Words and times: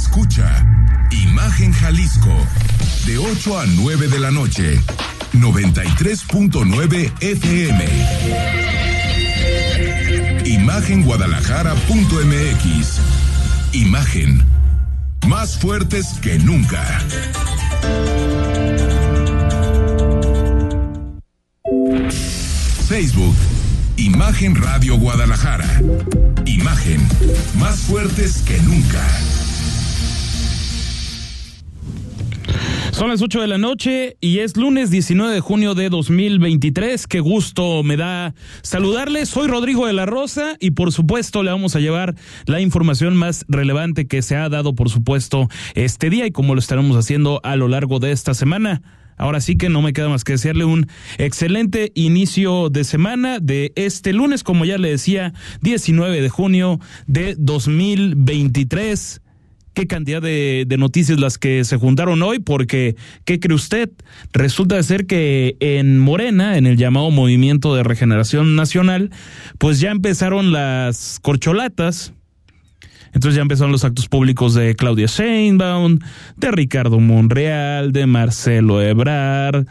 Escucha 0.00 0.64
Imagen 1.10 1.72
Jalisco 1.72 2.32
de 3.04 3.18
8 3.18 3.58
a 3.58 3.66
9 3.66 4.06
de 4.06 4.20
la 4.20 4.30
noche, 4.30 4.80
93.9 5.32 7.12
FM. 7.20 7.84
Imagenguadalajara.mx. 10.44 13.00
Imagen. 13.72 14.44
Más 15.26 15.58
fuertes 15.58 16.06
que 16.22 16.38
nunca. 16.38 17.02
Facebook. 22.88 23.34
Imagen 23.96 24.54
Radio 24.54 24.96
Guadalajara. 24.96 25.82
Imagen. 26.46 27.04
Más 27.58 27.80
fuertes 27.80 28.42
que 28.46 28.62
nunca. 28.62 29.04
Son 32.98 33.10
las 33.10 33.22
8 33.22 33.42
de 33.42 33.46
la 33.46 33.58
noche 33.58 34.16
y 34.20 34.40
es 34.40 34.56
lunes 34.56 34.90
19 34.90 35.32
de 35.32 35.38
junio 35.38 35.76
de 35.76 35.88
2023. 35.88 37.06
Qué 37.06 37.20
gusto 37.20 37.84
me 37.84 37.96
da 37.96 38.34
saludarles. 38.62 39.28
Soy 39.28 39.46
Rodrigo 39.46 39.86
de 39.86 39.92
la 39.92 40.04
Rosa 40.04 40.56
y 40.58 40.72
por 40.72 40.90
supuesto 40.90 41.44
le 41.44 41.52
vamos 41.52 41.76
a 41.76 41.78
llevar 41.78 42.16
la 42.46 42.60
información 42.60 43.14
más 43.14 43.44
relevante 43.46 44.08
que 44.08 44.20
se 44.20 44.34
ha 44.34 44.48
dado, 44.48 44.74
por 44.74 44.90
supuesto, 44.90 45.46
este 45.76 46.10
día 46.10 46.26
y 46.26 46.32
como 46.32 46.56
lo 46.56 46.58
estaremos 46.58 46.96
haciendo 46.96 47.40
a 47.44 47.54
lo 47.54 47.68
largo 47.68 48.00
de 48.00 48.10
esta 48.10 48.34
semana. 48.34 48.82
Ahora 49.16 49.40
sí 49.40 49.56
que 49.56 49.68
no 49.68 49.80
me 49.80 49.92
queda 49.92 50.08
más 50.08 50.24
que 50.24 50.32
desearle 50.32 50.64
un 50.64 50.88
excelente 51.18 51.92
inicio 51.94 52.68
de 52.68 52.82
semana 52.82 53.38
de 53.38 53.70
este 53.76 54.12
lunes, 54.12 54.42
como 54.42 54.64
ya 54.64 54.76
le 54.76 54.90
decía, 54.90 55.34
19 55.60 56.20
de 56.20 56.28
junio 56.30 56.80
de 57.06 57.36
2023 57.38 59.20
qué 59.78 59.86
cantidad 59.86 60.20
de, 60.20 60.66
noticias 60.76 61.20
las 61.20 61.38
que 61.38 61.62
se 61.62 61.76
juntaron 61.76 62.20
hoy, 62.20 62.40
porque, 62.40 62.96
¿qué 63.24 63.38
cree 63.38 63.54
usted? 63.54 63.88
Resulta 64.32 64.82
ser 64.82 65.06
que 65.06 65.56
en 65.60 66.00
Morena, 66.00 66.58
en 66.58 66.66
el 66.66 66.76
llamado 66.76 67.12
Movimiento 67.12 67.76
de 67.76 67.84
Regeneración 67.84 68.56
Nacional, 68.56 69.12
pues 69.58 69.78
ya 69.78 69.92
empezaron 69.92 70.50
las 70.50 71.20
corcholatas, 71.22 72.12
entonces 73.14 73.36
ya 73.36 73.42
empezaron 73.42 73.70
los 73.70 73.84
actos 73.84 74.08
públicos 74.08 74.52
de 74.54 74.74
Claudia 74.74 75.06
Sheinbaum, 75.06 76.00
de 76.36 76.50
Ricardo 76.50 76.98
Monreal, 76.98 77.92
de 77.92 78.06
Marcelo 78.06 78.82
Ebrard, 78.82 79.64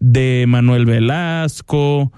de 0.00 0.46
Manuel 0.48 0.86
Velasco, 0.86 2.10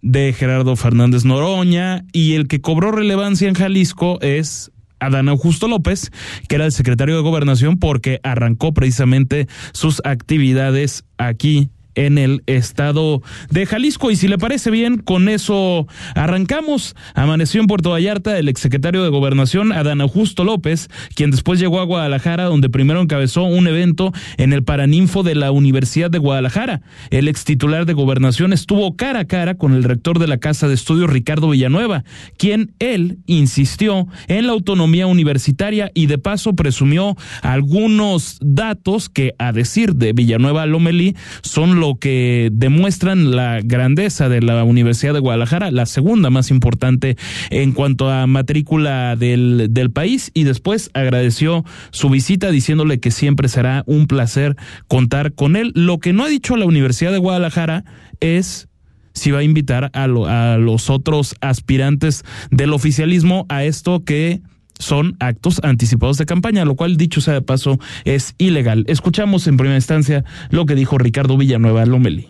de 0.00 0.32
Gerardo 0.32 0.76
Fernández 0.76 1.26
Noroña, 1.26 2.06
y 2.14 2.36
el 2.36 2.48
que 2.48 2.62
cobró 2.62 2.90
relevancia 2.90 3.50
en 3.50 3.54
Jalisco 3.54 4.18
es 4.22 4.72
Adán 5.00 5.28
Augusto 5.28 5.68
López, 5.68 6.10
que 6.48 6.54
era 6.54 6.66
el 6.66 6.72
secretario 6.72 7.16
de 7.16 7.22
Gobernación, 7.22 7.78
porque 7.78 8.20
arrancó 8.22 8.72
precisamente 8.72 9.48
sus 9.72 10.00
actividades 10.04 11.04
aquí 11.18 11.70
en 11.94 12.18
el 12.18 12.42
estado 12.46 13.22
de 13.50 13.66
Jalisco. 13.66 14.10
Y 14.10 14.16
si 14.16 14.28
le 14.28 14.38
parece 14.38 14.70
bien, 14.70 14.98
con 14.98 15.28
eso 15.28 15.86
arrancamos. 16.14 16.94
Amaneció 17.14 17.60
en 17.60 17.66
Puerto 17.66 17.90
Vallarta 17.90 18.38
el 18.38 18.48
exsecretario 18.48 19.02
de 19.02 19.10
Gobernación, 19.10 19.72
Adán 19.72 20.00
Augusto 20.00 20.44
López, 20.44 20.88
quien 21.14 21.30
después 21.30 21.60
llegó 21.60 21.80
a 21.80 21.84
Guadalajara, 21.84 22.44
donde 22.44 22.68
primero 22.68 23.00
encabezó 23.00 23.44
un 23.44 23.66
evento 23.66 24.12
en 24.36 24.52
el 24.52 24.64
Paraninfo 24.64 25.22
de 25.22 25.34
la 25.34 25.50
Universidad 25.50 26.10
de 26.10 26.18
Guadalajara. 26.18 26.82
El 27.10 27.28
ex 27.28 27.44
titular 27.44 27.86
de 27.86 27.92
Gobernación 27.92 28.52
estuvo 28.52 28.96
cara 28.96 29.20
a 29.20 29.24
cara 29.24 29.56
con 29.56 29.74
el 29.74 29.84
rector 29.84 30.18
de 30.18 30.28
la 30.28 30.38
Casa 30.38 30.68
de 30.68 30.74
Estudios, 30.74 31.10
Ricardo 31.10 31.50
Villanueva, 31.50 32.04
quien 32.36 32.74
él 32.78 33.18
insistió 33.26 34.06
en 34.28 34.46
la 34.46 34.52
autonomía 34.52 35.06
universitaria 35.06 35.90
y 35.94 36.06
de 36.06 36.18
paso 36.18 36.54
presumió 36.54 37.16
algunos 37.42 38.38
datos 38.40 39.08
que, 39.08 39.34
a 39.38 39.52
decir 39.52 39.94
de 39.94 40.12
Villanueva 40.12 40.66
Lomelí, 40.66 41.16
son 41.42 41.79
lo 41.80 41.96
que 41.96 42.50
demuestran 42.52 43.32
la 43.32 43.60
grandeza 43.62 44.28
de 44.28 44.42
la 44.42 44.62
Universidad 44.62 45.14
de 45.14 45.20
Guadalajara, 45.20 45.70
la 45.70 45.86
segunda 45.86 46.30
más 46.30 46.50
importante 46.50 47.16
en 47.50 47.72
cuanto 47.72 48.10
a 48.10 48.26
matrícula 48.26 49.16
del, 49.16 49.68
del 49.70 49.90
país, 49.90 50.30
y 50.34 50.44
después 50.44 50.90
agradeció 50.94 51.64
su 51.90 52.10
visita 52.10 52.50
diciéndole 52.50 53.00
que 53.00 53.10
siempre 53.10 53.48
será 53.48 53.82
un 53.86 54.06
placer 54.06 54.56
contar 54.86 55.32
con 55.32 55.56
él. 55.56 55.72
Lo 55.74 55.98
que 55.98 56.12
no 56.12 56.24
ha 56.24 56.28
dicho 56.28 56.56
la 56.56 56.66
Universidad 56.66 57.12
de 57.12 57.18
Guadalajara 57.18 57.84
es 58.20 58.68
si 59.14 59.30
va 59.30 59.40
a 59.40 59.42
invitar 59.42 59.90
a, 59.92 60.04
a 60.04 60.58
los 60.58 60.90
otros 60.90 61.34
aspirantes 61.40 62.24
del 62.50 62.72
oficialismo 62.72 63.46
a 63.48 63.64
esto 63.64 64.04
que 64.04 64.40
son 64.80 65.16
actos 65.20 65.60
anticipados 65.62 66.18
de 66.18 66.26
campaña, 66.26 66.64
lo 66.64 66.74
cual, 66.74 66.96
dicho 66.96 67.20
sea 67.20 67.34
de 67.34 67.42
paso, 67.42 67.78
es 68.04 68.34
ilegal. 68.38 68.84
Escuchamos 68.88 69.46
en 69.46 69.56
primera 69.56 69.76
instancia 69.76 70.24
lo 70.50 70.66
que 70.66 70.74
dijo 70.74 70.98
Ricardo 70.98 71.36
Villanueva 71.36 71.86
Lomeli. 71.86 72.28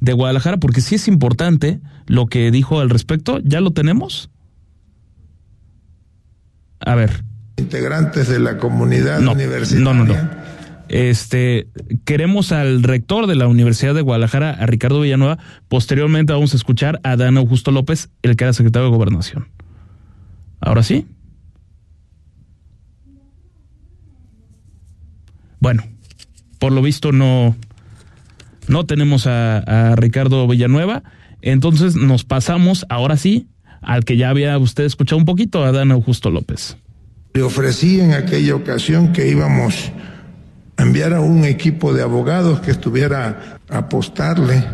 de 0.00 0.14
Guadalajara, 0.14 0.56
porque 0.56 0.80
sí 0.80 0.94
es 0.94 1.08
importante 1.08 1.80
lo 2.06 2.26
que 2.26 2.50
dijo 2.50 2.80
al 2.80 2.90
respecto. 2.90 3.38
¿Ya 3.44 3.60
lo 3.60 3.72
tenemos? 3.72 4.30
A 6.80 6.94
ver. 6.94 7.24
Integrantes 7.58 8.28
de 8.28 8.38
la 8.38 8.56
comunidad 8.56 9.20
universitaria. 9.20 9.84
No, 9.84 9.94
no, 9.94 10.04
no. 10.04 10.39
Este, 10.90 11.68
queremos 12.04 12.50
al 12.50 12.82
rector 12.82 13.28
de 13.28 13.36
la 13.36 13.46
Universidad 13.46 13.94
de 13.94 14.00
Guadalajara, 14.00 14.50
a 14.50 14.66
Ricardo 14.66 15.00
Villanueva. 15.00 15.38
Posteriormente 15.68 16.32
vamos 16.32 16.52
a 16.52 16.56
escuchar 16.56 16.98
a 17.04 17.14
Dan 17.14 17.36
Augusto 17.36 17.70
López, 17.70 18.10
el 18.22 18.34
que 18.34 18.42
era 18.42 18.52
secretario 18.52 18.90
de 18.90 18.96
Gobernación. 18.96 19.46
Ahora 20.60 20.82
sí. 20.82 21.06
Bueno, 25.60 25.84
por 26.58 26.72
lo 26.72 26.82
visto 26.82 27.12
no, 27.12 27.54
no 28.66 28.84
tenemos 28.84 29.28
a, 29.28 29.58
a 29.58 29.94
Ricardo 29.94 30.48
Villanueva. 30.48 31.04
Entonces 31.40 31.94
nos 31.94 32.24
pasamos, 32.24 32.84
ahora 32.88 33.16
sí, 33.16 33.46
al 33.80 34.04
que 34.04 34.16
ya 34.16 34.28
había 34.28 34.58
usted 34.58 34.86
escuchado 34.86 35.18
un 35.18 35.24
poquito, 35.24 35.64
a 35.64 35.70
Dan 35.70 35.92
Augusto 35.92 36.30
López. 36.30 36.76
Le 37.32 37.42
ofrecí 37.42 38.00
en 38.00 38.12
aquella 38.12 38.56
ocasión 38.56 39.12
que 39.12 39.28
íbamos 39.28 39.92
enviar 40.80 41.12
a 41.14 41.20
un 41.20 41.44
equipo 41.44 41.92
de 41.92 42.02
abogados 42.02 42.60
que 42.60 42.70
estuviera 42.70 43.58
a 43.68 43.78
apostarle 43.78 44.64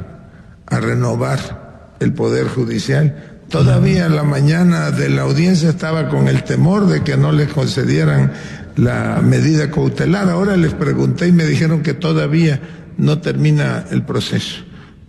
a 0.67 0.81
renovar 0.81 1.95
el 2.01 2.13
Poder 2.13 2.49
Judicial. 2.49 3.41
Todavía 3.49 4.09
la 4.09 4.25
mañana 4.25 4.91
de 4.91 5.09
la 5.09 5.23
audiencia 5.23 5.69
estaba 5.69 6.09
con 6.09 6.29
el 6.29 6.43
temor 6.43 6.87
de 6.87 7.03
que 7.03 7.17
no 7.17 7.33
le 7.33 7.47
concedieran 7.47 8.33
la 8.77 9.21
medida 9.23 9.71
cautelar. 9.71 10.29
Ahora 10.29 10.57
les 10.57 10.75
pregunté 10.75 11.29
y 11.29 11.33
me 11.33 11.47
dijeron 11.47 11.83
que 11.83 11.95
todavía 11.95 12.61
no 12.99 13.21
termina 13.21 13.85
el 13.91 14.03
proceso. 14.03 14.65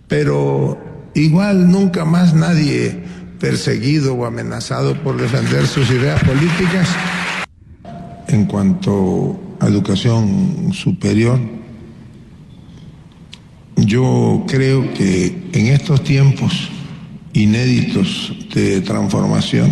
Pero 0.06 1.10
igual 1.14 1.70
nunca 1.70 2.04
más 2.04 2.34
nadie 2.34 3.02
perseguido 3.40 4.14
o 4.14 4.24
amenazado 4.24 4.94
por 5.02 5.20
defender 5.20 5.66
sus 5.66 5.90
ideas 5.90 6.22
políticas. 6.22 6.88
En 8.28 8.46
cuanto 8.46 9.47
educación 9.66 10.72
superior. 10.72 11.38
Yo 13.76 14.44
creo 14.46 14.92
que 14.94 15.50
en 15.52 15.66
estos 15.68 16.02
tiempos 16.04 16.68
inéditos 17.32 18.34
de 18.54 18.80
transformación, 18.80 19.70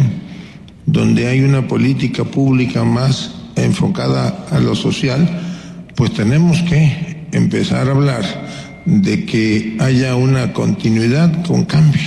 donde 0.87 1.27
hay 1.27 1.41
una 1.41 1.67
política 1.67 2.25
pública 2.25 2.85
más 2.85 3.35
enfocada 3.57 4.47
a 4.51 4.61
lo 4.61 4.75
social, 4.75 5.29
pues 5.95 6.13
tenemos 6.13 6.63
que 6.63 7.27
empezar 7.33 7.89
a 7.89 7.93
hablar 7.93 8.47
de 8.85 9.25
que 9.25 9.77
haya 9.81 10.15
una 10.15 10.53
continuidad 10.53 11.45
con 11.45 11.65
cambio, 11.65 12.03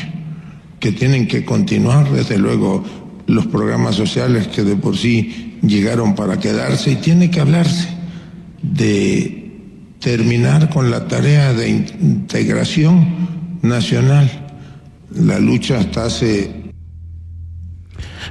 que 0.79 0.91
tienen 0.91 1.27
que 1.27 1.43
continuar 1.43 2.09
desde 2.11 2.37
luego 2.37 2.83
los 3.27 3.45
programas 3.47 3.95
sociales 3.95 4.47
que 4.47 4.63
de 4.63 4.75
por 4.75 4.97
sí 4.97 5.48
llegaron 5.61 6.15
para 6.15 6.39
quedarse 6.39 6.91
y 6.91 6.95
tiene 6.95 7.29
que 7.29 7.39
hablarse 7.39 7.89
de 8.61 9.51
terminar 9.99 10.69
con 10.69 10.91
la 10.91 11.07
tarea 11.07 11.53
de 11.53 11.69
integración 11.69 13.59
nacional. 13.61 14.29
La 15.13 15.39
lucha 15.39 15.79
hasta 15.79 16.05
hace 16.05 16.58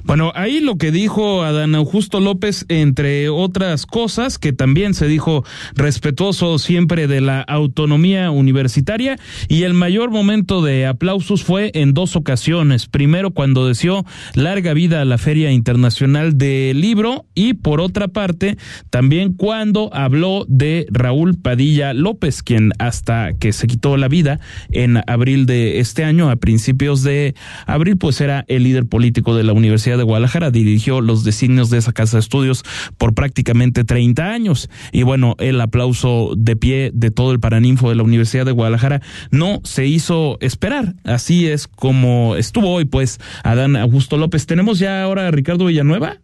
Bueno, 0.09 0.33
ahí 0.35 0.61
lo 0.61 0.77
que 0.77 0.91
dijo 0.91 1.43
Adán 1.43 1.75
Augusto 1.75 2.19
López, 2.19 2.65
entre 2.71 3.29
otras 3.29 3.85
cosas, 3.85 4.39
que 4.39 4.55
también 4.55 4.95
se 4.95 5.07
dijo 5.07 5.45
respetuoso 5.75 6.59
siempre 6.59 7.07
de 7.07 7.21
la 7.21 7.43
autonomía 7.43 8.31
universitaria, 8.31 9.19
y 9.49 9.65
el 9.65 9.75
mayor 9.75 10.11
momento 10.11 10.63
de 10.63 10.87
aplausos 10.87 11.45
fue 11.45 11.73
en 11.75 11.93
dos 11.93 12.17
ocasiones. 12.17 12.87
Primero, 12.87 13.33
cuando 13.33 13.69
deseó 13.69 14.07
larga 14.35 14.73
vida 14.73 15.03
a 15.03 15.05
la 15.05 15.19
Feria 15.19 15.53
Internacional 15.53 16.39
del 16.39 16.81
Libro, 16.81 17.27
y 17.35 17.53
por 17.53 17.83
otra 17.83 18.09
parte, 18.09 18.57
también 18.89 19.35
cuando 19.35 19.91
habló 19.93 20.47
de 20.49 20.87
Raúl 20.91 21.37
Padilla 21.37 21.93
López, 21.93 22.43
quien 22.43 22.73
hasta 22.79 23.35
que 23.35 23.53
se 23.53 23.67
quitó 23.67 23.99
la 23.99 24.09
vida 24.09 24.41
en 24.71 25.03
abril 25.07 25.45
de 25.45 25.81
este 25.81 26.05
año, 26.05 26.31
a 26.31 26.37
principios 26.37 27.03
de 27.03 27.35
abril, 27.67 27.99
pues 27.99 28.23
era 28.23 28.47
el 28.49 28.63
líder 28.63 28.87
político 28.87 29.37
de 29.37 29.45
la 29.45 29.53
Universidad 29.53 29.98
de 29.99 30.05
Guadalajara, 30.05 30.51
dirigió 30.51 31.01
los 31.01 31.25
designios 31.25 31.69
de 31.71 31.79
esa 31.79 31.93
casa 31.93 32.17
de 32.17 32.21
estudios 32.21 32.65
por 32.97 33.15
prácticamente 33.15 33.85
30 33.85 34.25
años. 34.25 34.71
Y 34.93 35.03
bueno, 35.03 35.37
el 35.39 35.61
aplauso 35.61 36.33
de 36.37 36.57
pie 36.57 36.91
de 36.95 37.11
todo 37.11 37.33
el 37.33 37.41
paraninfo 37.41 37.91
de 37.91 37.97
la 37.97 38.03
Universidad 38.03 38.47
de 38.47 38.53
Guadalajara 38.53 39.03
no 39.31 39.61
se 39.65 39.87
hizo 39.87 40.39
esperar. 40.41 40.95
Así 41.05 41.47
es 41.47 41.69
como 41.69 42.37
estuvo 42.37 42.71
hoy, 42.71 42.85
pues, 42.85 43.19
Adán 43.45 43.77
Augusto 43.77 44.17
López. 44.17 44.47
¿Tenemos 44.47 44.79
ya 44.79 45.03
ahora 45.03 45.29
a 45.29 45.31
Ricardo 45.31 45.67
Villanueva? 45.67 46.19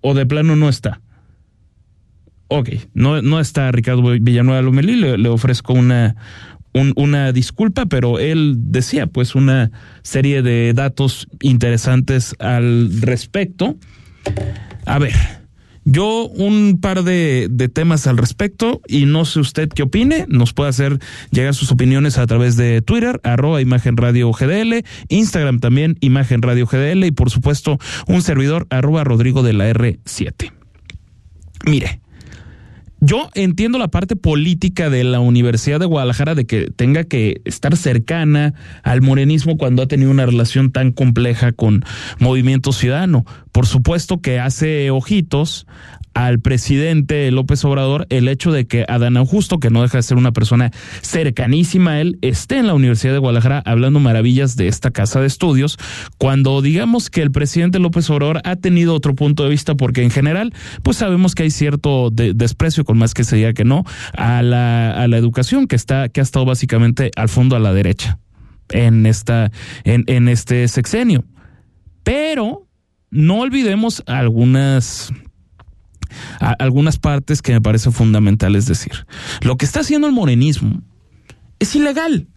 ¿O 0.00 0.14
de 0.14 0.24
plano 0.24 0.56
no 0.56 0.68
está? 0.68 1.00
Ok, 2.48 2.70
no, 2.94 3.22
no 3.22 3.40
está 3.40 3.72
Ricardo 3.72 4.02
Villanueva 4.02 4.62
Lomelí, 4.62 4.94
le, 4.94 5.18
le 5.18 5.28
ofrezco 5.28 5.72
una, 5.72 6.14
una 6.96 7.32
disculpa, 7.32 7.86
pero 7.86 8.18
él 8.18 8.56
decía 8.58 9.06
pues 9.06 9.34
una 9.34 9.70
serie 10.02 10.42
de 10.42 10.72
datos 10.74 11.28
interesantes 11.40 12.34
al 12.38 13.00
respecto. 13.00 13.76
A 14.84 14.98
ver, 14.98 15.14
yo 15.84 16.26
un 16.26 16.78
par 16.80 17.04
de, 17.04 17.46
de, 17.50 17.68
temas 17.68 18.06
al 18.06 18.18
respecto 18.18 18.82
y 18.88 19.06
no 19.06 19.24
sé 19.24 19.40
usted 19.40 19.68
qué 19.68 19.84
opine, 19.84 20.26
nos 20.28 20.52
puede 20.52 20.70
hacer 20.70 20.98
llegar 21.30 21.54
sus 21.54 21.70
opiniones 21.70 22.18
a 22.18 22.26
través 22.26 22.56
de 22.56 22.82
Twitter, 22.82 23.20
arroba 23.22 23.60
Imagen 23.60 23.96
Radio 23.96 24.30
GDL, 24.32 24.84
Instagram 25.08 25.60
también 25.60 25.96
Imagen 26.00 26.42
Radio 26.42 26.66
GDL 26.66 27.04
y 27.04 27.12
por 27.12 27.30
supuesto 27.30 27.78
un 28.08 28.22
servidor 28.22 28.66
arroba 28.70 29.04
Rodrigo 29.04 29.42
de 29.42 29.52
la 29.52 29.70
R7. 29.70 30.52
Mire, 31.66 32.00
yo 33.00 33.28
entiendo 33.34 33.78
la 33.78 33.88
parte 33.88 34.16
política 34.16 34.88
de 34.88 35.04
la 35.04 35.20
Universidad 35.20 35.78
de 35.78 35.86
Guadalajara 35.86 36.34
de 36.34 36.46
que 36.46 36.70
tenga 36.70 37.04
que 37.04 37.42
estar 37.44 37.76
cercana 37.76 38.54
al 38.82 39.02
morenismo 39.02 39.58
cuando 39.58 39.82
ha 39.82 39.86
tenido 39.86 40.10
una 40.10 40.24
relación 40.24 40.72
tan 40.72 40.92
compleja 40.92 41.52
con 41.52 41.84
Movimiento 42.18 42.72
Ciudadano. 42.72 43.26
Por 43.56 43.66
supuesto 43.66 44.20
que 44.20 44.38
hace 44.38 44.90
ojitos 44.90 45.66
al 46.12 46.40
presidente 46.40 47.30
López 47.30 47.64
Obrador 47.64 48.06
el 48.10 48.28
hecho 48.28 48.52
de 48.52 48.66
que 48.66 48.84
Adán 48.86 49.16
Augusto, 49.16 49.60
que 49.60 49.70
no 49.70 49.80
deja 49.80 49.96
de 49.96 50.02
ser 50.02 50.18
una 50.18 50.32
persona 50.32 50.72
cercanísima 51.00 51.92
a 51.92 52.00
él, 52.02 52.18
esté 52.20 52.58
en 52.58 52.66
la 52.66 52.74
Universidad 52.74 53.14
de 53.14 53.18
Guadalajara 53.18 53.62
hablando 53.64 53.98
maravillas 53.98 54.56
de 54.56 54.68
esta 54.68 54.90
casa 54.90 55.22
de 55.22 55.26
estudios, 55.26 55.78
cuando 56.18 56.60
digamos 56.60 57.08
que 57.08 57.22
el 57.22 57.30
presidente 57.30 57.78
López 57.78 58.10
Obrador 58.10 58.42
ha 58.44 58.56
tenido 58.56 58.92
otro 58.92 59.14
punto 59.14 59.44
de 59.44 59.48
vista, 59.48 59.74
porque 59.74 60.02
en 60.02 60.10
general, 60.10 60.52
pues 60.82 60.98
sabemos 60.98 61.34
que 61.34 61.44
hay 61.44 61.50
cierto 61.50 62.10
desprecio, 62.10 62.84
con 62.84 62.98
más 62.98 63.14
que 63.14 63.24
se 63.24 63.36
diga 63.36 63.54
que 63.54 63.64
no, 63.64 63.84
a 64.12 64.42
la, 64.42 64.90
a 64.90 65.08
la 65.08 65.16
educación 65.16 65.66
que 65.66 65.76
está, 65.76 66.10
que 66.10 66.20
ha 66.20 66.24
estado 66.24 66.44
básicamente 66.44 67.10
al 67.16 67.30
fondo 67.30 67.56
a 67.56 67.58
la 67.58 67.72
derecha 67.72 68.18
en 68.68 69.06
esta, 69.06 69.50
en, 69.84 70.04
en 70.08 70.28
este 70.28 70.68
sexenio. 70.68 71.24
Pero 72.04 72.65
no 73.10 73.40
olvidemos 73.40 74.02
algunas 74.06 75.12
algunas 76.58 76.98
partes 76.98 77.42
que 77.42 77.52
me 77.52 77.60
parece 77.60 77.90
fundamental, 77.90 78.56
es 78.56 78.66
decir, 78.66 79.06
lo 79.42 79.56
que 79.56 79.66
está 79.66 79.80
haciendo 79.80 80.06
el 80.06 80.12
morenismo 80.12 80.82
es 81.58 81.74
ilegal. 81.74 82.28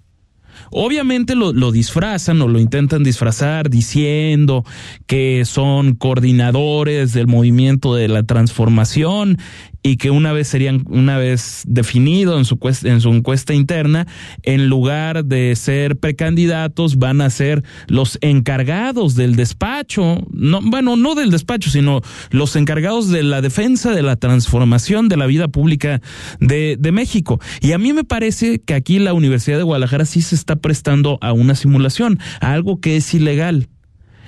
Obviamente 0.72 1.36
lo, 1.36 1.52
lo, 1.52 1.72
disfrazan 1.72 2.42
o 2.42 2.48
lo 2.48 2.60
intentan 2.60 3.04
disfrazar 3.04 3.70
diciendo 3.70 4.66
que 5.08 5.44
son 5.46 5.96
coordinadores 5.96 7.14
del 7.14 7.28
movimiento 7.28 7.96
de 7.96 8.08
la 8.08 8.24
transformación 8.24 9.40
y 9.82 9.98
que 9.98 10.12
una 10.12 10.34
vez 10.34 10.48
serían, 10.48 10.84
una 10.90 11.18
vez 11.18 11.64
definido 11.68 12.38
en 12.38 12.46
su, 12.46 12.60
en 12.84 13.02
su 13.02 13.10
encuesta 13.10 13.54
interna, 13.54 14.08
en 14.44 14.68
lugar 14.68 15.26
de 15.26 15.56
ser 15.56 15.98
precandidatos, 15.98 16.98
van 16.98 17.22
a 17.22 17.30
ser 17.30 17.64
los 17.88 18.18
encargados 18.22 19.16
del 19.16 19.36
despacho, 19.36 20.28
no, 20.32 20.60
bueno, 20.62 20.96
no 20.96 21.16
del 21.16 21.32
despacho, 21.32 21.70
sino 21.70 22.02
los 22.32 22.56
encargados 22.56 23.10
de 23.10 23.24
la 23.24 23.42
defensa 23.42 23.92
de 23.92 24.02
la 24.02 24.16
transformación 24.16 25.08
de 25.08 25.18
la 25.18 25.28
vida 25.28 25.48
pública 25.48 26.02
de 26.40 26.92
México. 26.92 27.40
Y 27.62 27.72
a 27.72 27.78
mí 27.78 27.94
me 27.94 28.04
parece 28.04 28.60
que 28.60 28.74
aquí 28.74 29.00
la 29.00 29.14
Universidad 29.14 29.58
de 29.58 29.64
Guadalajara 29.64 30.06
sí 30.06 30.22
se 30.22 30.36
está 30.36 30.58
prestando 30.58 31.18
a 31.22 31.34
una 31.34 31.56
simulación, 31.56 32.20
a 32.42 32.54
algo 32.54 32.80
que 32.80 32.98
es 32.98 33.14
ilegal. 33.14 33.70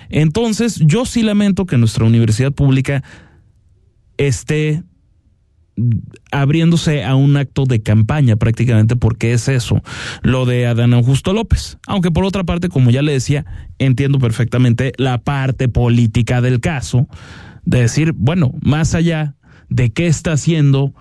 Entonces, 0.10 0.82
yo 0.86 1.06
sí 1.06 1.24
lamento 1.24 1.66
que 1.66 1.78
nuestra 1.78 2.06
universidad 2.06 2.52
pública 2.52 3.04
esté 4.18 4.84
abriéndose 6.32 7.04
a 7.04 7.16
un 7.16 7.38
acto 7.38 7.66
de 7.66 7.82
campaña 7.82 8.36
prácticamente 8.36 8.96
porque 8.96 9.34
es 9.34 9.48
eso, 9.48 9.82
lo 10.22 10.46
de 10.46 10.68
Adán 10.68 10.94
Augusto 10.94 11.34
López. 11.34 11.78
Aunque 11.88 12.12
por 12.12 12.26
otra 12.26 12.44
parte, 12.44 12.70
como 12.70 12.92
ya 12.92 13.02
le 13.02 13.14
decía, 13.14 13.46
entiendo 13.80 14.20
perfectamente 14.20 14.94
la 14.98 15.20
parte 15.20 15.68
política 15.68 16.42
del 16.42 16.60
caso, 16.60 17.08
de 17.66 17.82
decir, 17.82 18.14
bueno, 18.16 18.54
más 18.62 18.96
allá 18.96 19.36
de 19.70 19.92
qué 19.92 20.08
está 20.08 20.34
haciendo 20.34 20.94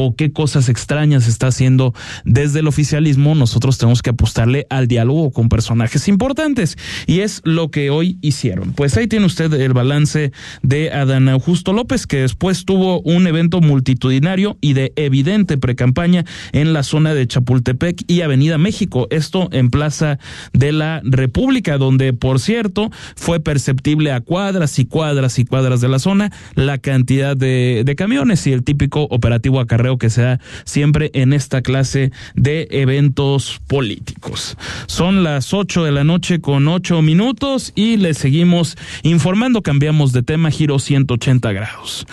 o 0.00 0.14
qué 0.14 0.30
cosas 0.30 0.68
extrañas 0.68 1.26
está 1.26 1.48
haciendo 1.48 1.92
desde 2.24 2.60
el 2.60 2.68
oficialismo, 2.68 3.34
nosotros 3.34 3.78
tenemos 3.78 4.00
que 4.00 4.10
apostarle 4.10 4.64
al 4.70 4.86
diálogo 4.86 5.32
con 5.32 5.48
personajes 5.48 6.06
importantes. 6.06 6.78
Y 7.08 7.20
es 7.20 7.40
lo 7.42 7.72
que 7.72 7.90
hoy 7.90 8.16
hicieron. 8.20 8.74
Pues 8.74 8.96
ahí 8.96 9.08
tiene 9.08 9.26
usted 9.26 9.52
el 9.54 9.72
balance 9.72 10.30
de 10.62 10.92
Adán 10.92 11.28
Augusto 11.28 11.72
López, 11.72 12.06
que 12.06 12.18
después 12.18 12.64
tuvo 12.64 13.00
un 13.00 13.26
evento 13.26 13.60
multitudinario 13.60 14.56
y 14.60 14.74
de 14.74 14.92
evidente 14.94 15.58
precampaña 15.58 16.24
en 16.52 16.72
la 16.72 16.84
zona 16.84 17.12
de 17.12 17.26
Chapultepec 17.26 18.04
y 18.06 18.20
Avenida 18.20 18.56
México. 18.56 19.08
Esto 19.10 19.48
en 19.50 19.68
Plaza 19.68 20.20
de 20.52 20.70
la 20.70 21.00
República, 21.02 21.76
donde, 21.76 22.12
por 22.12 22.38
cierto, 22.38 22.92
fue 23.16 23.40
perceptible 23.40 24.12
a 24.12 24.20
cuadras 24.20 24.78
y 24.78 24.84
cuadras 24.84 25.40
y 25.40 25.44
cuadras 25.44 25.80
de 25.80 25.88
la 25.88 25.98
zona 25.98 26.30
la 26.54 26.78
cantidad 26.78 27.36
de, 27.36 27.82
de 27.84 27.96
camiones 27.96 28.46
y 28.46 28.52
el 28.52 28.62
típico 28.62 29.02
operativo 29.10 29.58
acarreo 29.88 29.98
que 29.98 30.10
se 30.10 30.22
da 30.22 30.40
siempre 30.64 31.10
en 31.14 31.32
esta 31.32 31.62
clase 31.62 32.12
de 32.34 32.68
eventos 32.70 33.60
políticos. 33.66 34.56
Son 34.86 35.24
las 35.24 35.54
8 35.54 35.84
de 35.84 35.92
la 35.92 36.04
noche 36.04 36.40
con 36.40 36.68
8 36.68 37.02
minutos 37.02 37.72
y 37.74 37.96
les 37.96 38.18
seguimos 38.18 38.76
informando. 39.02 39.62
Cambiamos 39.62 40.12
de 40.12 40.22
tema, 40.22 40.50
giro 40.50 40.78
180 40.78 41.52
grados. 41.52 42.06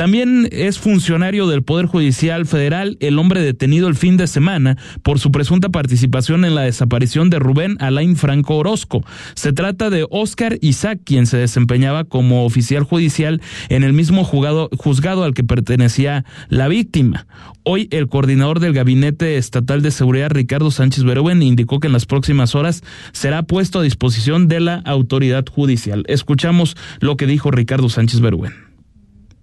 También 0.00 0.48
es 0.50 0.78
funcionario 0.78 1.46
del 1.46 1.62
Poder 1.62 1.84
Judicial 1.84 2.46
Federal 2.46 2.96
el 3.00 3.18
hombre 3.18 3.42
detenido 3.42 3.86
el 3.86 3.94
fin 3.94 4.16
de 4.16 4.28
semana 4.28 4.78
por 5.02 5.18
su 5.18 5.30
presunta 5.30 5.68
participación 5.68 6.46
en 6.46 6.54
la 6.54 6.62
desaparición 6.62 7.28
de 7.28 7.38
Rubén 7.38 7.76
Alain 7.80 8.16
Franco 8.16 8.56
Orozco. 8.56 9.04
Se 9.34 9.52
trata 9.52 9.90
de 9.90 10.06
Oscar 10.08 10.56
Isaac, 10.62 11.00
quien 11.04 11.26
se 11.26 11.36
desempeñaba 11.36 12.04
como 12.04 12.46
oficial 12.46 12.82
judicial 12.82 13.42
en 13.68 13.84
el 13.84 13.92
mismo 13.92 14.24
juzgado, 14.24 14.70
juzgado 14.78 15.22
al 15.22 15.34
que 15.34 15.44
pertenecía 15.44 16.24
la 16.48 16.68
víctima. 16.68 17.26
Hoy 17.62 17.86
el 17.90 18.08
coordinador 18.08 18.58
del 18.58 18.72
Gabinete 18.72 19.36
Estatal 19.36 19.82
de 19.82 19.90
Seguridad, 19.90 20.30
Ricardo 20.30 20.70
Sánchez 20.70 21.04
Berúben, 21.04 21.42
indicó 21.42 21.78
que 21.78 21.88
en 21.88 21.92
las 21.92 22.06
próximas 22.06 22.54
horas 22.54 22.82
será 23.12 23.42
puesto 23.42 23.80
a 23.80 23.82
disposición 23.82 24.48
de 24.48 24.60
la 24.60 24.76
autoridad 24.76 25.44
judicial. 25.46 26.04
Escuchamos 26.08 26.74
lo 27.00 27.18
que 27.18 27.26
dijo 27.26 27.50
Ricardo 27.50 27.90
Sánchez 27.90 28.20
Berúben 28.20 28.69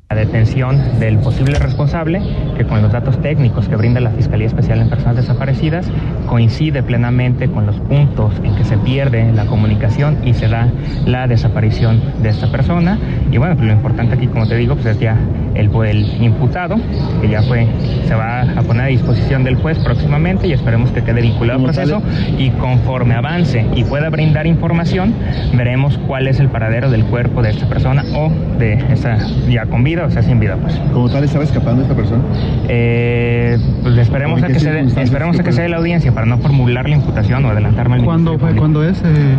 la 0.09 0.15
detención 0.15 0.99
del 1.01 1.17
posible 1.17 1.59
responsable, 1.59 2.21
que 2.55 2.63
con 2.63 2.81
los 2.81 2.93
datos 2.93 3.21
técnicos 3.21 3.67
que 3.67 3.75
brinda 3.75 3.99
la 3.99 4.11
Fiscalía 4.11 4.47
Especial 4.47 4.79
en 4.79 4.89
Personas 4.89 5.17
Desaparecidas 5.17 5.85
coincide 6.27 6.81
plenamente 6.81 7.49
con 7.49 7.65
los 7.65 7.75
puntos 7.81 8.33
en 8.41 8.55
que 8.55 8.63
se 8.63 8.77
pierde 8.77 9.33
la 9.33 9.45
comunicación 9.47 10.25
y 10.25 10.33
se 10.33 10.47
da 10.47 10.71
la 11.05 11.27
desaparición 11.27 12.01
de 12.21 12.29
esta 12.29 12.49
persona. 12.49 12.97
Y 13.29 13.37
bueno, 13.37 13.55
pues 13.57 13.67
lo 13.67 13.73
importante 13.73 14.15
aquí, 14.15 14.27
como 14.27 14.47
te 14.47 14.55
digo, 14.55 14.75
pues 14.75 14.85
es 14.85 14.99
ya 14.99 15.17
el, 15.55 15.69
el 15.85 16.23
imputado, 16.23 16.75
que 17.21 17.29
ya 17.29 17.41
fue, 17.43 17.67
se 18.07 18.15
va 18.15 18.41
a 18.41 18.61
poner 18.63 18.83
a 18.83 18.87
disposición 18.87 19.43
del 19.43 19.55
juez 19.55 19.77
próximamente 19.79 20.47
y 20.47 20.53
esperemos 20.53 20.91
que 20.91 21.03
quede 21.03 21.21
vinculado 21.21 21.59
al 21.59 21.65
proceso. 21.65 22.01
Y 22.37 22.49
conforme 22.51 23.15
avance 23.15 23.65
y 23.75 23.83
pueda 23.83 24.09
brindar 24.09 24.47
información, 24.47 25.13
veremos 25.53 25.97
cuál 26.07 26.27
es 26.27 26.39
el 26.39 26.49
paradero 26.49 26.89
del 26.89 27.05
cuerpo 27.05 27.41
de 27.41 27.51
esta 27.51 27.67
persona 27.67 28.03
o 28.15 28.31
de 28.57 28.73
esa 28.91 29.17
ya 29.49 29.65
con 29.65 29.83
vida 29.83 30.05
o 30.05 30.09
sea 30.09 30.21
sin 30.21 30.39
vida, 30.39 30.57
pues. 30.61 30.79
¿Cómo 30.93 31.09
tal 31.09 31.23
estaba 31.23 31.43
escapando 31.43 31.81
esta 31.81 31.95
persona? 31.95 32.23
Eh, 32.67 33.57
pues 33.83 33.97
esperemos 33.97 34.43
a 34.43 34.47
que 34.47 34.59
se 34.59 34.79
esperemos 35.01 35.39
a 35.39 35.43
que 35.43 35.51
se 35.51 35.61
dé 35.61 35.69
la 35.69 35.77
audiencia 35.77 36.11
para 36.11 36.25
no 36.25 36.37
formular 36.37 36.87
la 36.87 36.95
imputación 36.95 37.45
o 37.45 37.49
adelantarme. 37.49 38.03
¿Cuándo 38.03 38.37
fue? 38.37 38.55
¿Cuándo 38.55 38.83
es? 38.83 39.01
Eh, 39.03 39.35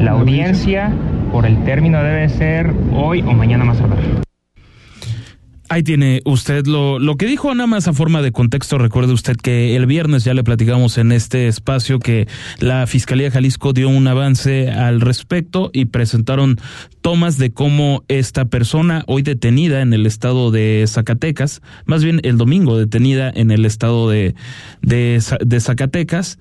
la, 0.00 0.12
audiencia, 0.12 0.90
por 1.32 1.46
el 1.46 1.62
término 1.64 2.02
debe 2.02 2.28
ser 2.28 2.72
hoy 2.92 3.22
o 3.22 3.32
mañana 3.32 3.64
más 3.64 3.78
tarde. 3.78 4.29
Ahí 5.72 5.84
tiene 5.84 6.20
usted 6.24 6.66
lo, 6.66 6.98
lo 6.98 7.14
que 7.14 7.26
dijo, 7.26 7.54
nada 7.54 7.68
más 7.68 7.86
a 7.86 7.92
forma 7.92 8.22
de 8.22 8.32
contexto. 8.32 8.76
Recuerde 8.76 9.12
usted 9.12 9.36
que 9.36 9.76
el 9.76 9.86
viernes 9.86 10.24
ya 10.24 10.34
le 10.34 10.42
platicamos 10.42 10.98
en 10.98 11.12
este 11.12 11.46
espacio 11.46 12.00
que 12.00 12.26
la 12.58 12.88
Fiscalía 12.88 13.30
Jalisco 13.30 13.72
dio 13.72 13.88
un 13.88 14.08
avance 14.08 14.68
al 14.68 15.00
respecto 15.00 15.70
y 15.72 15.84
presentaron 15.84 16.58
tomas 17.02 17.38
de 17.38 17.52
cómo 17.52 18.02
esta 18.08 18.46
persona, 18.46 19.04
hoy 19.06 19.22
detenida 19.22 19.80
en 19.80 19.92
el 19.92 20.06
estado 20.06 20.50
de 20.50 20.84
Zacatecas, 20.88 21.62
más 21.84 22.02
bien 22.02 22.20
el 22.24 22.36
domingo 22.36 22.76
detenida 22.76 23.30
en 23.32 23.52
el 23.52 23.64
estado 23.64 24.10
de, 24.10 24.34
de, 24.82 25.22
de 25.40 25.60
Zacatecas, 25.60 26.40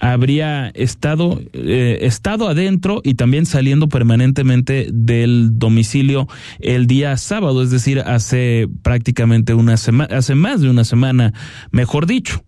habría 0.00 0.68
estado, 0.68 1.40
eh, 1.52 1.98
estado 2.02 2.48
adentro 2.48 3.00
y 3.04 3.14
también 3.14 3.46
saliendo 3.46 3.88
permanentemente 3.88 4.88
del 4.92 5.58
domicilio 5.58 6.28
el 6.60 6.86
día 6.86 7.16
sábado, 7.16 7.62
es 7.62 7.70
decir, 7.70 8.00
hace 8.00 8.68
prácticamente 8.82 9.54
una 9.54 9.76
semana, 9.76 10.16
hace 10.16 10.34
más 10.34 10.60
de 10.60 10.70
una 10.70 10.84
semana, 10.84 11.32
mejor 11.70 12.06
dicho. 12.06 12.42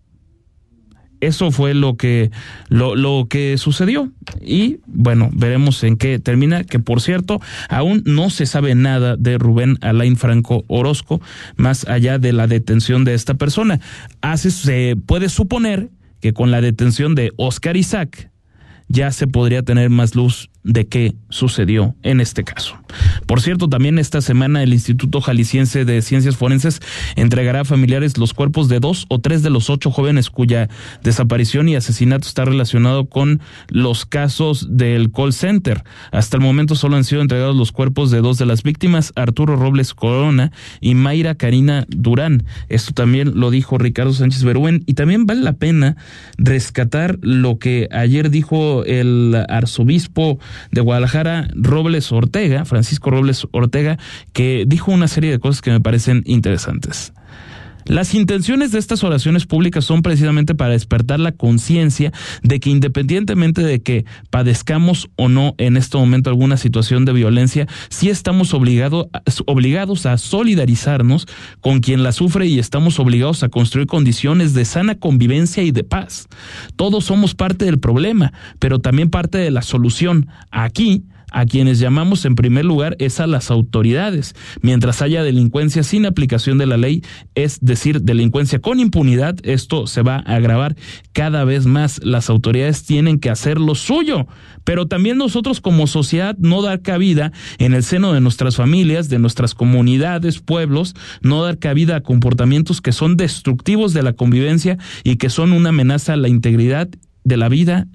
Eso 1.21 1.51
fue 1.51 1.73
lo 1.73 1.97
que, 1.97 2.31
lo, 2.69 2.95
lo 2.95 3.27
que 3.29 3.57
sucedió. 3.57 4.09
Y 4.41 4.77
bueno, 4.85 5.29
veremos 5.33 5.83
en 5.83 5.97
qué 5.97 6.17
termina, 6.17 6.63
que 6.63 6.79
por 6.79 7.01
cierto, 7.01 7.41
aún 7.67 8.03
no 8.05 8.29
se 8.29 8.45
sabe 8.45 8.73
nada 8.73 9.17
de 9.17 9.37
Rubén 9.37 9.77
Alain 9.81 10.15
Franco 10.15 10.63
Orozco, 10.67 11.19
más 11.57 11.85
allá 11.87 12.19
de 12.19 12.31
la 12.31 12.47
detención 12.47 13.03
de 13.03 13.15
esta 13.15 13.33
persona. 13.33 13.81
Hace, 14.21 14.49
se 14.49 14.95
puede 15.05 15.27
suponer 15.27 15.89
que 16.19 16.33
con 16.33 16.51
la 16.51 16.61
detención 16.61 17.15
de 17.15 17.31
Oscar 17.37 17.77
Isaac 17.77 18.31
ya 18.87 19.11
se 19.11 19.27
podría 19.27 19.63
tener 19.63 19.89
más 19.89 20.15
luz 20.15 20.49
de 20.63 20.87
qué 20.87 21.15
sucedió 21.29 21.95
en 22.03 22.19
este 22.19 22.43
caso. 22.43 22.77
Por 23.25 23.41
cierto, 23.41 23.69
también 23.69 23.99
esta 23.99 24.21
semana 24.21 24.63
el 24.63 24.73
Instituto 24.73 25.21
Jalisciense 25.21 25.85
de 25.85 26.01
Ciencias 26.01 26.35
Forenses 26.35 26.79
entregará 27.15 27.61
a 27.61 27.65
familiares 27.65 28.17
los 28.17 28.33
cuerpos 28.33 28.67
de 28.67 28.79
dos 28.79 29.05
o 29.09 29.19
tres 29.19 29.43
de 29.43 29.49
los 29.49 29.69
ocho 29.69 29.91
jóvenes 29.91 30.29
cuya 30.29 30.69
desaparición 31.03 31.69
y 31.69 31.75
asesinato 31.75 32.27
está 32.27 32.45
relacionado 32.45 33.05
con 33.05 33.41
los 33.69 34.05
casos 34.05 34.67
del 34.69 35.11
call 35.11 35.33
center. 35.33 35.83
Hasta 36.11 36.37
el 36.37 36.43
momento 36.43 36.75
solo 36.75 36.97
han 36.97 37.03
sido 37.03 37.21
entregados 37.21 37.55
los 37.55 37.71
cuerpos 37.71 38.11
de 38.11 38.21
dos 38.21 38.37
de 38.37 38.45
las 38.45 38.63
víctimas, 38.63 39.13
Arturo 39.15 39.55
Robles 39.55 39.93
Corona 39.93 40.51
y 40.81 40.95
Mayra 40.95 41.35
Karina 41.35 41.85
Durán. 41.89 42.43
Esto 42.67 42.93
también 42.93 43.39
lo 43.39 43.51
dijo 43.51 43.77
Ricardo 43.77 44.13
Sánchez 44.13 44.43
Berúen 44.43 44.83
y 44.85 44.93
también 44.95 45.25
vale 45.25 45.41
la 45.41 45.53
pena 45.53 45.95
rescatar 46.37 47.17
lo 47.21 47.59
que 47.59 47.87
ayer 47.91 48.29
dijo 48.29 48.83
el 48.85 49.35
arzobispo 49.47 50.39
de 50.71 50.81
Guadalajara, 50.81 51.47
Robles 51.53 52.11
Ortega, 52.11 52.65
Francisco 52.65 53.09
Robles 53.09 53.47
Ortega, 53.51 53.97
que 54.33 54.65
dijo 54.67 54.91
una 54.91 55.07
serie 55.07 55.31
de 55.31 55.39
cosas 55.39 55.61
que 55.61 55.71
me 55.71 55.81
parecen 55.81 56.23
interesantes. 56.25 57.13
Las 57.85 58.13
intenciones 58.13 58.71
de 58.71 58.79
estas 58.79 59.03
oraciones 59.03 59.45
públicas 59.45 59.85
son 59.85 60.01
precisamente 60.01 60.55
para 60.55 60.73
despertar 60.73 61.19
la 61.19 61.31
conciencia 61.31 62.11
de 62.43 62.59
que 62.59 62.69
independientemente 62.69 63.63
de 63.63 63.81
que 63.81 64.05
padezcamos 64.29 65.09
o 65.15 65.29
no 65.29 65.55
en 65.57 65.77
este 65.77 65.97
momento 65.97 66.29
alguna 66.29 66.57
situación 66.57 67.05
de 67.05 67.13
violencia, 67.13 67.67
sí 67.89 68.09
estamos 68.09 68.53
obligado, 68.53 69.09
obligados 69.45 70.05
a 70.05 70.17
solidarizarnos 70.17 71.27
con 71.61 71.79
quien 71.79 72.03
la 72.03 72.11
sufre 72.11 72.45
y 72.47 72.59
estamos 72.59 72.99
obligados 72.99 73.43
a 73.43 73.49
construir 73.49 73.87
condiciones 73.87 74.53
de 74.53 74.65
sana 74.65 74.95
convivencia 74.95 75.63
y 75.63 75.71
de 75.71 75.83
paz. 75.83 76.27
Todos 76.75 77.05
somos 77.05 77.35
parte 77.35 77.65
del 77.65 77.79
problema, 77.79 78.33
pero 78.59 78.79
también 78.79 79.09
parte 79.09 79.37
de 79.37 79.51
la 79.51 79.61
solución. 79.61 80.27
Aquí, 80.51 81.03
a 81.31 81.45
quienes 81.45 81.79
llamamos 81.79 82.25
en 82.25 82.35
primer 82.35 82.65
lugar 82.65 82.95
es 82.99 83.19
a 83.19 83.27
las 83.27 83.51
autoridades. 83.51 84.35
Mientras 84.61 85.01
haya 85.01 85.23
delincuencia 85.23 85.83
sin 85.83 86.05
aplicación 86.05 86.57
de 86.57 86.65
la 86.65 86.77
ley, 86.77 87.03
es 87.35 87.59
decir, 87.61 88.01
delincuencia 88.01 88.59
con 88.59 88.79
impunidad, 88.79 89.37
esto 89.43 89.87
se 89.87 90.01
va 90.01 90.23
a 90.25 90.35
agravar 90.35 90.75
cada 91.13 91.43
vez 91.43 91.65
más. 91.65 91.99
Las 92.03 92.29
autoridades 92.29 92.83
tienen 92.83 93.19
que 93.19 93.29
hacer 93.29 93.59
lo 93.59 93.75
suyo, 93.75 94.27
pero 94.63 94.87
también 94.87 95.17
nosotros 95.17 95.61
como 95.61 95.87
sociedad 95.87 96.35
no 96.39 96.61
dar 96.61 96.81
cabida 96.81 97.31
en 97.57 97.73
el 97.73 97.83
seno 97.83 98.13
de 98.13 98.21
nuestras 98.21 98.55
familias, 98.55 99.09
de 99.09 99.19
nuestras 99.19 99.53
comunidades, 99.55 100.39
pueblos, 100.39 100.95
no 101.21 101.43
dar 101.43 101.59
cabida 101.59 101.97
a 101.97 102.01
comportamientos 102.01 102.81
que 102.81 102.91
son 102.91 103.17
destructivos 103.17 103.93
de 103.93 104.03
la 104.03 104.13
convivencia 104.13 104.77
y 105.03 105.17
que 105.17 105.29
son 105.29 105.53
una 105.53 105.69
amenaza 105.69 106.13
a 106.13 106.17
la 106.17 106.29
integridad 106.29 106.89
de 107.23 107.37
la 107.37 107.49
vida 107.49 107.87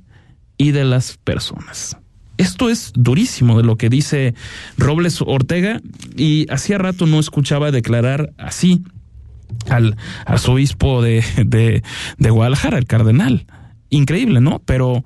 y 0.56 0.70
de 0.70 0.84
las 0.84 1.18
personas. 1.18 1.96
Esto 2.36 2.68
es 2.68 2.92
durísimo 2.94 3.56
de 3.56 3.64
lo 3.64 3.76
que 3.76 3.88
dice 3.88 4.34
Robles 4.76 5.22
Ortega 5.22 5.80
y 6.16 6.46
hacía 6.50 6.78
rato 6.78 7.06
no 7.06 7.20
escuchaba 7.20 7.70
declarar 7.70 8.32
así 8.38 8.82
al 9.68 9.96
arzobispo 10.26 11.02
de, 11.02 11.22
de, 12.18 12.30
Guadalajara, 12.30 12.78
el 12.78 12.86
cardenal. 12.86 13.46
Increíble, 13.90 14.40
¿no? 14.40 14.60
Pero 14.64 15.04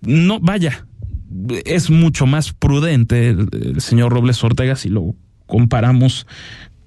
no, 0.00 0.40
vaya, 0.40 0.86
es 1.64 1.90
mucho 1.90 2.26
más 2.26 2.52
prudente 2.52 3.30
el, 3.30 3.80
señor 3.80 4.12
Robles 4.12 4.42
Ortega 4.42 4.76
si 4.76 4.88
lo 4.88 5.14
comparamos 5.46 6.26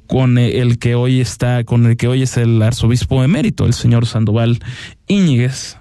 con 0.07 0.39
el 0.39 0.79
que 0.79 0.95
hoy 0.95 1.21
está, 1.21 1.63
con 1.65 1.85
el 1.85 1.95
que 1.95 2.07
hoy 2.07 2.23
es 2.23 2.35
el 2.37 2.59
arzobispo 2.63 3.23
emérito, 3.23 3.67
el 3.67 3.73
señor 3.73 4.07
Sandoval 4.07 4.59
Íñiguez, 5.07 5.77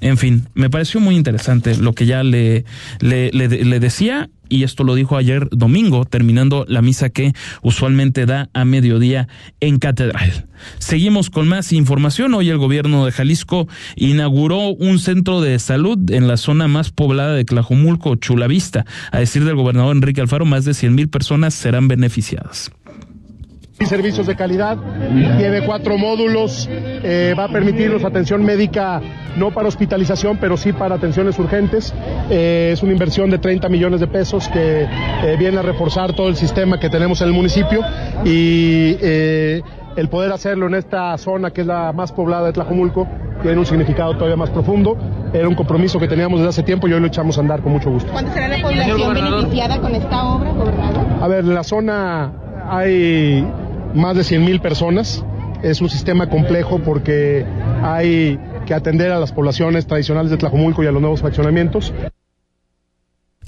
en 0.00 0.16
fin, 0.16 0.46
me 0.54 0.70
pareció 0.70 1.00
muy 1.00 1.16
interesante 1.16 1.76
lo 1.76 1.92
que 1.92 2.06
ya 2.06 2.22
le, 2.22 2.64
decía 3.00 4.30
y 4.48 4.64
esto 4.64 4.82
lo 4.82 4.94
dijo 4.94 5.16
ayer 5.16 5.48
domingo, 5.50 6.04
terminando 6.04 6.64
la 6.66 6.82
misa 6.82 7.10
que 7.10 7.32
usualmente 7.62 8.26
da 8.26 8.50
a 8.52 8.64
mediodía 8.64 9.28
en 9.60 9.78
Catedral. 9.78 10.46
Seguimos 10.78 11.30
con 11.30 11.46
más 11.46 11.72
información. 11.72 12.34
Hoy 12.34 12.48
el 12.50 12.58
gobierno 12.58 13.06
de 13.06 13.12
Jalisco 13.12 13.68
inauguró 13.94 14.70
un 14.70 14.98
centro 14.98 15.40
de 15.40 15.58
salud 15.58 15.98
en 16.10 16.26
la 16.26 16.36
zona 16.36 16.66
más 16.66 16.90
poblada 16.90 17.34
de 17.34 17.44
Tlajomulco, 17.44 18.16
Chulavista. 18.16 18.84
A 19.12 19.20
decir 19.20 19.44
del 19.44 19.54
gobernador 19.54 19.94
Enrique 19.94 20.20
Alfaro, 20.20 20.44
más 20.44 20.64
de 20.64 20.74
100 20.74 20.94
mil 20.94 21.08
personas 21.08 21.54
serán 21.54 21.86
beneficiadas 21.86 22.72
servicios 23.86 24.26
de 24.26 24.36
calidad, 24.36 24.76
tiene 25.38 25.62
cuatro 25.64 25.96
módulos, 25.96 26.68
eh, 26.70 27.34
va 27.38 27.44
a 27.44 27.48
permitirnos 27.48 28.04
atención 28.04 28.44
médica 28.44 29.00
no 29.36 29.52
para 29.52 29.68
hospitalización, 29.68 30.36
pero 30.38 30.56
sí 30.56 30.72
para 30.72 30.96
atenciones 30.96 31.38
urgentes. 31.38 31.94
Eh, 32.30 32.70
es 32.72 32.82
una 32.82 32.92
inversión 32.92 33.30
de 33.30 33.38
30 33.38 33.68
millones 33.68 34.00
de 34.00 34.06
pesos 34.06 34.48
que 34.48 34.82
eh, 34.82 35.36
viene 35.38 35.58
a 35.58 35.62
reforzar 35.62 36.12
todo 36.12 36.28
el 36.28 36.36
sistema 36.36 36.78
que 36.78 36.90
tenemos 36.90 37.20
en 37.22 37.28
el 37.28 37.34
municipio 37.34 37.80
y 38.24 38.96
el 39.96 40.08
poder 40.08 40.32
hacerlo 40.32 40.66
en 40.66 40.74
esta 40.74 41.16
zona 41.18 41.50
que 41.50 41.62
es 41.62 41.66
la 41.66 41.92
más 41.92 42.12
poblada 42.12 42.46
de 42.46 42.52
Tlajomulco 42.52 43.08
tiene 43.42 43.58
un 43.58 43.66
significado 43.66 44.12
todavía 44.14 44.36
más 44.36 44.50
profundo. 44.50 44.96
Era 45.32 45.48
un 45.48 45.54
compromiso 45.54 45.98
que 45.98 46.06
teníamos 46.06 46.40
desde 46.40 46.50
hace 46.50 46.62
tiempo 46.62 46.86
y 46.86 46.92
hoy 46.92 47.00
lo 47.00 47.06
echamos 47.06 47.38
a 47.38 47.40
andar 47.40 47.62
con 47.62 47.72
mucho 47.72 47.90
gusto. 47.90 48.12
¿Cuánto 48.12 48.32
será 48.32 48.48
la 48.48 48.60
población 48.60 49.14
beneficiada 49.14 49.80
con 49.80 49.94
esta 49.94 50.24
obra, 50.24 50.52
gobernador? 50.52 51.06
A 51.22 51.28
ver, 51.28 51.44
en 51.44 51.54
la 51.54 51.64
zona 51.64 52.32
hay 52.68 53.44
más 53.94 54.16
de 54.16 54.24
100 54.24 54.44
mil 54.44 54.60
personas. 54.60 55.24
Es 55.62 55.80
un 55.80 55.90
sistema 55.90 56.28
complejo 56.28 56.78
porque 56.78 57.44
hay 57.82 58.38
que 58.66 58.74
atender 58.74 59.10
a 59.10 59.18
las 59.18 59.32
poblaciones 59.32 59.86
tradicionales 59.86 60.30
de 60.30 60.36
Tlajomulco 60.38 60.82
y 60.82 60.86
a 60.86 60.92
los 60.92 61.00
nuevos 61.00 61.20
fraccionamientos. 61.20 61.92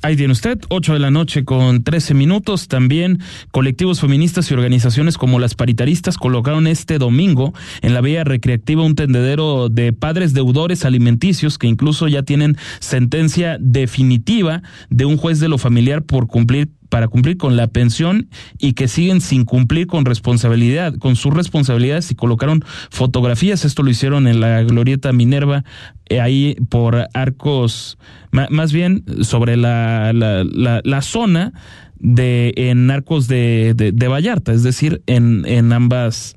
Ahí 0.05 0.17
tiene 0.17 0.33
usted, 0.33 0.59
8 0.69 0.95
de 0.95 0.99
la 0.99 1.13
noche 1.13 1.45
con 1.45 1.85
13 1.85 2.15
minutos. 2.15 2.67
También 2.67 3.21
colectivos 3.53 4.01
feministas 4.01 4.51
y 4.51 4.55
organizaciones 4.55 5.17
como 5.17 5.39
las 5.39 5.55
paritaristas 5.55 6.19
colocaron 6.19 6.67
este 6.67 6.99
domingo 6.99 7.55
en 7.83 7.95
la 7.95 8.01
vía 8.01 8.25
recreativa 8.25 8.83
un 8.83 8.97
tendedero 8.97 9.69
de 9.69 9.93
padres 9.93 10.35
deudores 10.35 10.85
alimenticios 10.85 11.57
que 11.57 11.69
incluso 11.69 12.09
ya 12.09 12.25
tienen 12.25 12.57
sentencia 12.81 13.59
definitiva 13.61 14.63
de 14.91 15.05
un 15.05 15.17
juez 15.17 15.39
de 15.39 15.49
lo 15.49 15.57
familiar 15.57 16.03
por 16.03 16.27
cumplir 16.27 16.71
para 16.93 17.09
cumplir 17.09 17.39
con 17.39 17.57
la 17.57 17.69
pensión 17.69 18.29
y 18.59 18.75
que 18.75 18.87
siguen 18.87 19.23
sin 19.23 19.47
cumplir 19.47 19.87
con 19.87 20.05
responsabilidad, 20.05 20.95
con 20.99 21.17
sus 21.17 21.33
responsabilidades 21.33 22.11
y 22.11 22.15
colocaron 22.15 22.63
fotografías. 22.91 23.65
Esto 23.65 23.83
lo 23.83 23.89
hicieron 23.89 24.27
en 24.29 24.41
la 24.41 24.63
Glorieta 24.63 25.11
Minerva, 25.15 25.65
eh, 26.11 26.21
ahí 26.21 26.55
por 26.69 27.09
arcos, 27.15 27.97
más 28.31 28.75
bien 28.75 29.07
sobre 29.23 29.57
la, 29.57 30.13
la, 30.13 31.01
zona 31.01 31.55
de 31.99 32.53
en 32.57 32.91
arcos 32.91 33.27
de, 33.27 33.73
de, 33.75 34.09
Vallarta, 34.09 34.53
es 34.53 34.63
decir, 34.63 35.01
en, 35.07 35.47
en 35.47 35.73
ambas 35.73 36.37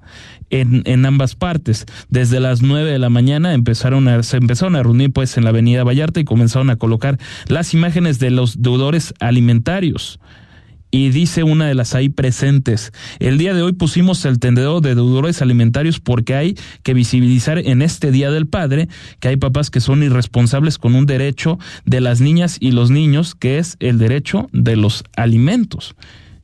en, 0.51 0.83
en, 0.85 1.05
ambas 1.05 1.35
partes. 1.35 1.85
Desde 2.07 2.39
las 2.39 2.61
nueve 2.61 2.91
de 2.91 2.99
la 2.99 3.09
mañana 3.09 3.53
empezaron 3.53 4.07
a, 4.07 4.23
se 4.23 4.37
empezaron 4.37 4.77
a 4.77 4.83
reunir 4.83 5.11
pues 5.11 5.35
en 5.35 5.43
la 5.43 5.49
avenida 5.49 5.83
Vallarta 5.83 6.21
y 6.21 6.23
comenzaron 6.23 6.69
a 6.69 6.77
colocar 6.77 7.17
las 7.47 7.73
imágenes 7.73 8.19
de 8.19 8.29
los 8.29 8.61
deudores 8.61 9.13
alimentarios 9.19 10.21
y 10.91 11.09
dice 11.09 11.43
una 11.43 11.67
de 11.67 11.75
las 11.75 11.93
ahí 11.95 12.09
presentes, 12.09 12.93
el 13.19 13.37
día 13.37 13.53
de 13.53 13.61
hoy 13.61 13.73
pusimos 13.73 14.23
el 14.25 14.39
tendedor 14.39 14.81
de 14.81 14.95
deudores 14.95 15.41
alimentarios 15.41 15.99
porque 15.99 16.35
hay 16.35 16.57
que 16.83 16.93
visibilizar 16.93 17.59
en 17.59 17.81
este 17.81 18.11
Día 18.11 18.31
del 18.31 18.47
Padre 18.47 18.87
que 19.19 19.27
hay 19.27 19.37
papás 19.37 19.69
que 19.69 19.81
son 19.81 20.03
irresponsables 20.03 20.77
con 20.77 20.95
un 20.95 21.05
derecho 21.05 21.59
de 21.85 22.01
las 22.01 22.21
niñas 22.21 22.57
y 22.59 22.71
los 22.71 22.91
niños, 22.91 23.35
que 23.35 23.57
es 23.57 23.77
el 23.79 23.97
derecho 23.97 24.47
de 24.53 24.75
los 24.75 25.03
alimentos. 25.17 25.95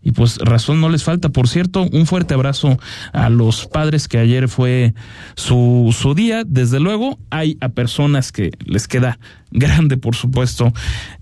Y 0.03 0.11
pues 0.11 0.37
razón 0.37 0.81
no 0.81 0.89
les 0.89 1.03
falta. 1.03 1.29
Por 1.29 1.47
cierto, 1.47 1.87
un 1.91 2.07
fuerte 2.07 2.33
abrazo 2.33 2.79
a 3.13 3.29
los 3.29 3.67
padres 3.67 4.07
que 4.07 4.17
ayer 4.17 4.49
fue 4.49 4.95
su, 5.35 5.95
su 5.97 6.15
día. 6.15 6.43
Desde 6.45 6.79
luego, 6.79 7.19
hay 7.29 7.57
a 7.61 7.69
personas 7.69 8.31
que 8.31 8.51
les 8.65 8.87
queda 8.87 9.19
grande, 9.51 9.97
por 9.97 10.15
supuesto, 10.15 10.73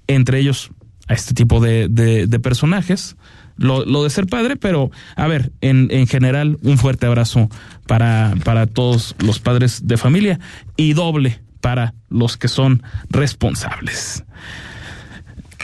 entre 0.08 0.40
ellos 0.40 0.72
a 1.10 1.14
este 1.14 1.34
tipo 1.34 1.60
de, 1.60 1.88
de, 1.90 2.40
personajes. 2.40 3.18
Lo, 3.58 3.84
lo, 3.84 4.06
de 4.06 4.10
ser 4.10 4.28
padre, 4.28 4.56
pero 4.56 4.90
a 5.18 5.28
ver, 5.28 5.52
en, 5.60 5.90
en 5.92 6.08
general, 6.08 6.58
un 6.62 6.78
fuerte 6.78 7.08
abrazo 7.08 7.50
para, 7.88 8.36
para 8.46 8.68
todos 8.68 9.16
los 9.20 9.40
padres 9.40 9.86
de 9.86 9.98
familia 9.98 10.40
y 10.78 10.94
doble 10.94 11.42
para 11.60 11.94
los 12.08 12.38
que 12.38 12.48
son 12.48 12.84
responsables. 13.10 14.24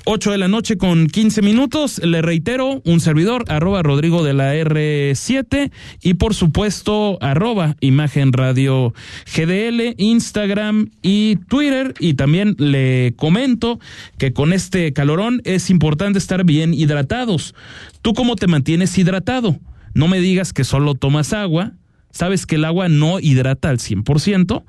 8 0.07 0.31
de 0.31 0.38
la 0.38 0.47
noche 0.47 0.77
con 0.77 1.07
15 1.07 1.41
minutos. 1.41 2.00
Le 2.03 2.21
reitero, 2.21 2.81
un 2.85 3.00
servidor, 3.00 3.43
arroba 3.47 3.81
Rodrigo 3.81 4.24
de 4.24 4.33
la 4.33 4.53
R7 4.53 5.71
y 6.03 6.13
por 6.13 6.35
supuesto, 6.35 7.17
arroba 7.21 7.75
Imagen 7.81 8.31
Radio 8.31 8.93
GDL, 9.35 9.95
Instagram 9.97 10.91
y 11.01 11.38
Twitter. 11.47 11.95
Y 12.00 12.13
también 12.13 12.55
le 12.59 13.15
comento 13.15 13.79
que 14.19 14.31
con 14.31 14.53
este 14.53 14.93
calorón 14.93 15.41
es 15.43 15.71
importante 15.71 16.19
estar 16.19 16.45
bien 16.45 16.75
hidratados. 16.75 17.55
¿Tú 18.03 18.13
cómo 18.13 18.35
te 18.35 18.45
mantienes 18.45 18.95
hidratado? 19.00 19.57
No 19.95 20.07
me 20.07 20.19
digas 20.19 20.53
que 20.53 20.63
solo 20.63 20.93
tomas 20.93 21.33
agua. 21.33 21.71
Sabes 22.12 22.45
que 22.45 22.55
el 22.55 22.65
agua 22.65 22.89
no 22.89 23.19
hidrata 23.19 23.69
al 23.69 23.79
100%. 23.79 24.63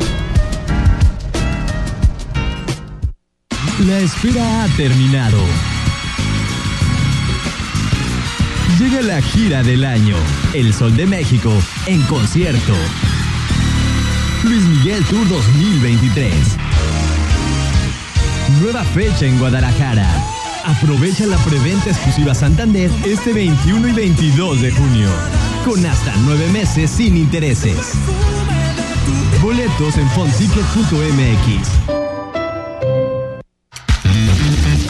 La 3.87 3.99
espera 4.00 4.64
ha 4.64 4.69
terminado. 4.76 5.38
Llega 8.79 9.01
la 9.01 9.22
gira 9.22 9.62
del 9.62 9.85
año, 9.85 10.16
El 10.53 10.75
Sol 10.75 10.94
de 10.94 11.07
México, 11.07 11.51
en 11.87 12.03
concierto. 12.03 12.75
Luis 14.44 14.62
Miguel 14.62 15.03
Tour 15.05 15.27
2023. 15.29 16.35
Nueva 18.61 18.85
fecha 18.85 19.25
en 19.25 19.38
Guadalajara. 19.38 20.07
Aprovecha 20.64 21.25
la 21.27 21.38
preventa 21.38 21.88
exclusiva 21.88 22.35
Santander 22.35 22.90
este 23.07 23.33
21 23.33 23.88
y 23.88 23.92
22 23.92 24.61
de 24.61 24.70
junio 24.70 25.41
con 25.64 25.85
hasta 25.87 26.14
nueve 26.25 26.48
meses 26.48 26.90
sin 26.90 27.16
intereses. 27.16 27.92
Boletos 29.40 29.96
en 29.96 30.09
fonticket.mx. 30.11 31.68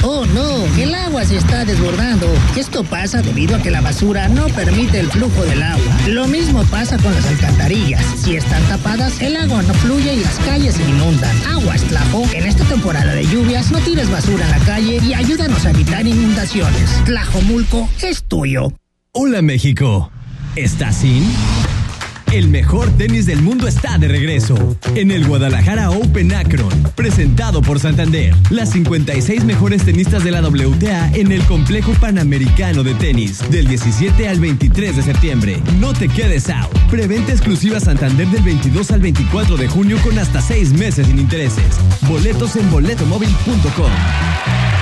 Oh 0.03 0.25
no, 0.27 0.65
el 0.77 0.95
agua 0.95 1.25
se 1.25 1.37
está 1.37 1.65
desbordando. 1.65 2.27
Esto 2.57 2.85
pasa 2.85 3.23
debido 3.23 3.57
a 3.57 3.63
que 3.63 3.71
la 3.71 3.81
basura 3.81 4.29
no 4.29 4.47
permite 4.49 5.01
el 5.01 5.11
flujo 5.11 5.43
del 5.43 5.63
agua. 5.63 5.97
Lo 6.09 6.27
mismo 6.27 6.65
pasa 6.65 6.97
con 6.99 7.15
las 7.15 7.27
alcantarillas. 7.27 8.05
Si 8.17 8.37
están 8.37 8.63
tapadas, 8.65 9.21
el 9.21 9.37
agua 9.37 9.63
no 9.63 9.75
fluye 9.75 10.15
y 10.15 10.21
las 10.21 10.39
calles 10.41 10.75
se 10.75 10.89
inundan. 10.89 11.37
Aguas, 11.49 11.83
Tlajo. 11.83 12.25
En 12.33 12.47
esta 12.47 12.65
temporada 12.65 13.15
de 13.15 13.27
lluvias, 13.27 13.71
no 13.71 13.79
tires 13.81 14.11
basura 14.11 14.45
en 14.45 14.51
la 14.51 14.65
calle 14.65 15.01
y 15.03 15.15
ayúdanos 15.15 15.65
a 15.67 15.71
evitar 15.71 16.07
inundaciones. 16.07 16.91
Tlajomulco 17.05 17.89
es 18.03 18.25
tuyo. 18.25 18.73
Hola 19.13 19.43
México. 19.43 20.11
¿Estás 20.57 20.97
sin? 20.97 21.25
El 22.31 22.49
mejor 22.49 22.91
tenis 22.99 23.25
del 23.25 23.41
mundo 23.41 23.67
está 23.67 23.97
de 23.97 24.07
regreso 24.07 24.77
en 24.95 25.11
el 25.11 25.27
Guadalajara 25.27 25.91
Open 25.91 26.35
Akron, 26.35 26.69
presentado 26.95 27.63
por 27.63 27.81
Santander. 27.81 28.35
Las 28.51 28.71
56 28.73 29.45
mejores 29.45 29.85
tenistas 29.85 30.25
de 30.25 30.31
la 30.31 30.43
WTA 30.43 31.11
en 31.15 31.33
el 31.33 31.43
complejo 31.45 31.93
panamericano 31.95 32.83
de 32.83 32.95
tenis, 32.95 33.39
del 33.51 33.67
17 33.67 34.29
al 34.29 34.41
23 34.41 34.97
de 34.97 35.03
septiembre. 35.03 35.63
No 35.81 35.95
te 35.95 36.09
quedes 36.09 36.51
out. 36.51 36.71
Preventa 36.91 37.33
exclusiva 37.33 37.81
Santander 37.81 38.29
del 38.29 38.43
22 38.43 38.91
al 38.91 39.01
24 39.01 39.57
de 39.57 39.69
junio 39.69 39.99
con 40.03 40.19
hasta 40.19 40.43
6 40.43 40.75
meses 40.75 41.07
sin 41.07 41.19
intereses. 41.19 41.79
Boletos 42.03 42.57
en 42.57 42.71
boletomóvil.com. 42.71 44.82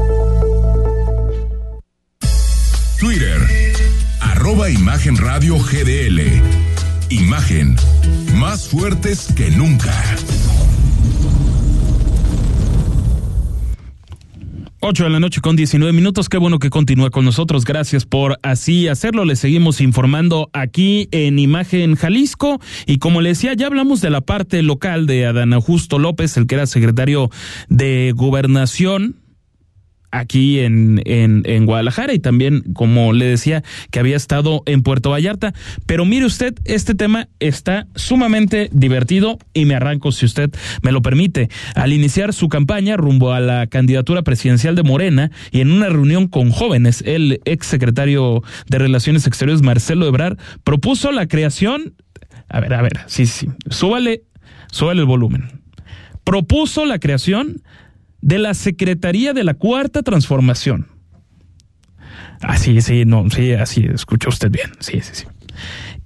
Twitter, 3.01 3.41
arroba 4.19 4.69
Imagen 4.69 5.17
Radio 5.17 5.57
GDL. 5.57 6.21
Imagen, 7.09 7.75
más 8.35 8.67
fuertes 8.67 9.33
que 9.35 9.49
nunca. 9.49 9.91
8 14.81 15.03
de 15.03 15.09
la 15.09 15.19
noche 15.19 15.41
con 15.41 15.55
19 15.55 15.93
minutos. 15.93 16.29
Qué 16.29 16.37
bueno 16.37 16.59
que 16.59 16.69
continúa 16.69 17.09
con 17.09 17.25
nosotros. 17.25 17.65
Gracias 17.65 18.05
por 18.05 18.37
así 18.43 18.87
hacerlo. 18.87 19.25
Le 19.25 19.35
seguimos 19.35 19.81
informando 19.81 20.51
aquí 20.53 21.07
en 21.09 21.39
Imagen 21.39 21.95
Jalisco. 21.95 22.61
Y 22.85 22.99
como 22.99 23.21
le 23.21 23.29
decía, 23.29 23.55
ya 23.55 23.65
hablamos 23.65 24.01
de 24.01 24.11
la 24.11 24.21
parte 24.21 24.61
local 24.61 25.07
de 25.07 25.25
Adán 25.25 25.53
Augusto 25.53 25.97
López, 25.97 26.37
el 26.37 26.45
que 26.45 26.53
era 26.53 26.67
secretario 26.67 27.31
de 27.67 28.13
Gobernación 28.15 29.20
aquí 30.11 30.59
en, 30.59 31.01
en, 31.05 31.43
en, 31.45 31.65
Guadalajara 31.65 32.13
y 32.13 32.19
también, 32.19 32.61
como 32.73 33.13
le 33.13 33.25
decía, 33.25 33.63
que 33.91 33.99
había 33.99 34.17
estado 34.17 34.63
en 34.65 34.83
Puerto 34.83 35.09
Vallarta. 35.09 35.53
Pero 35.85 36.05
mire 36.05 36.25
usted, 36.25 36.53
este 36.65 36.95
tema 36.95 37.29
está 37.39 37.87
sumamente 37.95 38.69
divertido 38.71 39.39
y 39.53 39.65
me 39.65 39.75
arranco, 39.75 40.11
si 40.11 40.25
usted 40.25 40.51
me 40.81 40.91
lo 40.91 41.01
permite. 41.01 41.49
Al 41.75 41.93
iniciar 41.93 42.33
su 42.33 42.49
campaña 42.49 42.97
rumbo 42.97 43.31
a 43.31 43.39
la 43.39 43.67
candidatura 43.67 44.21
presidencial 44.21 44.75
de 44.75 44.83
Morena 44.83 45.31
y 45.51 45.61
en 45.61 45.71
una 45.71 45.89
reunión 45.89 46.27
con 46.27 46.51
jóvenes, 46.51 47.03
el 47.05 47.41
ex 47.45 47.67
secretario 47.67 48.43
de 48.67 48.77
Relaciones 48.77 49.27
Exteriores, 49.27 49.61
Marcelo 49.61 50.07
Ebrard, 50.07 50.37
propuso 50.63 51.11
la 51.11 51.27
creación. 51.27 51.95
A 52.49 52.59
ver, 52.59 52.73
a 52.73 52.81
ver, 52.81 52.99
sí, 53.07 53.25
sí, 53.25 53.47
súbale, 53.69 54.23
súbale 54.71 55.01
el 55.01 55.07
volumen. 55.07 55.61
Propuso 56.23 56.85
la 56.85 56.99
creación 56.99 57.61
de 58.21 58.39
la 58.39 58.53
Secretaría 58.53 59.33
de 59.33 59.43
la 59.43 59.53
Cuarta 59.53 60.03
Transformación. 60.03 60.87
Así, 62.41 62.77
ah, 62.77 62.81
sí, 62.81 63.05
no, 63.05 63.29
sí, 63.29 63.53
así, 63.53 63.85
escucha 63.85 64.29
usted 64.29 64.49
bien, 64.49 64.71
sí, 64.79 64.99
sí, 65.01 65.11
sí. 65.13 65.25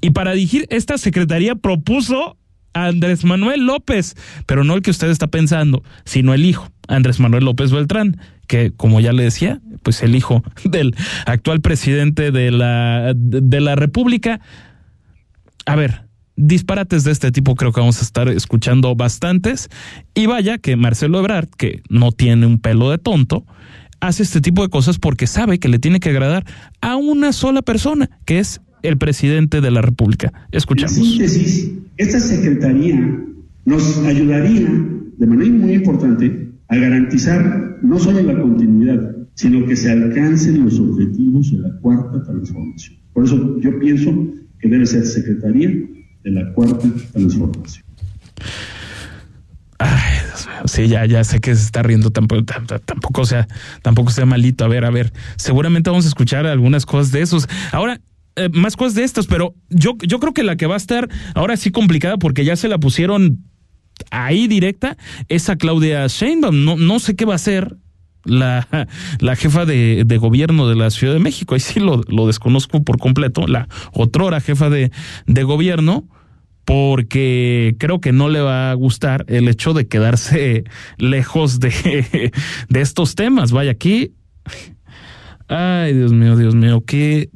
Y 0.01 0.12
para 0.12 0.34
dirigir 0.34 0.67
esta 0.69 0.97
secretaría 0.97 1.56
propuso 1.56 2.38
a 2.73 2.88
Andrés 2.88 3.23
Manuel 3.23 3.65
López, 3.65 4.15
pero 4.45 4.63
no 4.63 4.75
el 4.75 4.82
que 4.82 4.91
usted 4.91 5.10
está 5.10 5.28
pensando, 5.28 5.84
sino 6.04 6.34
el 6.34 6.45
hijo, 6.45 6.69
Andrés 6.88 7.19
Manuel 7.19 7.45
López 7.45 7.71
Beltrán, 7.71 8.19
que 8.47 8.71
como 8.71 8.99
ya 8.99 9.13
le 9.13 9.23
decía, 9.23 9.62
pues 9.82 10.04
el 10.04 10.15
hijo 10.15 10.43
del 10.63 10.95
actual 11.25 11.62
presidente 11.62 12.32
de 12.32 12.51
la, 12.51 13.13
de 13.15 13.62
la 13.62 13.75
República. 13.75 14.41
A 15.65 15.75
ver, 15.75 16.04
disparates 16.35 17.03
de 17.03 17.11
este 17.11 17.31
tipo 17.31 17.55
creo 17.55 17.71
que 17.71 17.79
vamos 17.79 17.99
a 17.99 18.03
estar 18.03 18.27
escuchando 18.29 18.95
bastantes. 18.95 19.69
Y 20.13 20.25
vaya 20.25 20.57
que 20.57 20.75
Marcelo 20.75 21.19
Ebrard, 21.19 21.49
que 21.49 21.81
no 21.89 22.11
tiene 22.11 22.45
un 22.45 22.59
pelo 22.59 22.91
de 22.91 22.97
tonto, 22.97 23.45
hace 23.99 24.23
este 24.23 24.41
tipo 24.41 24.61
de 24.61 24.69
cosas 24.69 24.99
porque 24.99 25.27
sabe 25.27 25.59
que 25.59 25.69
le 25.69 25.79
tiene 25.79 25.99
que 25.99 26.09
agradar 26.09 26.45
a 26.81 26.95
una 26.95 27.33
sola 27.33 27.61
persona, 27.61 28.09
que 28.25 28.39
es 28.39 28.61
el 28.83 28.97
presidente 28.97 29.61
de 29.61 29.71
la 29.71 29.81
República. 29.81 30.31
Escuchamos. 30.51 30.97
En 30.97 31.03
síntesis, 31.03 31.71
esta 31.97 32.19
secretaría 32.19 33.19
nos 33.65 33.97
ayudaría 33.99 34.69
de 35.17 35.27
manera 35.27 35.51
muy 35.51 35.73
importante 35.73 36.51
a 36.67 36.75
garantizar 36.75 37.77
no 37.81 37.99
solo 37.99 38.21
la 38.21 38.39
continuidad, 38.39 39.15
sino 39.33 39.65
que 39.65 39.75
se 39.75 39.91
alcancen 39.91 40.63
los 40.65 40.79
objetivos 40.79 41.51
de 41.51 41.59
la 41.59 41.79
cuarta 41.79 42.23
transformación. 42.23 42.97
Por 43.13 43.25
eso 43.25 43.59
yo 43.59 43.79
pienso 43.79 44.11
que 44.59 44.69
debe 44.69 44.85
ser 44.85 45.05
secretaría 45.05 45.71
de 46.25 46.31
la 46.31 46.51
cuarta 46.53 46.88
transformación. 47.13 47.85
Ay, 49.77 50.19
Dios 50.25 50.47
mío. 50.47 50.55
Sí, 50.65 50.88
ya, 50.88 51.05
ya 51.05 51.23
sé 51.23 51.39
que 51.39 51.55
se 51.55 51.61
está 51.61 51.83
riendo 51.83 52.09
tampoco, 52.09 52.43
tampoco 52.85 53.25
sea, 53.25 53.47
tampoco 53.83 54.11
sea 54.11 54.25
malito. 54.25 54.65
A 54.65 54.67
ver, 54.67 54.85
a 54.85 54.89
ver, 54.89 55.13
seguramente 55.38 55.89
vamos 55.89 56.05
a 56.05 56.07
escuchar 56.07 56.47
algunas 56.47 56.85
cosas 56.85 57.11
de 57.11 57.21
esos. 57.21 57.47
Ahora, 57.71 58.01
eh, 58.35 58.49
más 58.51 58.75
cosas 58.75 58.95
de 58.95 59.03
estas, 59.03 59.27
pero 59.27 59.53
yo, 59.69 59.95
yo 60.01 60.19
creo 60.19 60.33
que 60.33 60.43
la 60.43 60.55
que 60.55 60.65
va 60.65 60.73
a 60.73 60.77
estar 60.77 61.07
ahora 61.35 61.55
sí 61.57 61.71
complicada 61.71 62.17
porque 62.17 62.43
ya 62.43 62.55
se 62.55 62.67
la 62.67 62.79
pusieron 62.79 63.45
ahí 64.11 64.47
directa 64.47 64.97
es 65.29 65.49
a 65.49 65.57
Claudia 65.57 66.07
Sheinbaum. 66.07 66.65
No, 66.65 66.75
no 66.75 66.99
sé 66.99 67.15
qué 67.15 67.25
va 67.25 67.33
a 67.33 67.35
hacer 67.35 67.77
la, 68.23 68.67
la 69.19 69.35
jefa 69.35 69.65
de, 69.65 70.03
de, 70.05 70.17
gobierno 70.17 70.67
de 70.67 70.75
la 70.75 70.89
Ciudad 70.89 71.13
de 71.13 71.19
México. 71.19 71.53
Ahí 71.53 71.59
sí 71.59 71.79
lo, 71.79 72.01
lo 72.07 72.27
desconozco 72.27 72.83
por 72.83 72.97
completo. 72.97 73.45
La 73.45 73.67
otrora 73.93 74.41
jefa 74.41 74.69
de, 74.69 74.91
de 75.27 75.43
gobierno 75.43 76.07
porque 76.65 77.75
creo 77.80 78.01
que 78.01 78.12
no 78.12 78.28
le 78.28 78.41
va 78.41 78.71
a 78.71 78.73
gustar 78.73 79.25
el 79.28 79.47
hecho 79.47 79.73
de 79.73 79.88
quedarse 79.88 80.63
lejos 80.97 81.60
de, 81.60 82.32
de 82.69 82.82
estos 82.82 83.15
temas. 83.15 83.51
Vaya, 83.51 83.71
aquí. 83.71 84.13
Ay, 85.47 85.93
Dios 85.93 86.12
mío, 86.12 86.36
Dios 86.36 86.56
mío, 86.56 86.84
qué, 86.86 87.30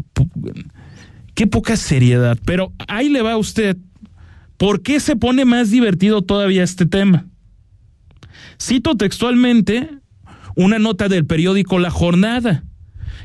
qué 1.35 1.45
poca 1.45 1.77
seriedad. 1.77 2.37
Pero 2.43 2.73
ahí 2.87 3.07
le 3.09 3.21
va 3.21 3.33
a 3.33 3.37
usted. 3.37 3.77
¿Por 4.57 4.81
qué 4.81 4.99
se 4.99 5.15
pone 5.15 5.45
más 5.45 5.69
divertido 5.69 6.23
todavía 6.23 6.63
este 6.63 6.85
tema? 6.85 7.27
Cito 8.61 8.97
textualmente 8.97 9.89
una 10.55 10.79
nota 10.79 11.07
del 11.07 11.25
periódico 11.25 11.79
La 11.79 11.91
Jornada, 11.91 12.63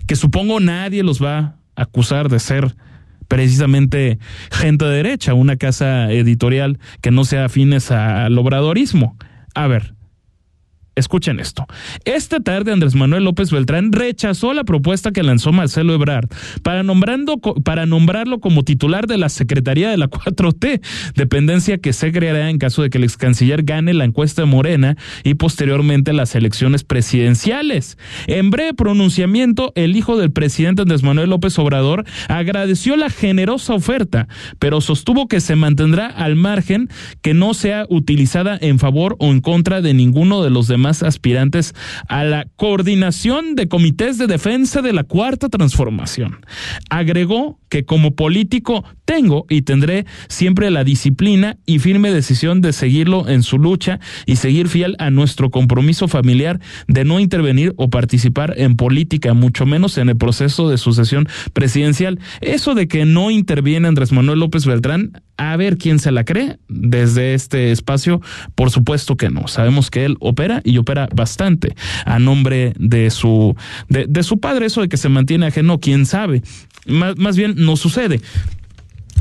que 0.07 0.15
supongo 0.15 0.61
nadie 0.61 1.03
los 1.03 1.21
va 1.21 1.39
a 1.39 1.83
acusar 1.83 2.29
de 2.29 2.39
ser 2.39 2.77
precisamente 3.29 4.19
gente 4.51 4.85
de 4.85 4.97
derecha, 4.97 5.35
una 5.35 5.57
casa 5.57 6.11
editorial 6.13 6.79
que 7.01 7.11
no 7.11 7.25
sea 7.25 7.47
afines 7.47 7.91
al 7.91 8.37
obradorismo. 8.39 9.17
A 9.55 9.67
ver, 9.67 9.95
Escuchen 10.97 11.41
esto. 11.41 11.67
Esta 12.05 12.39
tarde 12.39 12.73
Andrés 12.73 12.95
Manuel 12.95 13.25
López 13.25 13.51
Beltrán 13.51 13.93
rechazó 13.93 14.55
la 14.55 14.63
propuesta 14.63 15.11
que 15.11 15.25
lanzó 15.25 15.53
Marcelo 15.53 15.93
Ebrard 15.93 16.29
para, 16.63 16.85
nombrando, 16.85 17.39
para 17.39 17.85
nombrarlo 17.85 18.39
como 18.39 18.63
titular 18.63 19.09
de 19.09 19.19
la 19.19 19.29
Secretaría 19.29 19.91
de 19.91 19.97
la 19.97 20.09
4T, 20.11 20.81
dependencia 21.17 21.79
que 21.79 21.93
se 21.93 22.13
creará 22.13 22.49
en 22.49 22.59
caso 22.59 22.83
de 22.83 22.91
que 22.91 22.99
el 22.99 23.05
ex 23.05 23.17
canciller 23.17 23.65
gane 23.65 23.93
la 23.93 24.05
encuesta 24.05 24.43
de 24.43 24.47
Morena 24.47 24.97
y 25.25 25.35
posteriormente 25.35 26.13
las 26.13 26.37
elecciones 26.37 26.85
presidenciales. 26.85 27.99
En 28.29 28.51
breve 28.51 28.75
pronunciamiento, 28.75 29.73
el 29.75 29.97
hijo 29.97 30.17
del 30.17 30.31
presidente 30.31 30.83
Andrés 30.83 31.03
Manuel 31.03 31.31
López 31.31 31.59
Obrador 31.59 32.05
agradeció 32.29 32.97
la 32.97 33.11
generosa 33.11 33.75
oferta, 33.75 34.29
pero 34.61 34.81
sostuvo 34.81 35.27
que 35.27 35.41
se 35.41 35.57
mantendrá 35.57 36.07
al 36.07 36.37
margen 36.37 36.89
que 37.21 37.35
no 37.35 37.53
sea 37.53 37.87
utilizada 37.89 38.57
en 38.61 38.79
favor 38.79 39.17
o 39.19 39.33
en 39.33 39.41
contra 39.41 39.81
de 39.81 39.93
ninguno 39.93 40.43
de 40.43 40.51
los 40.51 40.69
demás 40.69 40.84
más 40.85 41.03
aspirantes 41.03 41.75
a 42.09 42.25
la 42.25 42.47
coordinación 42.57 43.55
de 43.55 43.69
comités 43.69 44.19
de 44.19 44.27
defensa 44.27 44.83
de 44.83 44.93
la 44.93 45.05
cuarta 45.05 45.49
transformación. 45.49 46.45
Agregó 46.91 47.59
que 47.71 47.85
como 47.85 48.15
político 48.15 48.85
tengo 49.05 49.47
y 49.49 49.63
tendré 49.63 50.05
siempre 50.29 50.71
la 50.71 50.85
disciplina 50.85 51.57
y 51.67 51.79
firme 51.79 52.13
decisión 52.13 52.61
de 52.61 52.73
seguirlo 52.73 53.29
en 53.29 53.43
su 53.43 53.59
lucha 53.59 53.99
y 54.27 54.37
seguir 54.37 54.69
fiel 54.69 54.95
a 54.99 55.11
nuestro 55.11 55.51
compromiso 55.51 56.07
familiar 56.07 56.61
de 56.87 57.05
no 57.05 57.19
intervenir 57.19 57.73
o 57.77 57.91
participar 57.91 58.55
en 58.59 58.77
política, 58.77 59.35
mucho 59.35 59.67
menos 59.67 59.99
en 59.99 60.11
el 60.11 60.17
proceso 60.17 60.69
de 60.69 60.79
sucesión 60.79 61.27
presidencial. 61.53 62.21
Eso 62.43 62.75
de 62.75 62.87
que 62.87 63.07
no 63.07 63.31
interviene 63.31 63.89
Andrés 63.89 64.13
Manuel 64.13 64.41
López 64.41 64.67
Beltrán, 64.67 65.23
a 65.37 65.57
ver 65.57 65.79
quién 65.79 65.99
se 65.99 66.13
la 66.13 66.25
cree 66.25 66.59
desde 66.69 67.35
este 67.35 67.73
espacio, 67.73 68.21
por 68.55 68.71
supuesto 68.71 69.17
que 69.17 69.31
no. 69.31 69.49
Sabemos 69.49 69.91
que 69.91 70.05
él 70.05 70.17
opera 70.21 70.61
y 70.65 70.74
opera 70.79 71.09
bastante 71.15 71.75
a 72.05 72.19
nombre 72.19 72.73
de 72.79 73.11
su, 73.11 73.57
de 73.89 74.23
su 74.23 74.41
padre. 74.41 74.67
Eso 74.67 74.81
de 74.81 74.89
que 74.89 74.97
se 74.97 75.09
mantiene 75.09 75.47
ajeno, 75.47 75.81
quién 75.81 76.07
sabe. 76.07 76.43
Más, 76.87 77.17
más 77.17 77.37
bien 77.37 77.55
no 77.57 77.77
sucede. 77.77 78.21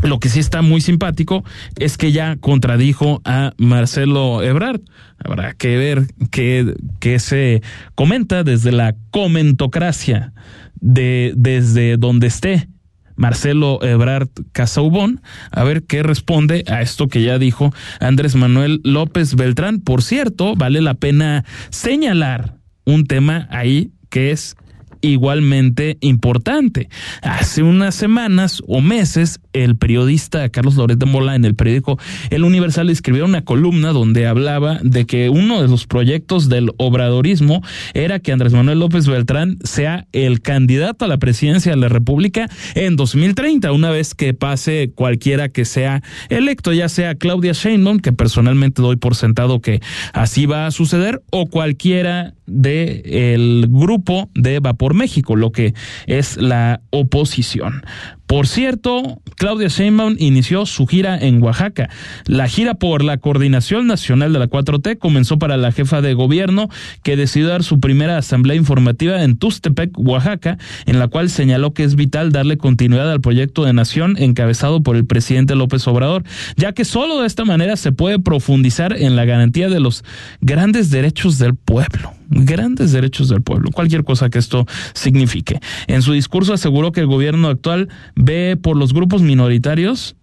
Lo 0.03 0.19
que 0.19 0.27
sí 0.27 0.39
está 0.39 0.61
muy 0.61 0.81
simpático 0.81 1.45
es 1.77 1.97
que 1.97 2.11
ya 2.11 2.35
contradijo 2.35 3.21
a 3.23 3.53
Marcelo 3.57 4.43
Ebrard. 4.43 4.81
Habrá 5.17 5.53
que 5.53 5.77
ver 5.77 6.07
qué, 6.29 6.73
qué 6.99 7.19
se 7.19 7.61
comenta 7.95 8.43
desde 8.43 8.73
la 8.73 8.95
comentocracia 9.11 10.33
de, 10.81 11.33
desde 11.37 11.95
donde 11.95 12.27
esté 12.27 12.67
Marcelo 13.15 13.83
Ebrard 13.83 14.29
Casaubón, 14.51 15.21
a 15.51 15.63
ver 15.63 15.83
qué 15.83 16.03
responde 16.03 16.63
a 16.67 16.81
esto 16.81 17.07
que 17.07 17.23
ya 17.23 17.37
dijo 17.37 17.73
Andrés 17.99 18.35
Manuel 18.35 18.81
López 18.83 19.35
Beltrán. 19.35 19.79
Por 19.79 20.01
cierto, 20.01 20.55
vale 20.55 20.81
la 20.81 20.95
pena 20.95 21.45
señalar 21.69 22.57
un 22.85 23.05
tema 23.05 23.47
ahí 23.51 23.91
que 24.09 24.31
es 24.31 24.55
igualmente 25.03 25.97
importante. 26.01 26.89
Hace 27.21 27.61
unas 27.61 27.93
semanas 27.93 28.63
o 28.67 28.81
meses, 28.81 29.39
el 29.51 29.75
periodista 29.75 30.49
Carlos 30.49 30.75
Loret 30.75 30.97
de 30.97 31.05
Mola 31.05 31.35
en 31.35 31.45
el 31.45 31.53
periódico 31.53 31.99
El 32.31 32.43
Universal 32.43 32.89
escribió 32.89 33.25
una 33.25 33.43
columna 33.43 33.89
donde 33.89 34.25
hablaba 34.25 34.79
de 34.81 35.05
que 35.05 35.29
uno 35.29 35.61
de 35.61 35.67
los 35.67 35.85
proyectos 35.85 36.49
del 36.49 36.71
obradorismo 36.77 37.61
era 37.93 38.19
que 38.19 38.31
Andrés 38.31 38.53
Manuel 38.53 38.79
López 38.79 39.07
Beltrán 39.07 39.59
sea 39.63 40.07
el 40.13 40.41
candidato 40.41 41.05
a 41.05 41.07
la 41.09 41.17
presidencia 41.17 41.73
de 41.73 41.77
la 41.77 41.89
República 41.89 42.49
en 42.73 42.95
2030, 42.95 43.71
una 43.73 43.91
vez 43.91 44.15
que 44.15 44.33
pase 44.33 44.91
cualquiera 44.95 45.49
que 45.49 45.65
sea 45.65 46.01
electo, 46.29 46.71
ya 46.71 46.87
sea 46.87 47.15
Claudia 47.15 47.51
Sheinbaum, 47.51 47.99
que 47.99 48.13
personalmente 48.13 48.81
doy 48.81 48.95
por 48.95 49.15
sentado 49.15 49.59
que 49.59 49.81
así 50.13 50.45
va 50.45 50.65
a 50.65 50.71
suceder, 50.71 51.21
o 51.29 51.47
cualquiera 51.47 52.33
de 52.45 53.33
el 53.33 53.67
grupo 53.69 54.29
de 54.33 54.59
Vapor 54.59 54.92
México, 54.93 55.35
lo 55.35 55.51
que 55.51 55.73
es 56.07 56.37
la 56.37 56.81
oposición. 56.91 57.83
Por 58.27 58.47
cierto, 58.47 59.21
Claudia 59.37 59.67
Sheinbaum 59.67 60.15
inició 60.17 60.65
su 60.65 60.87
gira 60.87 61.17
en 61.17 61.41
Oaxaca. 61.43 61.89
La 62.25 62.47
gira 62.47 62.73
por 62.75 63.03
la 63.03 63.17
Coordinación 63.17 63.87
Nacional 63.87 64.33
de 64.33 64.39
la 64.39 64.47
4T 64.47 64.97
comenzó 64.97 65.37
para 65.37 65.57
la 65.57 65.71
jefa 65.71 66.01
de 66.01 66.13
gobierno 66.13 66.69
que 67.03 67.17
decidió 67.17 67.49
dar 67.49 67.63
su 67.63 67.79
primera 67.79 68.17
asamblea 68.17 68.55
informativa 68.55 69.23
en 69.23 69.37
Tustepec, 69.37 69.91
Oaxaca, 69.97 70.57
en 70.85 70.99
la 70.99 71.09
cual 71.09 71.29
señaló 71.29 71.73
que 71.73 71.83
es 71.83 71.95
vital 71.95 72.31
darle 72.31 72.57
continuidad 72.57 73.11
al 73.11 73.21
proyecto 73.21 73.65
de 73.65 73.73
nación 73.73 74.15
encabezado 74.17 74.81
por 74.81 74.95
el 74.95 75.05
presidente 75.05 75.55
López 75.55 75.87
Obrador, 75.87 76.23
ya 76.55 76.73
que 76.73 76.85
solo 76.85 77.21
de 77.21 77.27
esta 77.27 77.45
manera 77.45 77.75
se 77.75 77.91
puede 77.91 78.19
profundizar 78.19 78.95
en 78.97 79.15
la 79.15 79.25
garantía 79.25 79.69
de 79.69 79.79
los 79.79 80.03
grandes 80.41 80.89
derechos 80.89 81.37
del 81.39 81.55
pueblo 81.55 82.13
grandes 82.33 82.91
derechos 82.91 83.29
del 83.29 83.41
pueblo, 83.41 83.69
cualquier 83.71 84.03
cosa 84.03 84.29
que 84.29 84.39
esto 84.39 84.65
signifique. 84.93 85.59
En 85.87 86.01
su 86.01 86.13
discurso 86.13 86.53
aseguró 86.53 86.91
que 86.91 87.01
el 87.01 87.07
gobierno 87.07 87.47
actual 87.47 87.89
ve 88.15 88.57
por 88.61 88.77
los 88.77 88.93
grupos 88.93 89.21
minoritarios 89.21 90.15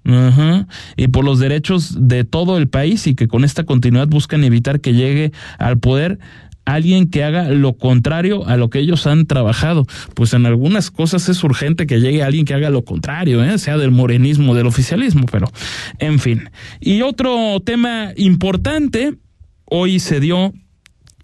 y 0.96 1.08
por 1.08 1.24
los 1.24 1.38
derechos 1.38 1.96
de 1.98 2.24
todo 2.24 2.58
el 2.58 2.68
país 2.68 3.06
y 3.06 3.14
que 3.14 3.28
con 3.28 3.44
esta 3.44 3.64
continuidad 3.64 4.08
buscan 4.08 4.44
evitar 4.44 4.80
que 4.80 4.92
llegue 4.92 5.32
al 5.58 5.78
poder 5.78 6.18
alguien 6.64 7.10
que 7.10 7.24
haga 7.24 7.50
lo 7.50 7.74
contrario 7.74 8.46
a 8.46 8.56
lo 8.56 8.70
que 8.70 8.78
ellos 8.78 9.06
han 9.06 9.26
trabajado. 9.26 9.86
Pues 10.14 10.34
en 10.34 10.46
algunas 10.46 10.90
cosas 10.90 11.28
es 11.28 11.42
urgente 11.42 11.86
que 11.86 12.00
llegue 12.00 12.22
alguien 12.22 12.44
que 12.44 12.54
haga 12.54 12.70
lo 12.70 12.84
contrario, 12.84 13.42
¿eh? 13.44 13.58
sea 13.58 13.76
del 13.76 13.90
morenismo, 13.90 14.54
del 14.54 14.66
oficialismo, 14.66 15.26
pero 15.30 15.50
en 15.98 16.18
fin. 16.18 16.50
Y 16.80 17.02
otro 17.02 17.60
tema 17.64 18.12
importante, 18.16 19.16
hoy 19.64 20.00
se 20.00 20.20
dio 20.20 20.52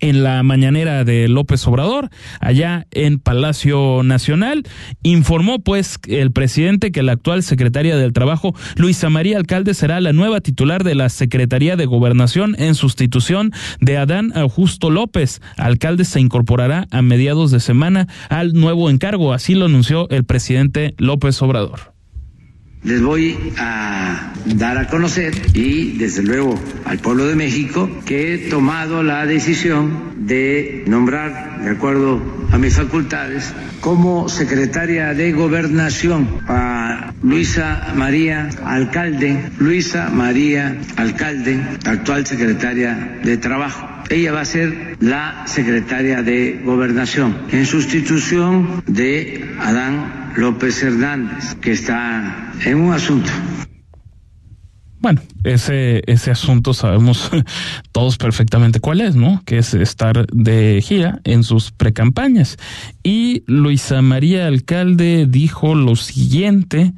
en 0.01 0.23
la 0.23 0.43
mañanera 0.43 1.05
de 1.05 1.29
López 1.29 1.67
Obrador, 1.67 2.11
allá 2.41 2.87
en 2.91 3.19
Palacio 3.19 4.03
Nacional. 4.03 4.65
Informó 5.03 5.59
pues 5.61 5.99
el 6.07 6.33
presidente 6.33 6.93
que 6.93 7.03
la 7.03 7.13
actual 7.13 7.43
secretaria 7.43 7.97
del 7.97 8.13
Trabajo, 8.13 8.55
Luisa 8.77 9.11
María 9.11 9.37
Alcalde, 9.37 9.75
será 9.75 10.01
la 10.01 10.13
nueva 10.13 10.41
titular 10.41 10.85
de 10.85 10.95
la 10.95 11.09
Secretaría 11.09 11.77
de 11.77 11.87
Gobernación 11.87 12.57
en 12.59 12.75
sustitución 12.75 13.53
de 13.81 13.97
Adán 13.97 14.33
Augusto 14.35 14.91
López. 14.91 15.41
Alcalde 15.57 16.05
se 16.05 16.21
incorporará 16.21 16.87
a 16.91 17.03
mediados 17.03 17.51
de 17.51 17.61
semana 17.61 18.09
al 18.29 18.53
nuevo 18.53 18.91
encargo, 18.91 19.33
así 19.33 19.55
lo 19.55 19.67
anunció 19.67 20.09
el 20.11 20.25
presidente 20.25 20.95
López 20.99 21.41
Obrador 21.43 21.96
les 22.83 23.03
voy 23.03 23.37
a 23.59 24.33
dar 24.45 24.79
a 24.79 24.89
conocer 24.89 25.35
y 25.55 25.99
desde 25.99 26.23
luego 26.23 26.59
al 26.85 26.99
pueblo 26.99 27.27
de 27.27 27.35
México 27.35 27.91
que 28.05 28.35
he 28.35 28.39
tomado 28.49 29.03
la 29.03 29.27
decisión 29.27 30.15
de 30.27 30.85
nombrar, 30.87 31.63
de 31.63 31.71
acuerdo 31.71 32.23
a 32.53 32.59
mis 32.59 32.77
facultades, 32.77 33.53
como 33.81 34.29
secretaria 34.29 35.15
de 35.15 35.33
gobernación 35.33 36.29
a 36.49 37.13
Luisa 37.23 37.93
María 37.95 38.49
Alcalde, 38.65 39.51
Luisa 39.59 40.11
María 40.11 40.77
Alcalde, 40.97 41.61
actual 41.85 42.27
secretaria 42.27 43.19
de 43.23 43.37
Trabajo. 43.37 43.96
Ella 44.09 44.33
va 44.33 44.43
a 44.43 44.45
ser 44.45 44.97
la 45.01 45.45
secretaria 45.47 46.23
de 46.23 46.61
gobernación 46.65 47.37
en 47.51 47.67
sustitución 47.67 48.83
de 48.87 49.57
Adán 49.59 50.33
López 50.37 50.83
Hernández, 50.83 51.55
que 51.57 51.73
está 51.73 52.53
en 52.65 52.79
un 52.79 52.93
asunto. 52.93 53.31
Bueno, 55.01 55.21
ese, 55.45 56.03
ese 56.07 56.31
asunto 56.31 56.73
sabemos 56.73 57.31
todos 57.93 58.17
perfectamente 58.17 58.81
cuál 58.81 59.01
es, 59.01 59.15
¿no? 59.15 59.43
Que 59.45 59.59
es 59.59 59.75
estar 59.75 60.27
de 60.33 60.83
gira 60.83 61.21
en 61.25 61.43
sus 61.43 61.71
precampañas. 61.71 62.57
Y 63.03 63.45
Luisa 63.47 64.03
María 64.03 64.47
Alcalde 64.47 65.27
dijo 65.29 65.75
lo 65.75 65.97
siguiente 65.97 66.93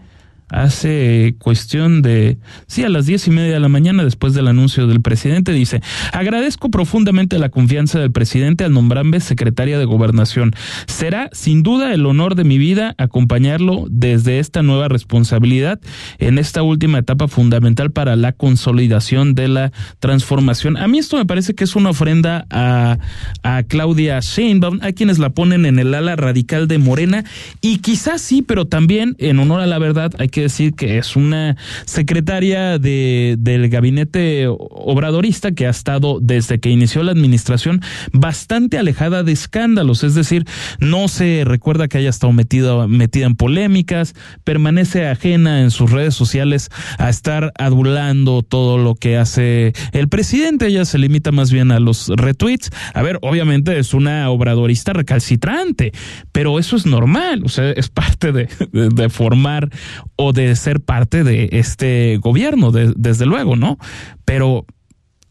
hace 0.48 1.37
cuestión 1.38 2.02
de, 2.02 2.38
sí, 2.66 2.84
a 2.84 2.88
las 2.88 3.06
diez 3.06 3.26
y 3.26 3.30
media 3.30 3.54
de 3.54 3.61
la 3.61 3.68
mañana 3.68 4.04
después 4.04 4.34
del 4.34 4.48
anuncio 4.48 4.87
del 4.87 5.00
presidente, 5.00 5.52
dice, 5.52 5.80
agradezco 6.12 6.70
profundamente 6.70 7.38
la 7.38 7.48
confianza 7.48 7.98
del 7.98 8.12
presidente 8.12 8.64
al 8.64 8.72
nombrarme 8.72 9.20
secretaria 9.20 9.78
de 9.78 9.84
gobernación. 9.84 10.54
Será 10.87 11.30
sin 11.32 11.62
duda 11.62 11.92
el 11.92 12.06
honor 12.06 12.34
de 12.34 12.44
mi 12.44 12.58
vida 12.58 12.94
acompañarlo 12.98 13.87
desde 13.90 14.38
esta 14.38 14.62
nueva 14.62 14.88
responsabilidad 14.88 15.80
en 16.18 16.38
esta 16.38 16.62
última 16.62 16.98
etapa 16.98 17.28
fundamental 17.28 17.90
para 17.90 18.16
la 18.16 18.32
consolidación 18.32 19.34
de 19.34 19.48
la 19.48 19.72
transformación. 20.00 20.76
A 20.76 20.88
mí 20.88 20.98
esto 20.98 21.16
me 21.16 21.26
parece 21.26 21.54
que 21.54 21.64
es 21.64 21.76
una 21.76 21.90
ofrenda 21.90 22.46
a, 22.50 22.98
a 23.42 23.62
Claudia 23.64 24.20
Sheinbaum, 24.20 24.80
a 24.82 24.92
quienes 24.92 25.18
la 25.18 25.30
ponen 25.30 25.66
en 25.66 25.78
el 25.78 25.94
ala 25.94 26.16
radical 26.16 26.68
de 26.68 26.78
Morena, 26.78 27.24
y 27.61 27.78
quizás 27.78 28.20
sí, 28.22 28.42
pero 28.42 28.66
también 28.66 29.14
en 29.18 29.38
honor 29.38 29.61
a 29.61 29.66
la 29.66 29.78
verdad 29.78 30.12
hay 30.18 30.28
que 30.28 30.38
decir 30.42 30.74
que 30.74 30.98
es 30.98 31.16
una 31.16 31.57
secretaria 31.85 32.79
de, 32.79 33.37
del 33.38 33.68
gabinete 33.68 34.46
obradorista 34.48 35.53
que 35.53 35.66
ha 35.66 35.70
estado 35.70 36.18
desde 36.20 36.61
que 36.61 36.70
inició 36.70 37.03
la 37.03 37.12
administración 37.12 37.81
bastante 38.12 38.79
alejada 38.79 39.22
de 39.22 39.33
escándalos, 39.33 40.05
es 40.05 40.14
decir, 40.14 40.44
no 40.79 41.09
se 41.09 41.42
recuerda 41.44 41.88
que 41.88 41.98
haya 41.98 42.11
estado 42.11 42.33
metida, 42.33 42.87
metida 42.87 43.27
en 43.27 43.37
polémicas, 43.37 44.14
permanece 44.44 45.07
ajena 45.07 45.62
en 45.62 45.70
sus 45.70 45.90
redes 45.90 46.14
sociales 46.14 46.70
a 46.98 47.09
estar 47.09 47.53
adulando 47.59 48.42
todo 48.42 48.79
lo 48.79 48.94
que 48.94 49.16
hace 49.16 49.72
el 49.92 50.09
presidente, 50.09 50.66
ella 50.66 50.85
se 50.85 50.98
limita 50.98 51.33
más 51.33 51.53
bien 51.53 51.70
a 51.70 51.81
los 51.81 52.09
retweets. 52.09 52.70
A 52.94 53.03
ver, 53.03 53.18
obviamente 53.22 53.79
es 53.79 53.94
una 53.94 54.31
obradorista 54.31 54.92
recalcitrante, 54.92 55.92
pero 56.33 56.59
eso 56.59 56.77
es 56.77 56.87
normal, 56.87 57.42
o 57.44 57.48
sea, 57.48 57.70
es 57.70 57.88
parte 57.88 58.33
de, 58.33 58.48
de 58.72 59.09
formar 59.09 59.70
o 60.16 60.27
de 60.32 60.54
ser 60.56 60.80
parte 60.80 61.24
de 61.24 61.48
este 61.52 62.18
gobierno, 62.18 62.70
desde 62.72 63.26
luego, 63.26 63.56
¿no? 63.56 63.78
Pero 64.24 64.66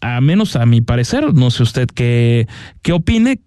a 0.02 0.22
menos 0.22 0.56
a 0.56 0.66
mi 0.66 0.82
parecer, 0.82 1.34
no 1.34 1.52
sé 1.52 1.64
usted 1.64 1.88
qué, 1.88 2.48
qué 2.82 2.94
opine, 2.94 3.42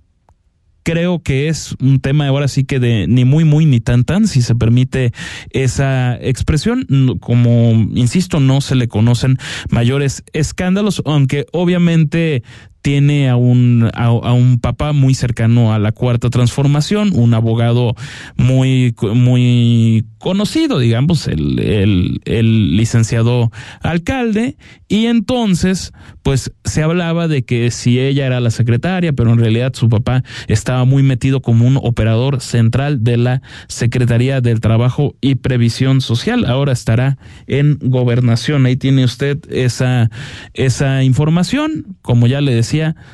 creo 0.82 1.22
que 1.22 1.48
es 1.48 1.74
un 1.80 2.00
tema 2.00 2.26
ahora 2.26 2.48
sí 2.48 2.64
que 2.64 2.80
de 2.80 3.06
ni 3.06 3.24
muy 3.24 3.44
muy 3.44 3.66
ni 3.66 3.80
tan 3.80 4.04
tan 4.04 4.26
si 4.26 4.42
se 4.42 4.54
permite 4.54 5.12
esa 5.50 6.16
expresión 6.16 6.86
como 7.20 7.72
insisto 7.94 8.40
no 8.40 8.60
se 8.60 8.74
le 8.74 8.88
conocen 8.88 9.38
mayores 9.70 10.24
escándalos 10.32 11.02
aunque 11.04 11.46
obviamente 11.52 12.42
tiene 12.82 13.28
a 13.28 13.36
un, 13.36 13.90
a, 13.94 14.10
un 14.10 14.58
papá 14.58 14.92
muy 14.92 15.14
cercano 15.14 15.72
a 15.72 15.78
la 15.78 15.92
cuarta 15.92 16.30
transformación, 16.30 17.12
un 17.14 17.34
abogado 17.34 17.94
muy, 18.36 18.94
muy 19.14 20.04
conocido, 20.18 20.78
digamos, 20.78 21.26
el, 21.26 21.58
el, 21.60 22.20
el, 22.24 22.76
licenciado 22.76 23.50
alcalde, 23.82 24.56
y 24.88 25.06
entonces, 25.06 25.92
pues 26.22 26.52
se 26.64 26.82
hablaba 26.82 27.28
de 27.28 27.42
que 27.42 27.70
si 27.70 27.98
ella 27.98 28.26
era 28.26 28.40
la 28.40 28.50
secretaria, 28.50 29.12
pero 29.12 29.32
en 29.32 29.38
realidad 29.38 29.72
su 29.74 29.88
papá 29.88 30.22
estaba 30.48 30.84
muy 30.84 31.02
metido 31.02 31.40
como 31.40 31.66
un 31.66 31.78
operador 31.80 32.40
central 32.40 33.04
de 33.04 33.16
la 33.16 33.42
Secretaría 33.68 34.40
del 34.40 34.60
Trabajo 34.60 35.14
y 35.20 35.36
Previsión 35.36 36.00
Social, 36.00 36.44
ahora 36.46 36.72
estará 36.72 37.18
en 37.46 37.78
gobernación, 37.80 38.66
ahí 38.66 38.76
tiene 38.76 39.04
usted 39.04 39.38
esa, 39.50 40.10
esa 40.54 41.02
información, 41.02 41.96
como 42.02 42.26
ya 42.26 42.40
le 42.40 42.54
decía, 42.54 42.69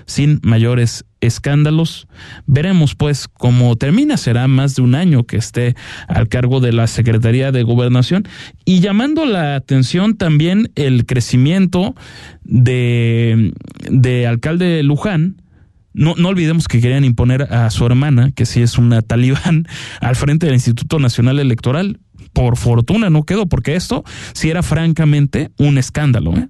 sin 0.07 0.41
mayores 0.43 1.05
escándalos. 1.21 2.09
Veremos 2.47 2.95
pues 2.95 3.29
cómo 3.29 3.77
termina. 3.77 4.17
Será 4.17 4.49
más 4.49 4.77
de 4.77 4.83
un 4.83 4.95
año 4.95 5.25
que 5.25 5.37
esté 5.37 5.75
al 6.09 6.29
cargo 6.29 6.61
de 6.61 6.73
la 6.73 6.87
Secretaría 6.87 7.53
de 7.53 7.63
Gobernación 7.63 8.25
y 8.65 8.81
llamando 8.81 9.25
la 9.27 9.57
atención 9.57 10.17
también 10.17 10.71
el 10.75 11.07
crecimiento 11.07 11.95
de, 12.43 13.53
de 13.91 14.27
alcalde 14.27 14.83
Luján. 14.83 15.43
No, 15.93 16.15
no 16.17 16.29
olvidemos 16.29 16.69
que 16.69 16.81
querían 16.81 17.05
imponer 17.05 17.43
a 17.55 17.71
su 17.71 17.87
hermana, 17.87 18.31
que 18.33 18.45
sí 18.45 18.61
es 18.61 18.77
una 18.77 19.01
talibán, 19.01 19.67
al 20.01 20.15
frente 20.15 20.45
del 20.45 20.55
Instituto 20.55 20.99
Nacional 20.99 21.39
Electoral. 21.39 22.01
Por 22.35 22.59
fortuna 22.59 23.09
no 23.09 23.23
quedó, 23.23 23.47
porque 23.47 23.77
esto 23.77 24.05
sí 24.35 24.51
era 24.51 24.63
francamente 24.63 25.53
un 25.57 25.79
escándalo. 25.79 26.37
¿eh? 26.37 26.49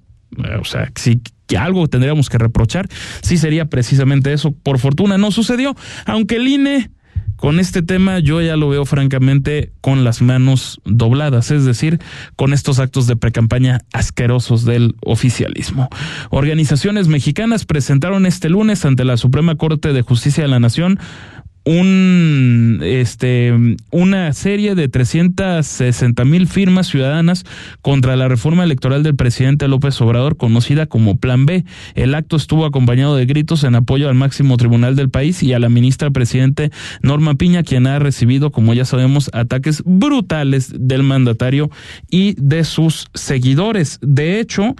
O 0.59 0.65
sea, 0.65 0.91
si 0.95 1.21
que 1.47 1.57
algo 1.57 1.87
tendríamos 1.87 2.29
que 2.29 2.37
reprochar, 2.37 2.87
sí 3.21 3.37
sería 3.37 3.65
precisamente 3.65 4.33
eso. 4.33 4.51
Por 4.51 4.79
fortuna 4.79 5.17
no 5.17 5.31
sucedió, 5.31 5.75
aunque 6.05 6.35
el 6.35 6.47
INE 6.47 6.91
con 7.37 7.59
este 7.59 7.83
tema 7.83 8.19
yo 8.19 8.41
ya 8.41 8.57
lo 8.57 8.67
veo 8.67 8.83
francamente 8.85 9.71
con 9.79 10.03
las 10.03 10.21
manos 10.21 10.81
dobladas, 10.85 11.51
es 11.51 11.65
decir, 11.65 11.99
con 12.35 12.51
estos 12.51 12.79
actos 12.79 13.05
de 13.05 13.15
precampaña 13.15 13.81
asquerosos 13.93 14.65
del 14.65 14.95
oficialismo. 15.05 15.87
Organizaciones 16.31 17.07
mexicanas 17.07 17.65
presentaron 17.65 18.25
este 18.25 18.49
lunes 18.49 18.83
ante 18.85 19.05
la 19.05 19.17
Suprema 19.17 19.55
Corte 19.55 19.93
de 19.93 20.01
Justicia 20.01 20.43
de 20.43 20.49
la 20.49 20.59
Nación 20.59 20.99
un 21.67 22.79
este 22.81 23.53
una 23.91 24.31
serie 24.31 24.73
de 24.73 24.87
360 24.87 26.23
mil 26.23 26.47
firmas 26.47 26.87
ciudadanas 26.87 27.43
contra 27.81 28.15
la 28.15 28.29
reforma 28.29 28.63
electoral 28.63 29.03
del 29.03 29.17
presidente 29.17 29.67
López 29.67 29.99
Obrador 29.99 30.37
conocida 30.37 30.85
como 30.85 31.17
Plan 31.17 31.45
B. 31.45 31.65
El 31.95 32.15
acto 32.15 32.37
estuvo 32.37 32.65
acompañado 32.65 33.17
de 33.17 33.25
gritos 33.25 33.65
en 33.65 33.75
apoyo 33.75 34.07
al 34.07 34.15
máximo 34.15 34.55
tribunal 34.55 34.95
del 34.95 35.09
país 35.09 35.43
y 35.43 35.51
a 35.51 35.59
la 35.59 35.67
ministra 35.67 36.09
presidente 36.09 36.71
Norma 37.01 37.35
Piña 37.35 37.63
quien 37.63 37.85
ha 37.85 37.99
recibido 37.99 38.53
como 38.53 38.73
ya 38.73 38.85
sabemos 38.85 39.29
ataques 39.33 39.83
brutales 39.85 40.71
del 40.73 41.03
mandatario 41.03 41.69
y 42.09 42.35
de 42.37 42.63
sus 42.63 43.07
seguidores. 43.13 43.99
De 44.01 44.39
hecho, 44.39 44.73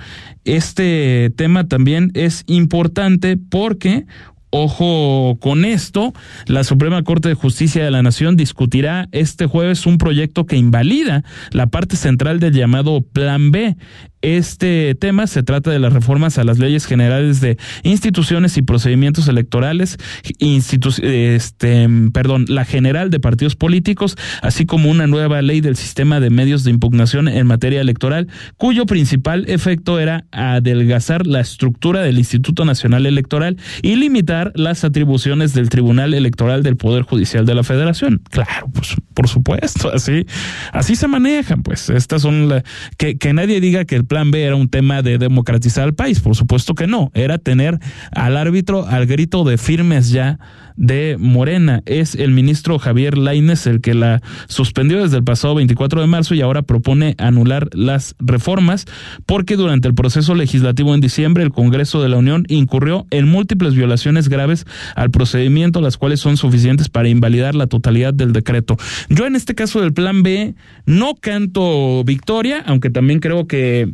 este 0.45 1.33
tema 1.35 1.67
también 1.67 2.11
es 2.13 2.45
importante 2.47 3.35
porque 3.35 4.05
Ojo 4.49 5.37
con 5.41 5.65
esto, 5.65 6.13
la 6.45 6.63
Suprema 6.63 7.03
Corte 7.03 7.27
de 7.27 7.35
Justicia 7.35 7.83
de 7.83 7.91
la 7.91 8.01
Nación 8.01 8.37
discutirá 8.37 9.09
este 9.11 9.45
jueves 9.45 9.85
un 9.85 9.97
proyecto 9.97 10.45
que 10.45 10.55
invalida 10.55 11.25
la 11.51 11.67
parte 11.67 11.97
central 11.97 12.39
del 12.39 12.53
llamado 12.53 13.01
Plan 13.01 13.51
B, 13.51 13.75
este 14.21 14.95
tema 14.95 15.27
se 15.27 15.43
trata 15.43 15.71
de 15.71 15.79
las 15.79 15.93
reformas 15.93 16.37
a 16.37 16.43
las 16.43 16.59
leyes 16.59 16.85
generales 16.85 17.41
de 17.41 17.57
instituciones 17.83 18.57
y 18.57 18.61
procedimientos 18.61 19.27
electorales, 19.27 19.97
este, 20.39 21.89
perdón, 22.13 22.45
la 22.47 22.65
general 22.65 23.09
de 23.09 23.19
partidos 23.19 23.55
políticos, 23.55 24.17
así 24.41 24.65
como 24.65 24.89
una 24.89 25.07
nueva 25.07 25.41
ley 25.41 25.61
del 25.61 25.75
sistema 25.75 26.19
de 26.19 26.29
medios 26.29 26.63
de 26.63 26.71
impugnación 26.71 27.27
en 27.27 27.47
materia 27.47 27.81
electoral, 27.81 28.27
cuyo 28.57 28.85
principal 28.85 29.45
efecto 29.49 29.99
era 29.99 30.25
adelgazar 30.31 31.27
la 31.27 31.39
estructura 31.39 32.01
del 32.01 32.17
Instituto 32.17 32.65
Nacional 32.65 33.05
Electoral 33.05 33.57
y 33.81 33.95
limitar 33.95 34.51
las 34.55 34.83
atribuciones 34.83 35.53
del 35.53 35.69
Tribunal 35.69 36.13
Electoral 36.13 36.63
del 36.63 36.75
Poder 36.75 37.03
Judicial 37.03 37.45
de 37.45 37.55
la 37.55 37.63
Federación. 37.63 38.21
Claro, 38.29 38.69
pues 38.73 38.95
por 39.13 39.27
supuesto, 39.27 39.91
así, 39.93 40.25
así 40.71 40.95
se 40.95 41.07
manejan, 41.07 41.63
pues 41.63 41.89
estas 41.89 42.21
son 42.21 42.49
la, 42.49 42.63
que, 42.97 43.17
que 43.17 43.33
nadie 43.33 43.61
diga 43.61 43.85
que 43.85 43.95
el 43.95 44.05
plan 44.07 44.31
B 44.31 44.43
era 44.43 44.55
un 44.55 44.69
tema 44.69 45.01
de 45.01 45.17
democratizar 45.17 45.87
el 45.87 45.93
país, 45.93 46.19
por 46.19 46.35
supuesto 46.35 46.75
que 46.75 46.87
no, 46.87 47.11
era 47.13 47.37
tener 47.37 47.79
al 48.11 48.37
árbitro 48.37 48.87
al 48.87 49.05
grito 49.05 49.43
de 49.43 49.57
firmes 49.57 50.09
ya 50.09 50.39
de 50.77 51.17
Morena. 51.19 51.81
Es 51.85 52.15
el 52.15 52.31
ministro 52.31 52.79
Javier 52.79 53.17
Laines 53.17 53.67
el 53.67 53.81
que 53.81 53.93
la 53.93 54.21
suspendió 54.47 55.01
desde 55.01 55.17
el 55.17 55.23
pasado 55.23 55.55
24 55.55 55.99
de 55.99 56.07
marzo 56.07 56.35
y 56.35 56.41
ahora 56.41 56.61
propone 56.61 57.15
anular 57.17 57.69
las 57.73 58.15
reformas 58.19 58.85
porque 59.25 59.55
durante 59.55 59.87
el 59.87 59.95
proceso 59.95 60.35
legislativo 60.35 60.93
en 60.93 61.01
diciembre 61.01 61.43
el 61.43 61.51
Congreso 61.51 62.01
de 62.01 62.09
la 62.09 62.17
Unión 62.17 62.45
incurrió 62.47 63.05
en 63.09 63.27
múltiples 63.27 63.75
violaciones 63.75 64.29
graves 64.29 64.65
al 64.95 65.11
procedimiento, 65.11 65.81
las 65.81 65.97
cuales 65.97 66.19
son 66.19 66.37
suficientes 66.37 66.89
para 66.89 67.09
invalidar 67.09 67.55
la 67.55 67.67
totalidad 67.67 68.13
del 68.13 68.31
decreto. 68.31 68.77
Yo 69.09 69.25
en 69.25 69.35
este 69.35 69.55
caso 69.55 69.81
del 69.81 69.93
plan 69.93 70.23
B 70.23 70.55
no 70.85 71.15
canto 71.15 72.03
victoria, 72.03 72.63
aunque 72.65 72.89
también 72.89 73.19
creo 73.19 73.47
que 73.47 73.91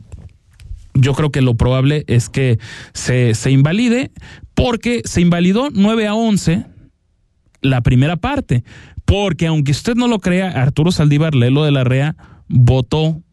yo 0.96 1.14
creo 1.14 1.32
que 1.32 1.42
lo 1.42 1.56
probable 1.56 2.04
es 2.08 2.30
que 2.30 2.60
se, 2.94 3.34
se 3.34 3.52
invalide 3.52 4.12
porque 4.54 5.02
se 5.06 5.22
invalidó 5.22 5.70
9 5.74 6.08
a 6.08 6.14
11 6.14 6.66
la 7.64 7.82
primera 7.82 8.18
parte, 8.18 8.64
porque 9.06 9.48
aunque 9.48 9.72
usted 9.72 9.96
no 9.96 10.08
lo 10.08 10.20
crea, 10.20 10.50
Arturo 10.50 10.92
Saldívar 10.92 11.34
Lelo 11.34 11.64
de 11.64 11.72
la 11.72 11.84
REA 11.84 12.16
votó 12.48 13.24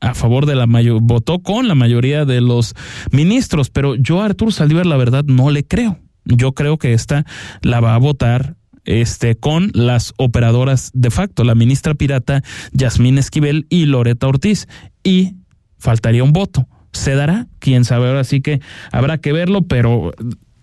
a 0.00 0.14
favor 0.14 0.46
de 0.46 0.54
la 0.54 0.66
mayor, 0.66 1.00
votó 1.00 1.40
con 1.40 1.68
la 1.68 1.74
mayoría 1.74 2.24
de 2.24 2.40
los 2.40 2.74
ministros, 3.10 3.70
pero 3.70 3.94
yo 3.94 4.20
a 4.20 4.26
Arturo 4.26 4.50
Saldívar 4.50 4.86
la 4.86 4.96
verdad 4.96 5.24
no 5.24 5.50
le 5.50 5.64
creo. 5.64 5.98
Yo 6.24 6.52
creo 6.52 6.78
que 6.78 6.92
esta 6.92 7.24
la 7.62 7.80
va 7.80 7.94
a 7.94 7.98
votar 7.98 8.56
este, 8.84 9.36
con 9.36 9.70
las 9.74 10.12
operadoras 10.16 10.90
de 10.94 11.10
facto, 11.10 11.44
la 11.44 11.54
ministra 11.54 11.94
pirata 11.94 12.42
Yasmín 12.72 13.18
Esquivel 13.18 13.66
y 13.70 13.86
Loreta 13.86 14.26
Ortiz, 14.26 14.68
y 15.04 15.34
faltaría 15.78 16.24
un 16.24 16.32
voto. 16.32 16.68
¿Se 16.92 17.14
dará? 17.14 17.46
Quién 17.58 17.84
sabe, 17.84 18.08
ahora 18.08 18.24
sí 18.24 18.40
que 18.40 18.60
habrá 18.90 19.18
que 19.18 19.32
verlo, 19.32 19.62
pero 19.62 20.12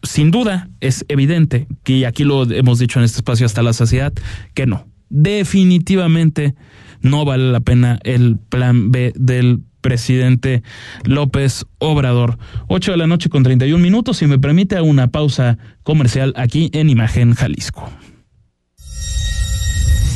sin 0.03 0.31
duda 0.31 0.69
es 0.79 1.05
evidente 1.07 1.67
que 1.83 2.05
aquí 2.05 2.23
lo 2.23 2.49
hemos 2.51 2.79
dicho 2.79 2.99
en 2.99 3.05
este 3.05 3.17
espacio 3.17 3.45
hasta 3.45 3.63
la 3.63 3.73
saciedad, 3.73 4.13
que 4.53 4.65
no. 4.65 4.87
Definitivamente 5.09 6.55
no 7.01 7.25
vale 7.25 7.51
la 7.51 7.61
pena 7.61 7.99
el 8.03 8.37
plan 8.37 8.91
B 8.91 9.13
del 9.15 9.61
presidente 9.81 10.63
López 11.03 11.65
Obrador. 11.79 12.37
8 12.67 12.91
de 12.91 12.97
la 12.97 13.07
noche 13.07 13.29
con 13.29 13.43
31 13.43 13.81
minutos, 13.81 14.17
si 14.17 14.27
me 14.27 14.39
permite 14.39 14.79
una 14.81 15.07
pausa 15.07 15.57
comercial 15.83 16.33
aquí 16.35 16.69
en 16.73 16.89
Imagen 16.89 17.33
Jalisco. 17.33 17.89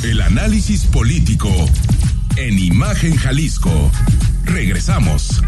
El 0.04 0.22
análisis 0.22 0.86
político 0.86 1.50
en 2.36 2.60
Imagen 2.60 3.16
Jalisco. 3.16 3.92
Regresamos. 4.46 5.42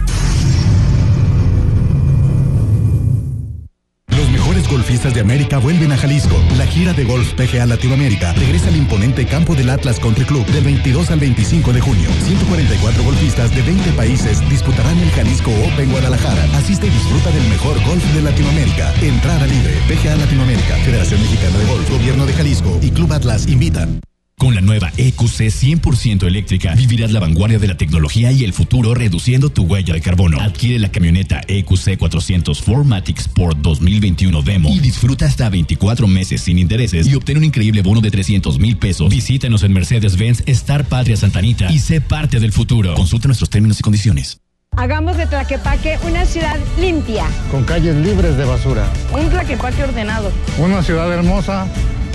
Golfistas 4.67 5.13
de 5.13 5.21
América 5.21 5.57
vuelven 5.57 5.91
a 5.91 5.97
Jalisco. 5.97 6.35
La 6.57 6.65
gira 6.65 6.93
de 6.93 7.03
golf 7.03 7.33
PGA 7.33 7.65
Latinoamérica 7.65 8.33
regresa 8.33 8.69
al 8.69 8.75
imponente 8.75 9.25
campo 9.25 9.55
del 9.55 9.69
Atlas 9.69 9.99
Country 9.99 10.25
Club 10.25 10.45
del 10.47 10.63
22 10.63 11.11
al 11.11 11.19
25 11.19 11.73
de 11.73 11.81
junio. 11.81 12.09
144 12.23 13.03
golfistas 13.03 13.53
de 13.55 13.61
20 13.61 13.91
países 13.91 14.47
disputarán 14.49 14.97
el 14.99 15.11
Jalisco 15.11 15.51
Open 15.51 15.91
Guadalajara. 15.91 16.43
Asiste 16.57 16.87
y 16.87 16.89
disfruta 16.89 17.31
del 17.31 17.47
mejor 17.49 17.83
golf 17.85 18.03
de 18.13 18.21
Latinoamérica. 18.21 18.93
Entrada 19.01 19.45
libre. 19.45 19.73
PGA 19.87 20.15
Latinoamérica, 20.15 20.75
Federación 20.77 21.21
Mexicana 21.21 21.57
de 21.57 21.65
Golf, 21.65 21.89
Gobierno 21.89 22.25
de 22.25 22.33
Jalisco 22.33 22.79
y 22.81 22.91
Club 22.91 23.13
Atlas 23.13 23.47
invitan. 23.47 23.99
Con 24.37 24.53
la 24.53 24.59
nueva 24.59 24.91
EQC 24.97 25.49
100% 25.49 26.27
eléctrica, 26.27 26.75
vivirás 26.75 27.11
la 27.11 27.21
vanguardia 27.21 27.57
de 27.57 27.67
la 27.67 27.77
tecnología 27.77 28.33
y 28.33 28.43
el 28.43 28.51
futuro 28.51 28.93
reduciendo 28.93 29.49
tu 29.49 29.63
huella 29.63 29.93
de 29.93 30.01
carbono. 30.01 30.41
Adquiere 30.41 30.77
la 30.77 30.91
camioneta 30.91 31.41
EQC 31.47 31.97
400 31.97 32.61
Formatic 32.61 33.17
Sport 33.19 33.59
2021 33.59 34.41
Demo 34.41 34.69
y 34.69 34.79
disfruta 34.79 35.25
hasta 35.25 35.49
24 35.49 36.07
meses 36.07 36.41
sin 36.41 36.59
intereses 36.59 37.07
y 37.07 37.15
obtén 37.15 37.37
un 37.37 37.45
increíble 37.45 37.81
bono 37.81 38.01
de 38.01 38.11
300 38.11 38.59
mil 38.59 38.77
pesos. 38.77 39.09
Visítanos 39.09 39.63
en 39.63 39.71
Mercedes-Benz 39.71 40.43
Star 40.47 40.85
Patria 40.85 41.15
Santanita 41.15 41.71
y 41.71 41.79
sé 41.79 42.01
parte 42.01 42.39
del 42.41 42.51
futuro. 42.51 42.93
Consulta 42.93 43.27
nuestros 43.27 43.49
términos 43.49 43.79
y 43.79 43.83
condiciones. 43.83 44.41
Hagamos 44.77 45.15
de 45.15 45.25
Tlaquepaque 45.25 45.97
una 46.05 46.25
ciudad 46.25 46.57
limpia. 46.77 47.25
Con 47.49 47.63
calles 47.63 47.95
libres 47.95 48.35
de 48.35 48.43
basura. 48.43 48.85
Un 49.13 49.29
Tlaquepaque 49.29 49.83
ordenado. 49.83 50.31
Una 50.59 50.83
ciudad 50.83 51.11
hermosa 51.13 51.65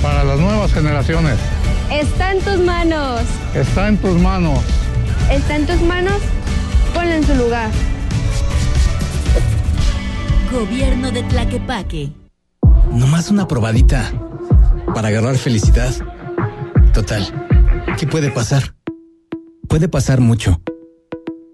para 0.02 0.24
las 0.24 0.38
nuevas 0.38 0.72
generaciones. 0.72 1.38
Está 1.90 2.32
en 2.32 2.40
tus 2.40 2.58
manos. 2.58 3.22
Está 3.54 3.88
en 3.88 3.96
tus 3.96 4.20
manos. 4.20 4.60
Está 5.30 5.56
en 5.56 5.66
tus 5.66 5.80
manos. 5.80 6.20
Ponlo 6.94 7.12
en 7.12 7.26
su 7.26 7.34
lugar. 7.34 7.70
Gobierno 10.52 11.10
de 11.10 11.22
Tlaquepaque. 11.22 12.12
Nomás 12.92 13.30
una 13.30 13.48
probadita 13.48 14.12
para 14.94 15.08
agarrar 15.08 15.36
felicidad. 15.36 15.94
Total, 16.92 17.24
¿qué 17.98 18.06
puede 18.06 18.30
pasar? 18.30 18.74
Puede 19.66 19.88
pasar 19.88 20.20
mucho. 20.20 20.60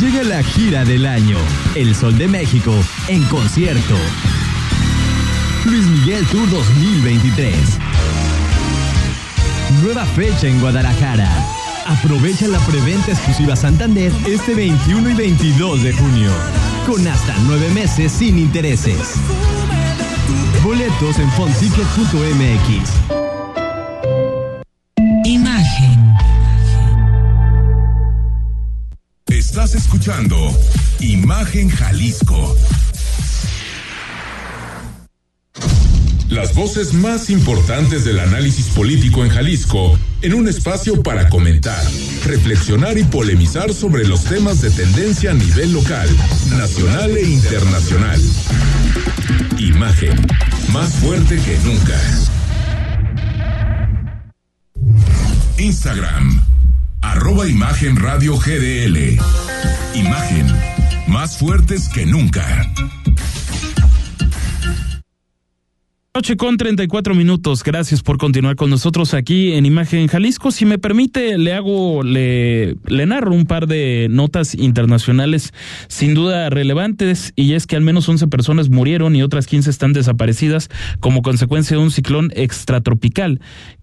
Llega 0.00 0.22
la 0.22 0.42
gira 0.42 0.82
del 0.82 1.04
año, 1.04 1.36
El 1.74 1.94
Sol 1.94 2.16
de 2.16 2.26
México, 2.26 2.72
en 3.08 3.22
concierto. 3.24 3.94
Luis 5.66 5.86
Miguel 5.88 6.24
Tour 6.28 6.48
2023. 6.48 7.54
Nueva 9.82 10.06
fecha 10.06 10.46
en 10.46 10.58
Guadalajara. 10.58 11.28
Aprovecha 11.84 12.48
la 12.48 12.60
preventa 12.60 13.10
exclusiva 13.10 13.54
Santander 13.54 14.10
este 14.26 14.54
21 14.54 15.10
y 15.10 15.14
22 15.14 15.82
de 15.82 15.92
junio, 15.92 16.30
con 16.86 17.06
hasta 17.06 17.36
nueve 17.44 17.68
meses 17.74 18.10
sin 18.10 18.38
intereses. 18.38 19.16
Boletos 20.64 21.18
en 21.18 21.30
fonticket.mx. 21.32 23.19
escuchando 29.80 30.36
Imagen 31.00 31.70
Jalisco 31.70 32.56
Las 36.30 36.54
voces 36.54 36.92
más 36.92 37.28
importantes 37.28 38.04
del 38.04 38.20
análisis 38.20 38.66
político 38.66 39.24
en 39.24 39.30
Jalisco 39.30 39.98
en 40.22 40.34
un 40.34 40.48
espacio 40.48 41.02
para 41.02 41.28
comentar, 41.28 41.82
reflexionar 42.24 42.96
y 42.98 43.04
polemizar 43.04 43.74
sobre 43.74 44.06
los 44.06 44.22
temas 44.24 44.60
de 44.60 44.70
tendencia 44.70 45.32
a 45.32 45.34
nivel 45.34 45.72
local, 45.72 46.08
nacional 46.56 47.16
e 47.16 47.22
internacional. 47.22 48.20
Imagen, 49.58 50.24
más 50.72 50.90
fuerte 50.94 51.36
que 51.36 51.58
nunca. 51.64 52.00
Instagram, 55.58 56.42
arroba 57.00 57.48
Imagen 57.48 57.96
Radio 57.96 58.38
GDL. 58.38 59.18
Imagen, 59.94 60.46
más 61.08 61.36
fuertes 61.36 61.88
que 61.88 62.06
nunca. 62.06 62.46
Noche 66.12 66.36
con 66.36 66.56
34 66.56 67.14
minutos. 67.14 67.64
Gracias 67.64 68.02
por 68.02 68.18
continuar 68.18 68.56
con 68.56 68.68
nosotros 68.68 69.14
aquí 69.14 69.52
en 69.52 69.64
Imagen 69.64 70.06
Jalisco. 70.06 70.50
Si 70.50 70.64
me 70.64 70.76
permite, 70.76 71.38
le 71.38 71.54
hago, 71.54 72.02
le, 72.02 72.76
le 72.86 73.06
narro 73.06 73.32
un 73.32 73.46
par 73.46 73.66
de 73.66 74.08
notas 74.10 74.54
internacionales 74.54 75.54
sin 75.88 76.14
duda 76.14 76.50
relevantes 76.50 77.32
y 77.36 77.54
es 77.54 77.66
que 77.66 77.76
al 77.76 77.82
menos 77.82 78.08
11 78.08 78.26
personas 78.26 78.70
murieron 78.70 79.16
y 79.16 79.22
otras 79.22 79.46
15 79.46 79.70
están 79.70 79.92
desaparecidas 79.92 80.68
como 80.98 81.22
consecuencia 81.22 81.76
de 81.76 81.82
un 81.82 81.90
ciclón 81.90 82.32
extratropical 82.34 83.40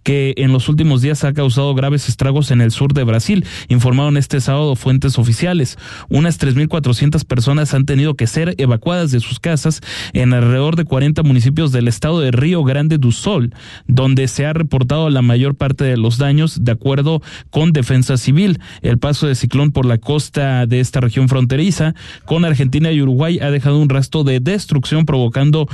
que 0.07 0.33
en 0.37 0.53
los 0.53 0.69
últimos 0.69 1.01
días 1.01 1.25
ha 1.25 1.33
causado 1.33 1.75
graves 1.75 2.07
estragos 2.07 2.51
en 2.51 2.61
el 2.61 2.71
sur 2.71 2.93
de 2.93 3.03
Brasil, 3.03 3.45
informaron 3.67 4.15
este 4.15 4.39
sábado 4.39 4.77
fuentes 4.77 5.19
oficiales. 5.19 5.77
Unas 6.07 6.39
3.400 6.39 7.25
personas 7.25 7.73
han 7.73 7.85
tenido 7.85 8.13
que 8.13 8.25
ser 8.25 8.55
evacuadas 8.57 9.11
de 9.11 9.19
sus 9.19 9.41
casas 9.41 9.81
en 10.13 10.33
alrededor 10.33 10.77
de 10.77 10.85
40 10.85 11.23
municipios 11.23 11.73
del 11.73 11.89
estado 11.89 12.21
de 12.21 12.31
Río 12.31 12.63
Grande 12.63 12.97
do 12.97 13.11
Sol, 13.11 13.53
donde 13.85 14.29
se 14.29 14.45
ha 14.45 14.53
reportado 14.53 15.09
la 15.09 15.21
mayor 15.21 15.55
parte 15.55 15.83
de 15.83 15.97
los 15.97 16.17
daños, 16.17 16.63
de 16.63 16.71
acuerdo 16.71 17.21
con 17.49 17.73
Defensa 17.73 18.15
Civil. 18.15 18.61
El 18.81 18.99
paso 18.99 19.27
de 19.27 19.35
ciclón 19.35 19.73
por 19.73 19.85
la 19.85 19.97
costa 19.97 20.65
de 20.67 20.79
esta 20.79 21.01
región 21.01 21.27
fronteriza 21.27 21.95
con 22.23 22.45
Argentina 22.45 22.93
y 22.93 23.01
Uruguay 23.01 23.39
ha 23.41 23.51
dejado 23.51 23.77
un 23.77 23.89
rastro 23.89 24.23
de 24.23 24.39
destrucción 24.39 25.05
provocando 25.05 25.67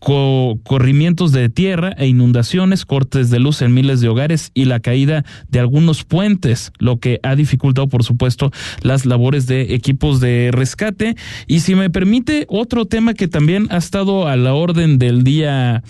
corrimientos 0.00 1.32
de 1.32 1.48
tierra 1.48 1.92
e 1.98 2.06
inundaciones, 2.06 2.84
cortes 2.84 3.30
de 3.30 3.38
luz 3.38 3.62
en 3.62 3.74
miles 3.74 4.00
de 4.00 4.08
hogares 4.08 4.50
y 4.54 4.64
la 4.64 4.80
caída 4.80 5.24
de 5.48 5.60
algunos 5.60 6.04
puentes, 6.04 6.72
lo 6.78 6.98
que 6.98 7.20
ha 7.22 7.36
dificultado, 7.36 7.88
por 7.88 8.02
supuesto, 8.02 8.50
las 8.82 9.04
labores 9.04 9.46
de 9.46 9.74
equipos 9.74 10.20
de 10.20 10.50
rescate. 10.52 11.16
Y 11.46 11.60
si 11.60 11.74
me 11.74 11.90
permite, 11.90 12.46
otro 12.48 12.86
tema 12.86 13.14
que 13.14 13.28
también 13.28 13.66
ha 13.70 13.76
estado 13.76 14.26
a 14.26 14.36
la 14.36 14.54
orden 14.54 14.98
del 14.98 15.22
día 15.22 15.82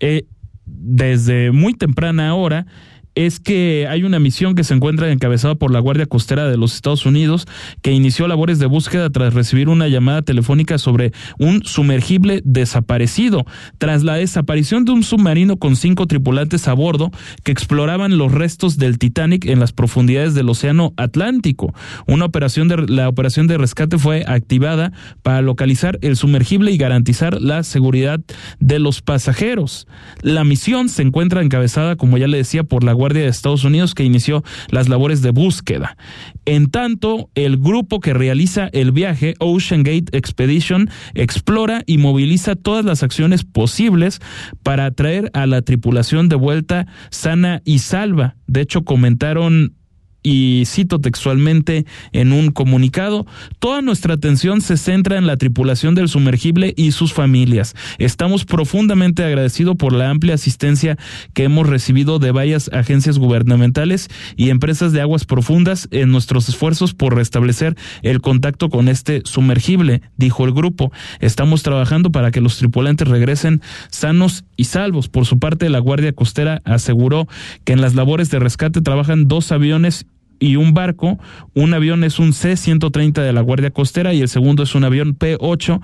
eh, 0.00 0.26
desde 0.64 1.52
muy 1.52 1.74
temprana 1.74 2.34
hora 2.34 2.66
es 3.14 3.40
que 3.40 3.86
hay 3.88 4.04
una 4.04 4.18
misión 4.18 4.54
que 4.54 4.64
se 4.64 4.74
encuentra 4.74 5.10
encabezada 5.10 5.54
por 5.54 5.70
la 5.70 5.80
Guardia 5.80 6.06
Costera 6.06 6.48
de 6.48 6.56
los 6.56 6.74
Estados 6.74 7.04
Unidos 7.06 7.46
que 7.82 7.92
inició 7.92 8.26
labores 8.26 8.58
de 8.58 8.66
búsqueda 8.66 9.10
tras 9.10 9.34
recibir 9.34 9.68
una 9.68 9.88
llamada 9.88 10.22
telefónica 10.22 10.78
sobre 10.78 11.12
un 11.38 11.62
sumergible 11.64 12.40
desaparecido. 12.44 13.44
Tras 13.78 14.02
la 14.02 14.14
desaparición 14.14 14.84
de 14.84 14.92
un 14.92 15.02
submarino 15.02 15.58
con 15.58 15.76
cinco 15.76 16.06
tripulantes 16.06 16.68
a 16.68 16.72
bordo 16.72 17.10
que 17.42 17.52
exploraban 17.52 18.16
los 18.16 18.32
restos 18.32 18.78
del 18.78 18.98
Titanic 18.98 19.46
en 19.46 19.60
las 19.60 19.72
profundidades 19.72 20.34
del 20.34 20.48
Océano 20.48 20.94
Atlántico, 20.96 21.74
una 22.06 22.24
operación 22.24 22.68
de 22.68 22.76
la 22.88 23.08
operación 23.08 23.46
de 23.46 23.58
rescate 23.58 23.98
fue 23.98 24.24
activada 24.26 24.92
para 25.22 25.42
localizar 25.42 25.98
el 26.02 26.16
sumergible 26.16 26.72
y 26.72 26.78
garantizar 26.78 27.40
la 27.40 27.62
seguridad 27.62 28.20
de 28.58 28.78
los 28.78 29.02
pasajeros. 29.02 29.86
La 30.22 30.44
misión 30.44 30.88
se 30.88 31.02
encuentra 31.02 31.42
encabezada, 31.42 31.96
como 31.96 32.18
ya 32.18 32.28
le 32.28 32.38
decía, 32.38 32.64
por 32.64 32.84
la 32.84 32.94
Guardia 33.02 33.22
de 33.22 33.30
Estados 33.30 33.64
Unidos 33.64 33.96
que 33.96 34.04
inició 34.04 34.44
las 34.70 34.88
labores 34.88 35.22
de 35.22 35.32
búsqueda. 35.32 35.96
En 36.44 36.70
tanto, 36.70 37.30
el 37.34 37.56
grupo 37.56 37.98
que 37.98 38.14
realiza 38.14 38.68
el 38.72 38.92
viaje, 38.92 39.34
Ocean 39.40 39.82
Gate 39.82 40.16
Expedition, 40.16 40.88
explora 41.14 41.82
y 41.84 41.98
moviliza 41.98 42.54
todas 42.54 42.84
las 42.84 43.02
acciones 43.02 43.42
posibles 43.42 44.20
para 44.62 44.92
traer 44.92 45.32
a 45.34 45.46
la 45.46 45.62
tripulación 45.62 46.28
de 46.28 46.36
vuelta 46.36 46.86
sana 47.10 47.60
y 47.64 47.80
salva. 47.80 48.36
De 48.46 48.60
hecho, 48.60 48.84
comentaron 48.84 49.74
y 50.22 50.64
cito 50.66 51.00
textualmente 51.00 51.86
en 52.12 52.32
un 52.32 52.50
comunicado, 52.50 53.26
toda 53.58 53.82
nuestra 53.82 54.14
atención 54.14 54.60
se 54.60 54.76
centra 54.76 55.18
en 55.18 55.26
la 55.26 55.36
tripulación 55.36 55.94
del 55.94 56.08
sumergible 56.08 56.74
y 56.76 56.92
sus 56.92 57.12
familias. 57.12 57.74
Estamos 57.98 58.44
profundamente 58.44 59.24
agradecidos 59.24 59.76
por 59.76 59.92
la 59.92 60.10
amplia 60.10 60.34
asistencia 60.34 60.96
que 61.34 61.44
hemos 61.44 61.68
recibido 61.68 62.18
de 62.18 62.30
varias 62.30 62.70
agencias 62.72 63.18
gubernamentales 63.18 64.08
y 64.36 64.50
empresas 64.50 64.92
de 64.92 65.00
aguas 65.00 65.24
profundas 65.24 65.88
en 65.90 66.10
nuestros 66.10 66.48
esfuerzos 66.48 66.94
por 66.94 67.14
restablecer 67.16 67.76
el 68.02 68.20
contacto 68.20 68.70
con 68.70 68.88
este 68.88 69.22
sumergible, 69.24 70.02
dijo 70.16 70.44
el 70.44 70.52
grupo. 70.52 70.92
Estamos 71.20 71.62
trabajando 71.62 72.10
para 72.10 72.30
que 72.30 72.40
los 72.40 72.58
tripulantes 72.58 73.08
regresen 73.08 73.62
sanos 73.90 74.44
y 74.56 74.64
salvos. 74.64 75.08
Por 75.08 75.26
su 75.26 75.38
parte, 75.38 75.68
la 75.68 75.78
Guardia 75.78 76.12
Costera 76.12 76.62
aseguró 76.64 77.26
que 77.64 77.72
en 77.72 77.80
las 77.80 77.94
labores 77.94 78.30
de 78.30 78.38
rescate 78.38 78.80
trabajan 78.80 79.28
dos 79.28 79.52
aviones 79.52 80.06
y 80.42 80.56
un 80.56 80.74
barco. 80.74 81.18
Un 81.54 81.72
avión 81.72 82.04
es 82.04 82.18
un 82.18 82.32
C-130 82.32 83.22
de 83.22 83.32
la 83.32 83.40
Guardia 83.40 83.70
Costera 83.70 84.12
y 84.12 84.20
el 84.20 84.28
segundo 84.28 84.64
es 84.64 84.74
un 84.74 84.84
avión 84.84 85.14
P-8 85.14 85.80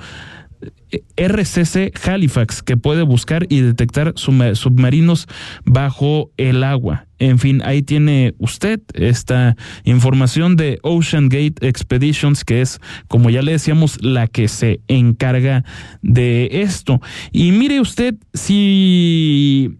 eh, 0.91 1.03
RCC 1.17 1.93
Halifax 2.09 2.63
que 2.63 2.77
puede 2.77 3.03
buscar 3.03 3.47
y 3.49 3.61
detectar 3.61 4.15
submarinos 4.17 5.29
bajo 5.65 6.31
el 6.37 6.65
agua. 6.65 7.07
En 7.19 7.39
fin, 7.39 7.63
ahí 7.65 7.83
tiene 7.83 8.35
usted 8.39 8.81
esta 8.95 9.57
información 9.85 10.57
de 10.57 10.79
Ocean 10.83 11.29
Gate 11.29 11.55
Expeditions, 11.61 12.45
que 12.45 12.63
es, 12.63 12.81
como 13.07 13.31
ya 13.31 13.43
le 13.43 13.53
decíamos, 13.53 14.03
la 14.03 14.27
que 14.27 14.49
se 14.49 14.81
encarga 14.89 15.65
de 16.03 16.49
esto. 16.63 17.01
Y 17.33 17.53
mire 17.53 17.81
usted, 17.81 18.15
si 18.35 19.79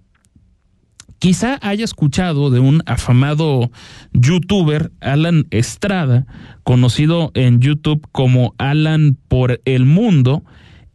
Quizá 1.18 1.58
haya 1.62 1.84
escuchado 1.84 2.50
de 2.50 2.60
un 2.60 2.82
afamado 2.86 3.70
youtuber, 4.12 4.92
Alan 5.00 5.46
Estrada, 5.50 6.26
conocido 6.62 7.32
en 7.34 7.58
YouTube 7.60 8.06
como 8.12 8.54
Alan 8.58 9.16
por 9.26 9.60
el 9.64 9.84
Mundo. 9.84 10.44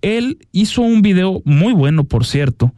Él 0.02 0.40
hizo 0.54 0.82
un 0.82 1.02
video 1.02 1.42
muy 1.44 1.74
bueno, 1.74 2.06
por 2.06 2.26
cierto, 2.26 2.74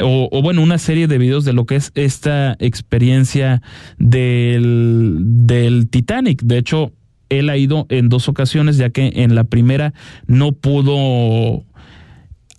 o, 0.00 0.42
bueno, 0.42 0.62
una 0.62 0.78
serie 0.78 1.06
de 1.06 1.18
videos 1.18 1.44
de 1.44 1.52
lo 1.52 1.66
que 1.66 1.76
es 1.76 1.92
esta 1.94 2.56
experiencia 2.58 3.62
del, 3.98 5.18
del 5.20 5.88
Titanic. 5.88 6.42
De 6.42 6.58
hecho, 6.58 6.92
él 7.28 7.48
ha 7.50 7.56
ido 7.56 7.86
en 7.88 8.08
dos 8.08 8.28
ocasiones, 8.28 8.76
ya 8.76 8.90
que 8.90 9.12
en 9.14 9.36
la 9.36 9.44
primera 9.44 9.94
no 10.26 10.50
pudo 10.50 11.64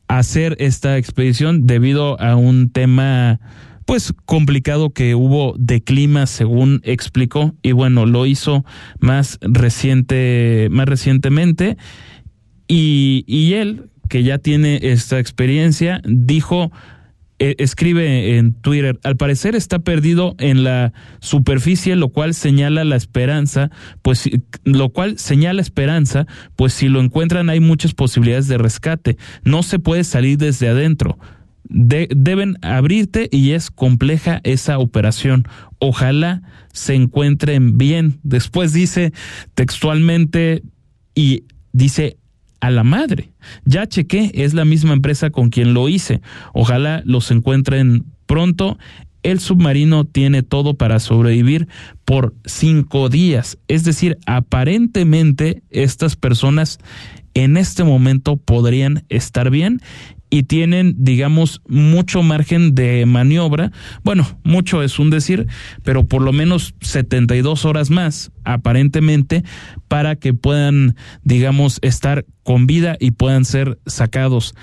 hacer 0.07 0.55
esta 0.59 0.97
expedición 0.97 1.67
debido 1.67 2.19
a 2.21 2.37
un 2.37 2.69
tema 2.69 3.41
pues 3.85 4.13
complicado 4.25 4.89
que 4.91 5.15
hubo 5.15 5.55
de 5.57 5.83
clima 5.83 6.25
según 6.27 6.81
explicó 6.83 7.55
y 7.61 7.71
bueno 7.71 8.05
lo 8.05 8.25
hizo 8.25 8.65
más 8.99 9.39
reciente 9.41 10.67
más 10.71 10.87
recientemente 10.87 11.77
y, 12.67 13.23
y 13.27 13.53
él 13.53 13.89
que 14.09 14.23
ya 14.23 14.39
tiene 14.39 14.79
esta 14.81 15.19
experiencia 15.19 16.01
dijo 16.03 16.71
eh, 17.37 17.55
escribe 17.57 18.37
en 18.37 18.53
Twitter, 18.53 18.97
al 19.03 19.17
parecer 19.17 19.55
está 19.55 19.79
perdido 19.79 20.35
en 20.39 20.63
la 20.63 20.93
superficie, 21.19 21.97
lo 21.97 22.07
cual 22.07 22.33
señala 22.33 22.85
la 22.85 22.95
esperanza, 22.95 23.71
pues 24.01 24.29
lo 24.63 24.87
cual 24.89 25.19
señala 25.19 25.61
esperanza, 25.61 26.27
pues 26.55 26.71
si 26.71 26.87
lo 26.87 27.01
encuentran 27.01 27.49
hay 27.49 27.59
muchas 27.59 27.93
posibilidades 27.93 28.47
de 28.47 28.57
rescate. 28.57 29.17
No 29.43 29.63
se 29.63 29.79
puede 29.79 30.05
salir 30.05 30.37
desde 30.37 30.69
adentro 30.69 31.19
deben 31.69 32.57
abrirte 32.61 33.27
y 33.31 33.51
es 33.51 33.71
compleja 33.71 34.41
esa 34.43 34.77
operación. 34.79 35.47
Ojalá 35.79 36.41
se 36.73 36.95
encuentren 36.95 37.77
bien. 37.77 38.19
Después 38.23 38.73
dice 38.73 39.13
textualmente 39.53 40.63
y 41.13 41.43
dice 41.71 42.17
a 42.59 42.71
la 42.71 42.83
madre. 42.83 43.31
Ya 43.65 43.87
chequé, 43.87 44.31
es 44.33 44.53
la 44.53 44.65
misma 44.65 44.93
empresa 44.93 45.29
con 45.29 45.49
quien 45.49 45.73
lo 45.73 45.89
hice. 45.89 46.21
Ojalá 46.53 47.01
los 47.05 47.29
encuentren 47.31 48.05
pronto. 48.25 48.77
El 49.23 49.39
submarino 49.39 50.05
tiene 50.05 50.43
todo 50.43 50.75
para 50.75 50.99
sobrevivir 50.99 51.67
por 52.05 52.35
cinco 52.45 53.09
días. 53.09 53.57
Es 53.67 53.83
decir, 53.83 54.17
aparentemente 54.25 55.63
estas 55.71 56.15
personas 56.15 56.79
en 57.33 57.57
este 57.57 57.83
momento 57.83 58.37
podrían 58.37 59.03
estar 59.09 59.49
bien 59.49 59.81
y 60.29 60.43
tienen, 60.43 60.95
digamos, 60.97 61.61
mucho 61.67 62.23
margen 62.23 62.75
de 62.75 63.05
maniobra. 63.05 63.71
Bueno, 64.03 64.27
mucho 64.43 64.83
es 64.83 64.99
un 64.99 65.09
decir, 65.09 65.47
pero 65.83 66.05
por 66.05 66.21
lo 66.21 66.33
menos 66.33 66.75
72 66.81 67.65
horas 67.65 67.89
más, 67.89 68.31
aparentemente, 68.43 69.43
para 69.87 70.15
que 70.15 70.33
puedan, 70.33 70.95
digamos, 71.23 71.79
estar 71.81 72.25
con 72.43 72.67
vida 72.67 72.97
y 72.99 73.11
puedan 73.11 73.45
ser 73.45 73.79
sacados. 73.85 74.55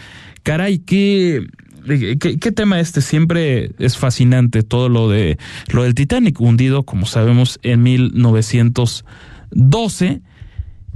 Caray, 0.43 0.79
qué, 0.79 1.47
¿qué, 1.87 2.19
¿qué, 2.19 2.53
tema 2.53 2.81
este? 2.81 3.01
Siempre 3.01 3.71
es 3.79 3.97
fascinante 3.97 4.63
todo 4.63 4.89
lo 4.89 5.09
de 5.09 5.39
lo 5.73 5.85
del 5.85 5.95
Titanic, 5.95 6.41
hundido, 6.41 6.83
como 6.83 7.07
sabemos, 7.07 7.61
en 7.63 7.83
1912. 7.83 10.23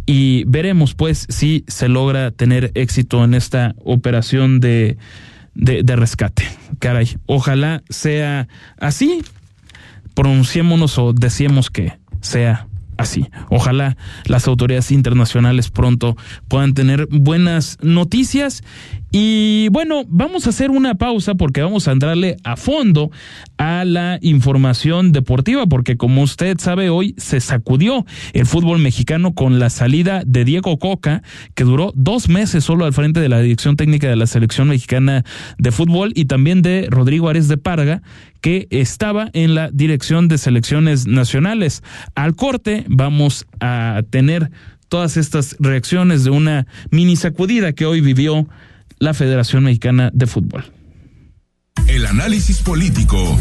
Y 0.07 0.45
veremos, 0.45 0.95
pues, 0.95 1.27
si 1.29 1.65
se 1.67 1.89
logra 1.89 2.31
tener 2.31 2.71
éxito 2.75 3.25
en 3.25 3.35
esta 3.35 3.75
operación 3.85 4.61
de, 4.61 4.97
de, 5.55 5.97
rescate. 5.97 6.45
Caray, 6.79 7.17
ojalá 7.27 7.83
sea 7.91 8.47
así. 8.79 9.23
Pronunciémonos 10.15 10.97
o 10.99 11.13
decíamos 11.13 11.71
que 11.71 11.93
sea 12.21 12.69
así. 12.97 13.27
Ojalá 13.51 13.97
las 14.27 14.49
autoridades 14.49 14.91
internacionales 14.91 15.71
pronto 15.71 16.17
puedan 16.49 16.75
tener 16.75 17.07
buenas 17.11 17.79
noticias. 17.83 18.63
Y 19.13 19.69
bueno, 19.71 20.03
vamos 20.09 20.47
a 20.47 20.51
hacer 20.51 20.71
una 20.71 20.97
pausa 20.97 21.37
porque 21.37 21.63
vamos 21.63 21.89
a 21.89 21.93
entrarle 21.93 22.37
a 22.45 22.57
fondo 22.57 23.11
a 23.57 23.85
la 23.85 24.19
información 24.21 25.13
deportiva, 25.13 25.67
porque 25.67 25.97
como 25.97 26.23
usted 26.23 26.59
sabe, 26.59 26.91
hoy 26.91 27.15
se 27.17 27.41
sacudió 27.41 28.05
el 28.35 28.47
fútbol 28.47 28.79
mexicano 28.79 29.33
con 29.33 29.59
la 29.59 29.71
salida 29.71 30.23
de 30.27 30.45
Diego 30.45 30.79
Coca, 30.79 31.23
que 31.55 31.65
duró 31.65 31.93
dos 31.95 32.29
meses 32.29 32.65
solo 32.65 32.85
al 32.85 32.93
frente 32.93 33.21
de 33.21 33.29
la 33.29 33.41
dirección 33.41 33.77
técnica 33.77 34.09
de 34.09 34.17
la 34.17 34.27
selección 34.27 34.69
mexicana 34.69 35.25
de 35.57 35.71
fútbol, 35.71 36.13
y 36.15 36.27
también 36.27 36.61
de 36.61 36.89
Rodrigo 36.91 37.29
Ares 37.29 37.49
de 37.49 37.57
Parga, 37.57 38.03
que 38.47 38.69
estaba 38.71 39.29
en 39.33 39.57
la 39.57 39.73
dirección 39.73 40.29
de 40.29 40.39
selecciones 40.39 41.09
nacionales. 41.09 41.83
Al 42.15 42.37
corte 42.37 42.85
vamos 42.89 43.45
a 43.59 44.05
tener 44.09 44.53
todas 44.89 45.17
estas 45.17 45.57
reacciones 45.59 46.23
de 46.23 46.31
una 46.31 46.69
mini 46.93 47.17
sacudida 47.17 47.73
que 47.73 47.87
hoy 47.87 48.01
vivió 48.01 48.49
la 49.01 49.15
Federación 49.15 49.65
Mexicana 49.65 50.13
de 50.15 50.29
Fútbol. 50.29 50.65
El 51.89 52.07
análisis 52.07 52.61
político 52.61 53.37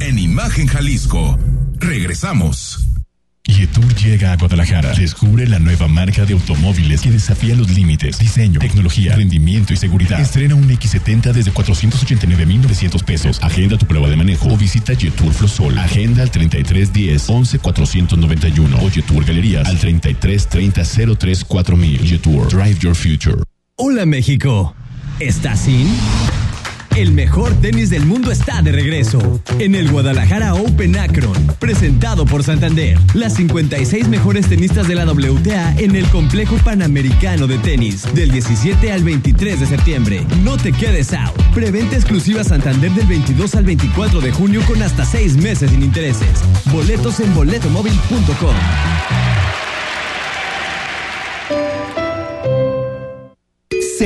en 0.00 0.18
Imagen 0.18 0.66
Jalisco. 0.66 1.38
Regresamos. 1.78 2.93
Yetur 3.46 3.94
llega 3.96 4.32
a 4.32 4.36
Guadalajara. 4.36 4.94
Descubre 4.94 5.46
la 5.46 5.58
nueva 5.58 5.86
marca 5.86 6.24
de 6.24 6.32
automóviles 6.32 7.02
que 7.02 7.10
desafía 7.10 7.54
los 7.54 7.68
límites. 7.70 8.18
Diseño, 8.18 8.58
tecnología, 8.58 9.14
rendimiento 9.14 9.74
y 9.74 9.76
seguridad. 9.76 10.18
Estrena 10.18 10.54
un 10.54 10.66
X70 10.66 11.32
desde 11.32 11.50
489,900 11.50 13.02
pesos. 13.02 13.38
Agenda 13.42 13.76
tu 13.76 13.84
prueba 13.86 14.08
de 14.08 14.16
manejo 14.16 14.48
o 14.48 14.56
visita 14.56 14.94
Yetur 14.94 15.34
Flosol. 15.34 15.76
Agenda 15.78 16.22
al 16.22 16.30
3310 16.30 17.28
11491 17.28 18.78
o 18.80 18.88
Yetur 18.88 19.24
Galerías 19.26 19.68
al 19.68 19.78
3330 19.78 21.16
034 21.18 21.76
Yetur. 21.76 22.48
Drive 22.48 22.78
your 22.80 22.94
future. 22.94 23.36
Hola 23.76 24.06
México. 24.06 24.74
¿Estás 25.20 25.60
sin? 25.60 25.86
El 26.96 27.10
mejor 27.10 27.52
tenis 27.60 27.90
del 27.90 28.06
mundo 28.06 28.30
está 28.30 28.62
de 28.62 28.70
regreso 28.70 29.40
en 29.58 29.74
el 29.74 29.90
Guadalajara 29.90 30.54
Open 30.54 30.96
Akron, 30.96 31.34
presentado 31.58 32.24
por 32.24 32.44
Santander. 32.44 32.96
Las 33.14 33.34
56 33.34 34.06
mejores 34.06 34.48
tenistas 34.48 34.86
de 34.86 34.94
la 34.94 35.04
WTA 35.04 35.74
en 35.78 35.96
el 35.96 36.06
Complejo 36.06 36.56
Panamericano 36.58 37.48
de 37.48 37.58
Tenis, 37.58 38.04
del 38.14 38.30
17 38.30 38.92
al 38.92 39.02
23 39.02 39.58
de 39.58 39.66
septiembre. 39.66 40.24
No 40.44 40.56
te 40.56 40.70
quedes 40.70 41.12
out. 41.12 41.34
Preventa 41.52 41.96
exclusiva 41.96 42.44
Santander 42.44 42.92
del 42.92 43.08
22 43.08 43.56
al 43.56 43.64
24 43.64 44.20
de 44.20 44.30
junio 44.30 44.62
con 44.64 44.80
hasta 44.80 45.04
6 45.04 45.36
meses 45.38 45.72
sin 45.72 45.82
intereses. 45.82 46.44
Boletos 46.66 47.18
en 47.18 47.34
boletomóvil.com. 47.34 49.33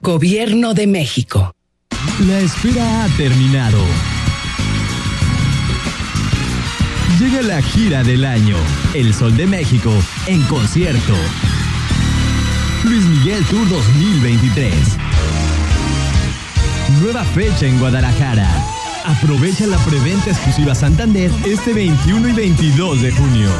Gobierno 0.00 0.74
de 0.74 0.86
México. 0.86 1.54
La 2.26 2.38
espera 2.40 3.04
ha 3.04 3.08
terminado. 3.16 3.78
Llega 7.18 7.42
la 7.42 7.62
gira 7.62 8.04
del 8.04 8.24
año, 8.24 8.56
El 8.94 9.14
Sol 9.14 9.36
de 9.36 9.46
México, 9.46 9.90
en 10.26 10.42
concierto. 10.42 11.14
Luis 12.84 13.02
Miguel 13.04 13.42
Tour 13.46 13.68
2023. 13.68 14.74
Nueva 17.00 17.24
fecha 17.24 17.66
en 17.66 17.78
Guadalajara. 17.78 18.48
Aprovecha 19.04 19.66
la 19.66 19.78
preventa 19.78 20.30
exclusiva 20.30 20.74
Santander 20.74 21.30
este 21.46 21.72
21 21.72 22.28
y 22.28 22.32
22 22.32 23.02
de 23.02 23.12
junio, 23.12 23.50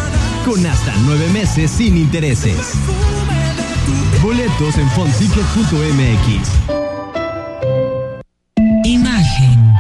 con 0.45 0.64
hasta 0.66 0.95
nueve 1.05 1.28
meses 1.32 1.70
sin 1.70 1.97
intereses. 1.97 2.74
Boletos 4.22 4.76
en 4.78 4.89
fonticket.mx. 4.91 6.49
Imagen. 8.84 9.74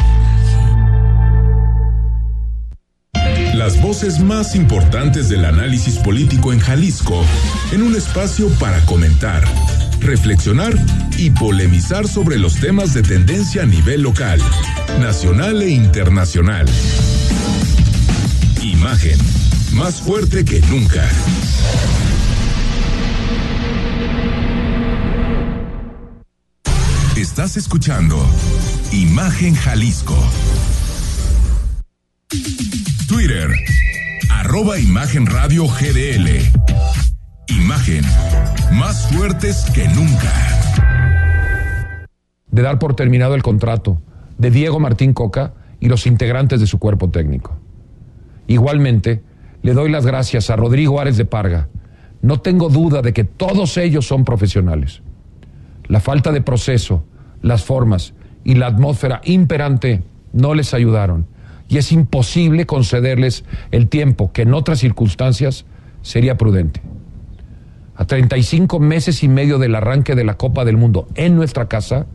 Las 3.54 3.80
voces 3.80 4.20
más 4.20 4.54
importantes 4.54 5.28
del 5.28 5.44
análisis 5.44 5.98
político 5.98 6.52
en 6.52 6.60
Jalisco, 6.60 7.24
en 7.72 7.82
un 7.82 7.96
espacio 7.96 8.48
para 8.60 8.80
comentar, 8.86 9.42
reflexionar 10.00 10.74
y 11.18 11.30
polemizar 11.30 12.06
sobre 12.06 12.38
los 12.38 12.60
temas 12.60 12.94
de 12.94 13.02
tendencia 13.02 13.62
a 13.62 13.66
nivel 13.66 14.02
local, 14.02 14.40
nacional 15.00 15.62
e 15.62 15.70
internacional. 15.70 16.66
Imagen, 18.62 19.18
más 19.72 20.00
fuerte 20.00 20.44
que 20.44 20.60
nunca. 20.62 21.08
Estás 27.36 27.58
escuchando 27.58 28.16
Imagen 28.92 29.54
Jalisco. 29.54 30.16
Twitter, 33.06 33.50
arroba 34.30 34.78
Imagen 34.78 35.26
Radio 35.26 35.66
GDL. 35.66 36.30
Imagen, 37.48 38.04
más 38.72 39.10
fuertes 39.12 39.70
que 39.74 39.86
nunca. 39.88 40.32
De 42.50 42.62
dar 42.62 42.78
por 42.78 42.96
terminado 42.96 43.34
el 43.34 43.42
contrato 43.42 44.00
de 44.38 44.50
Diego 44.50 44.80
Martín 44.80 45.12
Coca 45.12 45.52
y 45.78 45.88
los 45.90 46.06
integrantes 46.06 46.58
de 46.58 46.66
su 46.66 46.78
cuerpo 46.78 47.10
técnico. 47.10 47.58
Igualmente, 48.46 49.22
le 49.60 49.74
doy 49.74 49.90
las 49.90 50.06
gracias 50.06 50.48
a 50.48 50.56
Rodrigo 50.56 51.00
Ares 51.00 51.18
de 51.18 51.26
Parga. 51.26 51.68
No 52.22 52.40
tengo 52.40 52.70
duda 52.70 53.02
de 53.02 53.12
que 53.12 53.24
todos 53.24 53.76
ellos 53.76 54.06
son 54.06 54.24
profesionales. 54.24 55.02
La 55.86 56.00
falta 56.00 56.32
de 56.32 56.40
proceso, 56.40 57.04
las 57.46 57.64
formas 57.64 58.14
y 58.44 58.54
la 58.54 58.66
atmósfera 58.66 59.20
imperante 59.24 60.02
no 60.32 60.54
les 60.54 60.74
ayudaron 60.74 61.26
y 61.68 61.78
es 61.78 61.92
imposible 61.92 62.66
concederles 62.66 63.44
el 63.70 63.88
tiempo 63.88 64.32
que 64.32 64.42
en 64.42 64.54
otras 64.54 64.80
circunstancias 64.80 65.64
sería 66.02 66.36
prudente. 66.36 66.80
A 67.96 68.04
35 68.04 68.78
meses 68.78 69.22
y 69.22 69.28
medio 69.28 69.58
del 69.58 69.74
arranque 69.74 70.14
de 70.14 70.24
la 70.24 70.36
Copa 70.36 70.64
del 70.64 70.76
Mundo 70.76 71.08
en 71.14 71.34
nuestra 71.34 71.66
casa, 71.66 72.06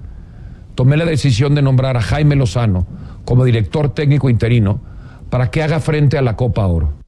tomé 0.75 0.95
la 0.95 1.05
decisión 1.05 1.55
de 1.55 1.61
nombrar 1.61 1.97
a 1.97 2.01
Jaime 2.01 2.35
Lozano 2.35 2.85
como 3.25 3.43
director 3.43 3.93
técnico 3.93 4.29
interino 4.29 4.79
para 5.29 5.49
que 5.49 5.63
haga 5.63 5.79
frente 5.79 6.17
a 6.17 6.21
la 6.21 6.35
Copa 6.35 6.67
Oro. 6.67 7.00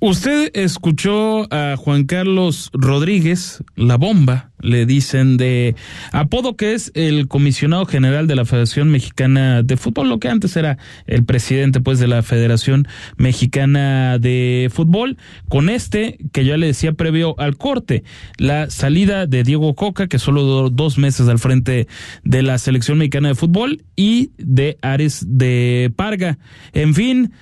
Usted 0.00 0.52
escuchó 0.54 1.52
a 1.52 1.76
Juan 1.76 2.04
Carlos 2.04 2.70
Rodríguez, 2.72 3.64
la 3.74 3.96
bomba, 3.96 4.52
le 4.60 4.86
dicen 4.86 5.36
de 5.36 5.74
apodo 6.12 6.54
que 6.54 6.74
es 6.74 6.92
el 6.94 7.26
comisionado 7.26 7.84
general 7.84 8.28
de 8.28 8.36
la 8.36 8.44
Federación 8.44 8.90
Mexicana 8.90 9.64
de 9.64 9.76
Fútbol, 9.76 10.08
lo 10.08 10.20
que 10.20 10.28
antes 10.28 10.56
era 10.56 10.78
el 11.08 11.24
presidente 11.24 11.80
pues 11.80 11.98
de 11.98 12.06
la 12.06 12.22
Federación 12.22 12.86
Mexicana 13.16 14.18
de 14.20 14.70
Fútbol, 14.72 15.16
con 15.48 15.68
este 15.68 16.18
que 16.30 16.44
ya 16.44 16.56
le 16.56 16.68
decía 16.68 16.92
previo 16.92 17.34
al 17.40 17.56
corte, 17.56 18.04
la 18.36 18.70
salida 18.70 19.26
de 19.26 19.42
Diego 19.42 19.74
Coca, 19.74 20.06
que 20.06 20.20
solo 20.20 20.42
duró 20.42 20.70
dos 20.70 20.96
meses 20.96 21.26
al 21.26 21.40
frente 21.40 21.88
de 22.22 22.42
la 22.42 22.58
Selección 22.58 22.98
Mexicana 22.98 23.30
de 23.30 23.34
Fútbol, 23.34 23.82
y 23.98 24.30
de 24.38 24.78
Ares 24.80 25.26
de 25.26 25.92
Parga. 25.96 26.38
En 26.72 26.94
fin, 26.94 27.32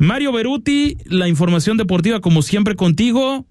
Mario 0.00 0.32
Beruti, 0.32 0.96
la 1.04 1.28
información 1.28 1.76
deportiva 1.76 2.20
como 2.20 2.40
siempre 2.40 2.74
contigo. 2.74 3.44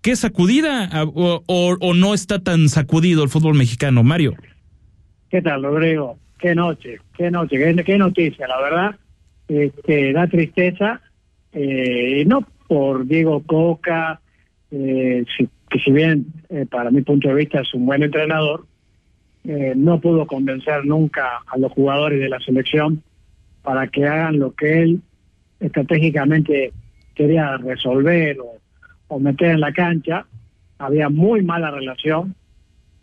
¿Qué 0.00 0.14
sacudida 0.14 0.88
o, 1.04 1.94
no 1.96 2.14
está 2.14 2.44
tan 2.44 2.68
sacudido 2.68 3.24
el 3.24 3.28
fútbol 3.28 3.56
mexicano, 3.56 4.04
Mario? 4.04 4.34
¿Qué 5.28 5.42
tal, 5.42 5.64
Rodrigo? 5.64 6.16
Qué 6.38 6.54
noche, 6.54 7.00
qué 7.18 7.32
noche, 7.32 7.58
qué, 7.84 7.98
noticia, 7.98 8.46
la 8.46 8.60
verdad. 8.60 8.96
Este, 9.48 10.12
da 10.12 10.28
tristeza, 10.28 11.00
eh, 11.52 12.24
no 12.24 12.46
por 12.68 13.04
Diego 13.04 13.42
Coca, 13.42 14.20
eh, 14.70 15.24
que 15.68 15.78
si 15.80 15.90
bien 15.90 16.26
eh, 16.50 16.66
para 16.70 16.92
mi 16.92 17.02
punto 17.02 17.26
de 17.26 17.34
vista 17.34 17.62
es 17.62 17.74
un 17.74 17.84
buen 17.84 18.04
entrenador, 18.04 18.64
no 19.42 20.00
pudo 20.00 20.26
convencer 20.26 20.84
nunca 20.84 21.42
a 21.46 21.58
los 21.58 21.72
jugadores 21.72 22.20
de 22.20 22.28
la 22.28 22.38
selección 22.40 23.02
para 23.62 23.88
que 23.88 24.04
hagan 24.04 24.38
lo 24.40 24.52
que 24.54 24.82
él 24.82 25.02
estratégicamente 25.60 26.72
quería 27.14 27.56
resolver 27.56 28.36
o, 29.08 29.18
meter 29.18 29.52
en 29.52 29.60
la 29.60 29.72
cancha. 29.72 30.26
Había 30.78 31.08
muy 31.08 31.42
mala 31.42 31.70
relación, 31.70 32.34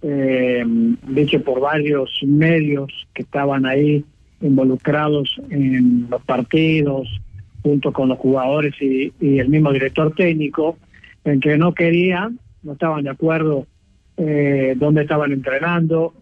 eh, 0.01 0.63
dicho 1.07 1.41
por 1.43 1.59
varios 1.59 2.11
medios 2.23 2.91
que 3.13 3.23
estaban 3.23 3.65
ahí 3.65 4.05
involucrados 4.41 5.39
en 5.49 6.07
los 6.09 6.21
partidos, 6.23 7.07
junto 7.63 7.93
con 7.93 8.09
los 8.09 8.19
jugadores 8.19 8.75
y, 8.81 9.11
el 9.19 9.49
mismo 9.49 9.71
director 9.71 10.13
técnico, 10.13 10.77
en 11.23 11.39
que 11.39 11.57
no 11.57 11.73
querían, 11.73 12.39
no 12.61 12.73
estaban 12.73 13.05
de 13.05 13.09
acuerdo 13.09 13.65
eh, 14.17 14.75
dónde 14.77 15.03
estaban 15.03 15.31
entrenando, 15.31 16.13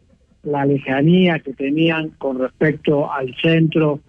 la 0.43 0.65
lejanía 0.65 1.39
que 1.39 1.53
tenían 1.53 2.09
con 2.11 2.39
respecto 2.39 3.11
al 3.11 3.35
centro 3.41 3.99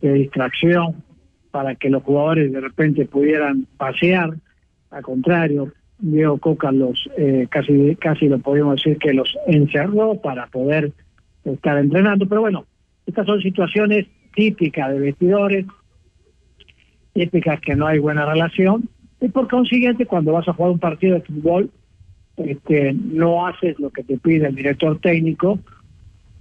de 0.00 0.14
distracción 0.14 1.07
para 1.50 1.74
que 1.74 1.90
los 1.90 2.02
jugadores 2.02 2.52
de 2.52 2.60
repente 2.60 3.06
pudieran 3.06 3.66
pasear. 3.76 4.34
Al 4.90 5.02
contrario, 5.02 5.72
Diego 5.98 6.38
Coca 6.38 6.70
los 6.70 7.08
eh, 7.16 7.46
casi 7.50 7.96
casi 7.96 8.28
lo 8.28 8.38
podemos 8.38 8.76
decir 8.76 8.98
que 8.98 9.12
los 9.12 9.36
encerró 9.46 10.20
para 10.20 10.46
poder 10.46 10.92
estar 11.44 11.78
entrenando. 11.78 12.28
Pero 12.28 12.40
bueno, 12.42 12.66
estas 13.06 13.26
son 13.26 13.40
situaciones 13.40 14.06
típicas 14.34 14.92
de 14.92 15.00
vestidores, 15.00 15.66
típicas 17.12 17.60
que 17.60 17.74
no 17.74 17.86
hay 17.86 17.98
buena 17.98 18.24
relación. 18.24 18.88
Y 19.20 19.28
por 19.28 19.48
consiguiente, 19.48 20.06
cuando 20.06 20.32
vas 20.32 20.46
a 20.48 20.52
jugar 20.52 20.72
un 20.72 20.78
partido 20.78 21.14
de 21.14 21.22
fútbol, 21.22 21.70
este, 22.36 22.92
no 22.92 23.46
haces 23.46 23.78
lo 23.80 23.90
que 23.90 24.04
te 24.04 24.16
pide 24.18 24.46
el 24.46 24.54
director 24.54 25.00
técnico, 25.00 25.58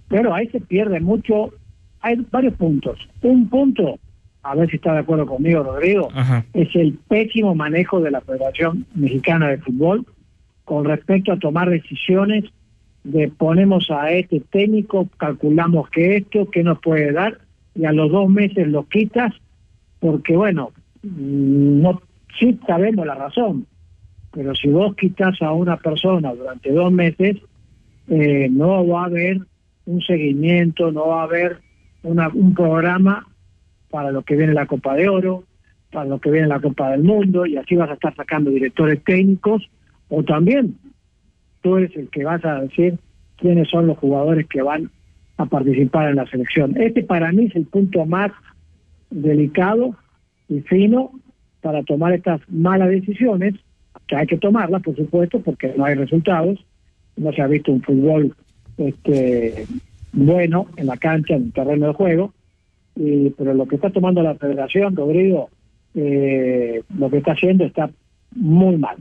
pero 0.08 0.34
ahí 0.34 0.48
se 0.50 0.62
pierde 0.62 1.00
mucho. 1.00 1.52
Hay 2.02 2.24
varios 2.32 2.54
puntos. 2.54 3.00
Un 3.24 3.50
punto 3.50 4.00
a 4.48 4.56
ver 4.56 4.70
si 4.70 4.78
está 4.78 4.94
de 4.94 5.00
acuerdo 5.00 5.26
conmigo, 5.26 5.64
Rodrigo, 5.64 6.10
es 6.54 6.74
el 6.76 6.94
pésimo 7.08 7.54
manejo 7.54 8.00
de 8.00 8.12
la 8.12 8.22
Federación 8.22 8.86
Mexicana 8.96 9.50
de 9.50 9.58
Fútbol 9.58 10.06
con 10.64 10.86
respecto 10.86 11.32
a 11.32 11.40
tomar 11.40 11.70
decisiones 11.70 12.46
de 13.04 13.30
ponemos 13.30 13.90
a 13.90 14.12
este 14.12 14.42
técnico, 14.42 15.08
calculamos 15.18 15.90
que 15.90 16.18
esto, 16.18 16.50
que 16.50 16.64
nos 16.64 16.80
puede 16.80 17.12
dar, 17.12 17.40
y 17.76 17.86
a 17.86 17.92
los 17.92 18.12
dos 18.12 18.30
meses 18.30 18.68
lo 18.68 18.84
quitas, 18.84 19.34
porque 20.00 20.36
bueno, 20.36 20.72
mm, 21.04 21.82
no 21.82 22.02
sí 22.40 22.60
sabemos 22.68 23.06
la 23.06 23.16
razón, 23.16 23.66
pero 24.32 24.54
si 24.56 24.70
vos 24.70 24.96
quitas 24.96 25.42
a 25.42 25.52
una 25.52 25.78
persona 25.78 26.34
durante 26.34 26.72
dos 26.72 26.92
meses, 26.92 27.38
eh, 28.10 28.48
no 28.50 28.86
va 28.88 29.04
a 29.04 29.06
haber 29.06 29.40
un 29.86 30.02
seguimiento, 30.02 30.92
no 30.92 31.08
va 31.08 31.22
a 31.22 31.26
haber 31.26 31.60
una, 32.04 32.30
un 32.30 32.54
programa 32.54 33.26
para 33.90 34.12
lo 34.12 34.24
que 34.24 34.36
viene 34.36 34.54
la 34.54 34.66
Copa 34.66 34.96
de 34.96 35.10
Oro, 35.10 35.44
para 35.92 36.06
lo 36.06 36.20
que 36.20 36.32
viene 36.32 36.48
la 36.48 36.60
Copa 36.60 36.92
del 36.92 37.04
Mundo, 37.04 37.46
y 37.46 37.58
así 37.58 37.76
vas 37.76 37.90
a 37.90 37.94
estar 37.94 38.16
sacando 38.16 38.50
directores 38.50 39.04
técnicos, 39.04 39.70
o 40.10 40.24
también 40.24 40.76
tú 41.62 41.78
eres 41.78 41.96
el 41.96 42.10
que 42.10 42.24
vas 42.24 42.44
a 42.46 42.62
decir 42.62 42.98
quiénes 43.38 43.70
son 43.70 43.88
los 43.88 43.98
jugadores 43.98 44.48
que 44.48 44.62
van 44.62 44.90
a 45.38 45.46
participar 45.46 46.10
en 46.10 46.16
la 46.16 46.28
selección. 46.28 46.76
Este 46.78 47.04
para 47.04 47.32
mí 47.32 47.46
es 47.46 47.56
el 47.56 47.66
punto 47.66 48.06
más 48.06 48.32
delicado 49.10 49.96
y 50.50 50.62
fino 50.62 51.12
para 51.62 51.84
tomar 51.84 52.14
estas 52.14 52.42
malas 52.50 52.90
decisiones, 52.90 53.56
que 54.08 54.16
hay 54.16 54.28
que 54.28 54.38
tomarlas, 54.38 54.82
por 54.84 54.96
supuesto, 54.96 55.42
porque 55.42 55.74
no 55.76 55.86
hay 55.86 55.96
resultados, 55.96 56.66
no 57.18 57.32
se 57.34 57.42
ha 57.42 57.48
visto 57.48 57.72
un 57.72 57.82
fútbol 57.82 58.36
este 58.78 59.66
bueno 60.14 60.68
en 60.78 60.86
la 60.86 60.98
cancha, 60.98 61.36
en 61.36 61.44
el 61.44 61.54
terreno 61.54 61.88
de 61.88 61.94
juego, 61.94 62.34
pero 63.38 63.54
lo 63.54 63.68
que 63.68 63.76
está 63.76 63.90
tomando 63.90 64.22
la 64.22 64.36
federación, 64.36 64.96
Rodrigo, 64.96 65.50
eh, 65.96 66.82
lo 66.98 67.10
que 67.10 67.18
está 67.18 67.34
haciendo 67.34 67.66
está 67.66 67.90
muy 68.36 68.78
mal. 68.78 68.98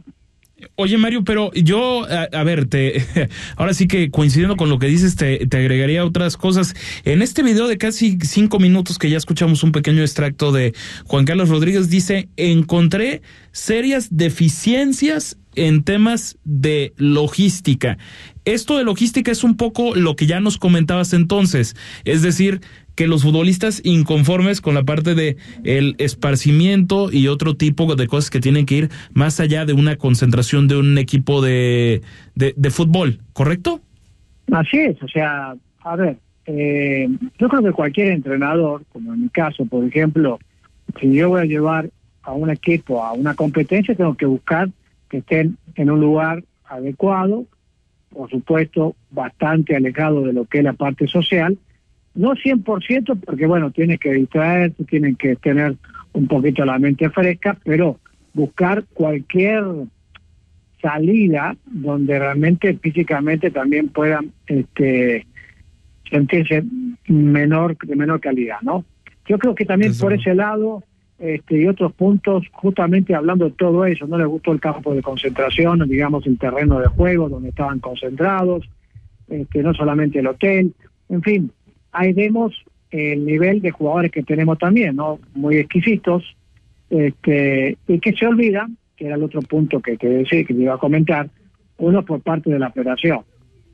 Oye 0.76 0.96
Mario, 0.96 1.22
pero 1.22 1.52
yo, 1.52 2.06
a, 2.08 2.44
ver, 2.44 2.66
te, 2.66 3.02
ahora 3.56 3.74
sí 3.74 3.86
que 3.86 4.10
coincidiendo 4.10 4.56
con 4.56 4.70
lo 4.70 4.78
que 4.78 4.86
dices, 4.86 5.14
te, 5.14 5.42
agregaría 5.52 6.04
otras 6.04 6.38
cosas. 6.38 6.74
En 7.04 7.20
este 7.20 7.42
video 7.42 7.68
de 7.68 7.76
casi 7.76 8.18
cinco 8.22 8.58
minutos 8.58 8.98
que 8.98 9.10
ya 9.10 9.18
escuchamos 9.18 9.62
un 9.62 9.72
pequeño 9.72 10.00
extracto 10.00 10.52
de 10.52 10.72
Juan 11.04 11.26
Carlos 11.26 11.50
Rodríguez, 11.50 11.90
dice, 11.90 12.30
encontré 12.36 13.20
serias 13.52 14.16
deficiencias 14.16 15.36
en 15.56 15.82
temas 15.82 16.38
de 16.44 16.92
logística. 16.96 17.98
Esto 18.44 18.78
de 18.78 18.84
logística 18.84 19.32
es 19.32 19.42
un 19.42 19.56
poco 19.56 19.96
lo 19.96 20.14
que 20.14 20.26
ya 20.26 20.38
nos 20.40 20.58
comentabas 20.58 21.12
entonces, 21.12 21.74
es 22.04 22.22
decir, 22.22 22.60
que 22.94 23.06
los 23.06 23.22
futbolistas 23.22 23.82
inconformes 23.84 24.60
con 24.60 24.74
la 24.74 24.84
parte 24.84 25.14
de 25.14 25.36
el 25.64 25.94
esparcimiento 25.98 27.12
y 27.12 27.28
otro 27.28 27.54
tipo 27.54 27.94
de 27.94 28.06
cosas 28.06 28.30
que 28.30 28.40
tienen 28.40 28.64
que 28.64 28.76
ir 28.76 28.88
más 29.12 29.38
allá 29.38 29.66
de 29.66 29.74
una 29.74 29.96
concentración 29.96 30.66
de 30.66 30.78
un 30.78 30.96
equipo 30.96 31.42
de, 31.42 32.02
de, 32.34 32.70
fútbol, 32.70 33.18
¿correcto? 33.32 33.80
Así 34.50 34.78
es, 34.78 35.02
o 35.02 35.08
sea, 35.08 35.54
a 35.80 35.96
ver, 35.96 36.16
eh, 36.46 37.08
yo 37.38 37.48
creo 37.48 37.62
que 37.62 37.72
cualquier 37.72 38.12
entrenador, 38.12 38.84
como 38.92 39.12
en 39.12 39.22
mi 39.22 39.28
caso, 39.28 39.66
por 39.66 39.84
ejemplo, 39.84 40.38
si 41.00 41.12
yo 41.12 41.28
voy 41.28 41.42
a 41.42 41.44
llevar 41.44 41.90
a 42.22 42.32
un 42.32 42.50
equipo 42.50 43.04
a 43.04 43.12
una 43.12 43.34
competencia, 43.34 43.94
tengo 43.94 44.16
que 44.16 44.26
buscar 44.26 44.70
que 45.08 45.18
estén 45.18 45.58
en 45.74 45.90
un 45.90 46.00
lugar 46.00 46.44
adecuado, 46.64 47.46
por 48.10 48.30
supuesto, 48.30 48.96
bastante 49.10 49.76
alejado 49.76 50.22
de 50.22 50.32
lo 50.32 50.46
que 50.46 50.58
es 50.58 50.64
la 50.64 50.72
parte 50.72 51.06
social, 51.06 51.58
no 52.14 52.34
100% 52.34 53.20
porque 53.20 53.46
bueno, 53.46 53.70
tiene 53.70 53.98
que 53.98 54.12
distraerse, 54.12 54.84
tienen 54.84 55.16
que 55.16 55.36
tener 55.36 55.76
un 56.12 56.26
poquito 56.26 56.64
la 56.64 56.78
mente 56.78 57.10
fresca, 57.10 57.58
pero 57.62 57.98
buscar 58.32 58.84
cualquier 58.94 59.64
salida 60.80 61.56
donde 61.66 62.18
realmente 62.18 62.74
físicamente 62.78 63.50
también 63.50 63.88
puedan 63.88 64.32
este 64.46 65.26
sentirse 66.10 66.64
menor 67.08 67.76
de 67.78 67.96
menor 67.96 68.20
calidad, 68.20 68.60
¿no? 68.62 68.84
Yo 69.26 69.38
creo 69.38 69.54
que 69.54 69.64
también 69.64 69.96
por 69.98 70.12
ese 70.12 70.34
lado 70.34 70.84
este, 71.18 71.62
y 71.62 71.66
otros 71.66 71.92
puntos, 71.92 72.44
justamente 72.52 73.14
hablando 73.14 73.46
de 73.46 73.52
todo 73.52 73.86
eso, 73.86 74.06
no 74.06 74.18
les 74.18 74.26
gustó 74.26 74.52
el 74.52 74.60
campo 74.60 74.94
de 74.94 75.02
concentración, 75.02 75.88
digamos 75.88 76.26
el 76.26 76.38
terreno 76.38 76.78
de 76.78 76.88
juego 76.88 77.28
donde 77.28 77.48
estaban 77.48 77.78
concentrados, 77.80 78.68
este, 79.28 79.62
no 79.62 79.74
solamente 79.74 80.18
el 80.18 80.26
hotel, 80.26 80.74
en 81.08 81.22
fin, 81.22 81.50
ahí 81.92 82.12
vemos 82.12 82.54
el 82.90 83.24
nivel 83.24 83.60
de 83.60 83.70
jugadores 83.70 84.12
que 84.12 84.22
tenemos 84.22 84.58
también, 84.58 84.96
¿no? 84.96 85.18
Muy 85.34 85.56
exquisitos, 85.56 86.36
este, 86.90 87.76
y 87.88 87.98
que 87.98 88.12
se 88.12 88.26
olvida, 88.26 88.68
que 88.96 89.06
era 89.06 89.16
el 89.16 89.22
otro 89.22 89.42
punto 89.42 89.80
que 89.80 89.96
te 89.96 90.08
decía, 90.08 90.44
que 90.44 90.54
te 90.54 90.62
iba 90.62 90.74
a 90.74 90.78
comentar, 90.78 91.28
uno 91.78 92.04
por 92.04 92.20
parte 92.20 92.50
de 92.50 92.58
la 92.58 92.70
federación 92.70 93.20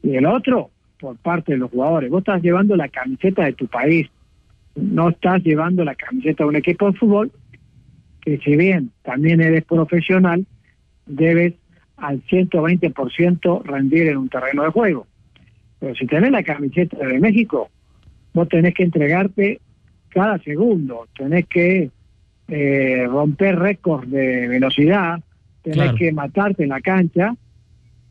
y 0.03 0.17
el 0.17 0.27
otro 0.27 0.71
por 0.99 1.17
parte 1.17 1.53
de 1.53 1.59
los 1.59 1.71
jugadores. 1.71 2.11
Vos 2.11 2.21
estás 2.21 2.43
llevando 2.43 2.77
la 2.77 2.89
camiseta 2.89 3.45
de 3.45 3.53
tu 3.53 3.67
país, 3.67 4.09
no 4.75 5.11
estás 5.11 5.43
llevando 5.43 5.85
la 5.85 5.95
camiseta 5.95 6.45
de 6.45 6.49
un 6.49 6.57
equipo 6.57 6.91
de 6.91 6.99
fútbol 6.99 7.33
que 8.23 8.39
si 8.39 8.57
bien 8.57 8.91
también 9.03 9.41
eres 9.41 9.65
profesional, 9.65 10.47
debes 11.07 11.55
al 11.97 12.23
120% 12.27 13.63
rendir 13.65 14.09
en 14.09 14.17
un 14.17 14.29
terreno 14.29 14.63
de 14.63 14.71
juego. 14.71 15.07
Pero 15.81 15.95
si 15.97 16.07
tenés 16.07 16.31
la 16.31 16.43
camiseta 16.45 16.97
de 17.05 17.19
México, 17.19 17.69
vos 18.33 18.49
tenés 18.49 18.75
que 18.75 18.85
entregarte 18.85 19.61
cada 20.09 20.39
segundo, 20.39 21.09
tenés 21.17 21.47
que 21.47 21.91
eh, 22.49 23.07
romper 23.09 23.59
récords 23.59 24.11
de 24.11 24.47
velocidad, 24.49 25.21
tenés 25.63 25.79
Claro. 25.79 25.97
que 25.97 26.13
matarte 26.13 26.63
en 26.63 26.69
la 26.69 26.81
cancha, 26.81 27.35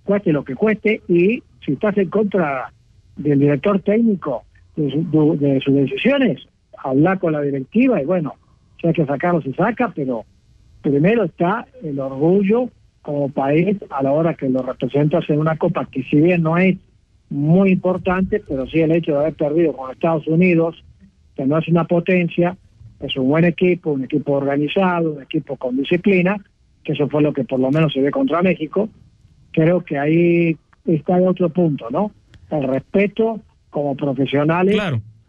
cueste 0.03 0.33
lo 0.33 0.43
que 0.43 0.55
cueste, 0.55 1.01
y 1.07 1.41
si 1.65 1.73
estás 1.73 1.97
en 1.97 2.09
contra 2.09 2.71
del 3.15 3.39
director 3.39 3.79
técnico, 3.81 4.43
de, 4.75 4.89
su- 4.91 5.37
de 5.39 5.59
sus 5.61 5.73
decisiones, 5.75 6.39
hablar 6.83 7.19
con 7.19 7.33
la 7.33 7.41
directiva 7.41 8.01
y 8.01 8.05
bueno, 8.05 8.35
si 8.79 8.87
hay 8.87 8.93
que 8.93 9.05
sacarlo 9.05 9.41
se 9.41 9.53
saca, 9.53 9.91
pero 9.95 10.25
primero 10.81 11.23
está 11.23 11.67
el 11.83 11.99
orgullo 11.99 12.69
como 13.01 13.29
país 13.29 13.77
a 13.89 14.03
la 14.03 14.11
hora 14.11 14.33
que 14.35 14.49
lo 14.49 14.61
representas 14.61 15.29
en 15.29 15.39
una 15.39 15.57
copa 15.57 15.87
que 15.91 16.03
si 16.03 16.19
bien 16.21 16.43
no 16.43 16.57
es 16.57 16.77
muy 17.29 17.71
importante, 17.71 18.41
pero 18.47 18.67
sí 18.67 18.79
el 18.81 18.91
hecho 18.91 19.13
de 19.13 19.19
haber 19.19 19.33
perdido 19.33 19.73
con 19.73 19.91
Estados 19.91 20.27
Unidos, 20.27 20.83
que 21.35 21.45
no 21.45 21.57
es 21.57 21.67
una 21.67 21.85
potencia, 21.85 22.57
es 22.99 23.15
un 23.15 23.29
buen 23.29 23.45
equipo, 23.45 23.91
un 23.91 24.03
equipo 24.03 24.33
organizado, 24.33 25.13
un 25.13 25.21
equipo 25.23 25.55
con 25.55 25.77
disciplina, 25.77 26.37
que 26.83 26.93
eso 26.93 27.07
fue 27.07 27.21
lo 27.21 27.31
que 27.33 27.43
por 27.43 27.59
lo 27.59 27.71
menos 27.71 27.93
se 27.93 28.01
ve 28.01 28.11
contra 28.11 28.41
México. 28.41 28.89
Creo 29.51 29.81
que 29.81 29.97
ahí 29.97 30.57
está 30.85 31.17
el 31.17 31.27
otro 31.27 31.49
punto, 31.49 31.89
¿no? 31.89 32.11
El 32.49 32.63
respeto 32.67 33.39
como 33.71 33.95
profesionales 33.95 34.79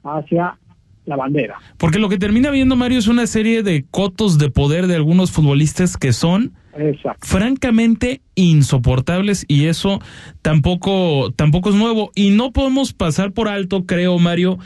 hacia 0.05 0.59
la 1.05 1.17
bandera. 1.17 1.59
Porque 1.79 1.99
lo 1.99 2.09
que 2.09 2.19
termina 2.19 2.51
viendo 2.51 2.77
Mario 2.77 2.99
es 2.99 3.09
una 3.09 3.27
serie 3.27 3.63
de 3.63 3.85
cotos 3.91 4.39
de 4.39 4.51
poder 4.51 4.87
de 4.87 4.97
algunos 4.97 5.33
futbolistas 5.33 5.97
que 5.97 6.13
son 6.13 6.53
Exacto. 6.77 7.27
francamente 7.27 8.21
insoportables 8.35 9.45
y 9.49 9.67
eso 9.67 10.01
tampoco 10.43 11.33
tampoco 11.35 11.71
es 11.71 11.75
nuevo 11.75 12.13
y 12.15 12.31
no 12.31 12.53
podemos 12.53 12.93
pasar 12.93 13.33
por 13.33 13.49
alto, 13.49 13.85
creo 13.85 14.19
Mario, 14.19 14.59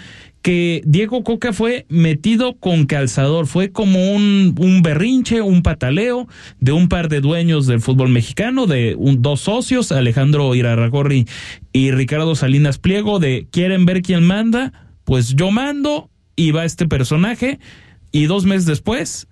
que 0.47 0.81
Diego 0.87 1.25
Coca 1.25 1.53
fue 1.53 1.87
metido 1.89 2.55
con 2.55 2.87
calzador, 2.87 3.49
fue 3.49 3.73
como 3.73 4.13
un, 4.15 4.55
un 4.61 4.81
berrinche, 4.81 5.41
un 5.43 5.61
pataleo 5.65 6.29
de 6.61 6.71
un 6.71 6.89
par 6.89 7.09
de 7.09 7.21
dueños 7.21 7.67
del 7.67 7.81
fútbol 7.81 8.11
mexicano, 8.11 8.69
de 8.69 8.95
un- 8.97 9.23
dos 9.23 9.41
socios, 9.41 9.91
Alejandro 9.91 10.55
Irarragorri 10.55 11.27
y 11.73 11.91
Ricardo 11.91 12.37
Salinas 12.37 12.79
Pliego, 12.79 13.19
de 13.19 13.49
quieren 13.51 13.87
ver 13.87 14.03
quién 14.03 14.25
manda, 14.25 14.73
pues 15.03 15.35
yo 15.35 15.51
mando 15.51 16.11
y 16.37 16.53
va 16.53 16.65
este 16.65 16.87
personaje 16.87 17.59
y 18.13 18.27
dos 18.27 18.45
meses 18.45 18.67
después 18.67 19.27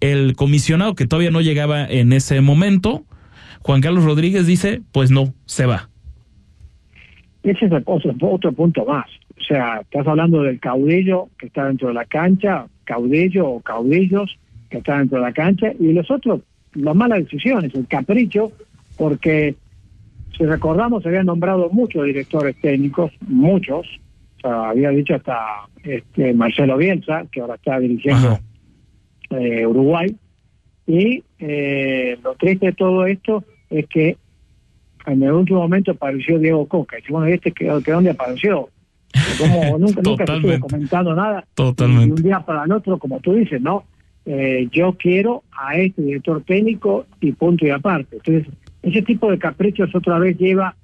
el 0.00 0.36
comisionado 0.36 0.94
que 0.94 1.06
todavía 1.06 1.30
no 1.30 1.40
llegaba 1.40 1.86
en 1.86 2.12
ese 2.12 2.42
momento, 2.42 3.06
Juan 3.62 3.80
Carlos 3.80 4.04
Rodríguez 4.04 4.46
dice, 4.46 4.82
pues 4.92 5.10
no, 5.10 5.32
se 5.46 5.64
va. 5.64 5.88
Ese 7.42 7.64
es 7.64 7.72
otro, 7.86 8.12
otro 8.20 8.52
punto 8.52 8.84
más. 8.84 9.06
O 9.40 9.44
sea, 9.44 9.80
estás 9.80 10.06
hablando 10.06 10.42
del 10.42 10.58
caudillo 10.60 11.28
que 11.38 11.46
está 11.46 11.66
dentro 11.66 11.88
de 11.88 11.94
la 11.94 12.04
cancha, 12.04 12.66
caudillo 12.84 13.48
o 13.48 13.60
caudillos 13.60 14.38
que 14.70 14.78
está 14.78 14.98
dentro 14.98 15.18
de 15.18 15.24
la 15.24 15.32
cancha, 15.32 15.72
y 15.78 15.92
los 15.92 16.10
otros, 16.10 16.42
las 16.74 16.94
malas 16.94 17.20
decisiones, 17.20 17.74
el 17.74 17.86
capricho, 17.86 18.52
porque 18.96 19.54
si 20.36 20.44
recordamos, 20.44 21.02
se 21.02 21.08
habían 21.08 21.26
nombrado 21.26 21.70
muchos 21.70 22.04
directores 22.04 22.56
técnicos, 22.60 23.12
muchos, 23.26 23.86
o 24.38 24.40
sea, 24.40 24.70
había 24.70 24.90
dicho 24.90 25.14
hasta 25.14 25.38
este 25.82 26.34
Marcelo 26.34 26.76
Bielsa, 26.76 27.24
que 27.32 27.40
ahora 27.40 27.54
está 27.54 27.78
dirigiendo 27.78 28.38
eh, 29.30 29.66
Uruguay, 29.66 30.14
y 30.86 31.22
eh, 31.38 32.18
lo 32.22 32.34
triste 32.34 32.66
de 32.66 32.72
todo 32.72 33.06
esto 33.06 33.44
es 33.70 33.86
que 33.86 34.16
en 35.06 35.22
el 35.22 35.32
último 35.32 35.60
momento 35.60 35.92
apareció 35.92 36.38
Diego 36.38 36.66
Coca. 36.66 36.96
Y 36.98 37.12
bueno, 37.12 37.28
¿y 37.28 37.32
este 37.32 37.52
que, 37.52 37.66
que 37.84 37.92
dónde 37.92 38.10
apareció? 38.10 38.68
Como 39.38 39.78
nunca, 39.78 40.00
nunca 40.02 40.26
se 40.26 40.32
estuvo 40.36 40.68
comentando 40.68 41.14
nada. 41.14 41.44
Totalmente. 41.54 42.08
Y 42.08 42.10
un 42.12 42.22
día 42.22 42.40
para 42.40 42.64
el 42.64 42.72
otro, 42.72 42.98
como 42.98 43.20
tú 43.20 43.34
dices, 43.34 43.60
¿no? 43.60 43.84
Eh, 44.26 44.68
yo 44.72 44.94
quiero 44.98 45.42
a 45.52 45.76
este 45.76 46.02
director 46.02 46.42
técnico 46.42 47.06
y 47.20 47.32
punto 47.32 47.66
y 47.66 47.70
aparte. 47.70 48.16
Entonces, 48.16 48.46
ese 48.82 49.02
tipo 49.02 49.30
de 49.30 49.38
caprichos 49.38 49.94
otra 49.94 50.18
vez 50.18 50.36
lleva 50.38 50.74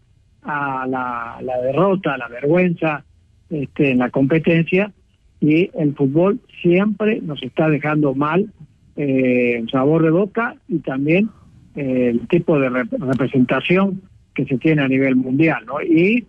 a 0.42 0.86
la, 0.88 1.38
la 1.42 1.58
derrota, 1.60 2.14
a 2.14 2.18
la 2.18 2.28
vergüenza 2.28 3.04
este, 3.50 3.90
en 3.90 3.98
la 3.98 4.10
competencia 4.10 4.92
y 5.40 5.70
el 5.78 5.94
fútbol 5.94 6.40
siempre 6.62 7.20
nos 7.20 7.42
está 7.42 7.68
dejando 7.68 8.14
mal 8.14 8.50
eh, 8.96 9.56
el 9.58 9.68
sabor 9.70 10.02
de 10.02 10.10
boca 10.10 10.56
y 10.68 10.78
también 10.78 11.28
eh, 11.76 12.08
el 12.12 12.26
tipo 12.28 12.58
de 12.58 12.70
rep- 12.70 12.98
representación 12.98 14.00
que 14.34 14.44
se 14.46 14.56
tiene 14.58 14.82
a 14.82 14.88
nivel 14.88 15.16
mundial, 15.16 15.64
¿no? 15.66 15.82
Y 15.82 16.24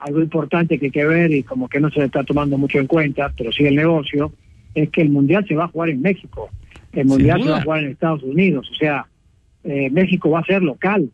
algo 0.00 0.20
importante 0.20 0.78
que 0.78 0.86
hay 0.86 0.92
que 0.92 1.04
ver 1.04 1.30
y 1.32 1.42
como 1.42 1.68
que 1.68 1.80
no 1.80 1.90
se 1.90 2.00
le 2.00 2.06
está 2.06 2.24
tomando 2.24 2.58
mucho 2.58 2.78
en 2.78 2.86
cuenta, 2.86 3.32
pero 3.36 3.52
sí 3.52 3.64
el 3.64 3.76
negocio, 3.76 4.32
es 4.74 4.90
que 4.90 5.02
el 5.02 5.10
mundial 5.10 5.46
se 5.46 5.54
va 5.54 5.64
a 5.64 5.68
jugar 5.68 5.90
en 5.90 6.00
México, 6.00 6.48
el 6.92 7.06
mundial 7.06 7.42
se 7.42 7.50
va 7.50 7.58
a 7.58 7.62
jugar 7.62 7.84
en 7.84 7.90
Estados 7.90 8.22
Unidos, 8.22 8.68
o 8.70 8.74
sea, 8.74 9.06
eh, 9.64 9.90
México 9.90 10.30
va 10.30 10.40
a 10.40 10.44
ser 10.44 10.62
local. 10.62 11.10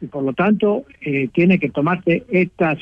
Y 0.00 0.06
por 0.06 0.24
lo 0.24 0.32
tanto 0.32 0.84
eh, 1.00 1.28
tiene 1.32 1.58
que 1.58 1.70
tomarse 1.70 2.24
estas 2.28 2.78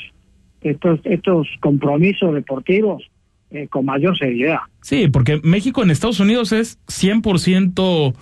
estos 0.62 1.00
estos 1.04 1.48
compromisos 1.60 2.34
deportivos 2.34 3.10
eh, 3.50 3.66
con 3.68 3.84
mayor 3.84 4.16
seriedad. 4.16 4.60
Sí, 4.82 5.08
porque 5.08 5.40
México 5.42 5.82
en 5.82 5.90
Estados 5.90 6.20
Unidos 6.20 6.52
es 6.52 6.78
100% 6.86 8.14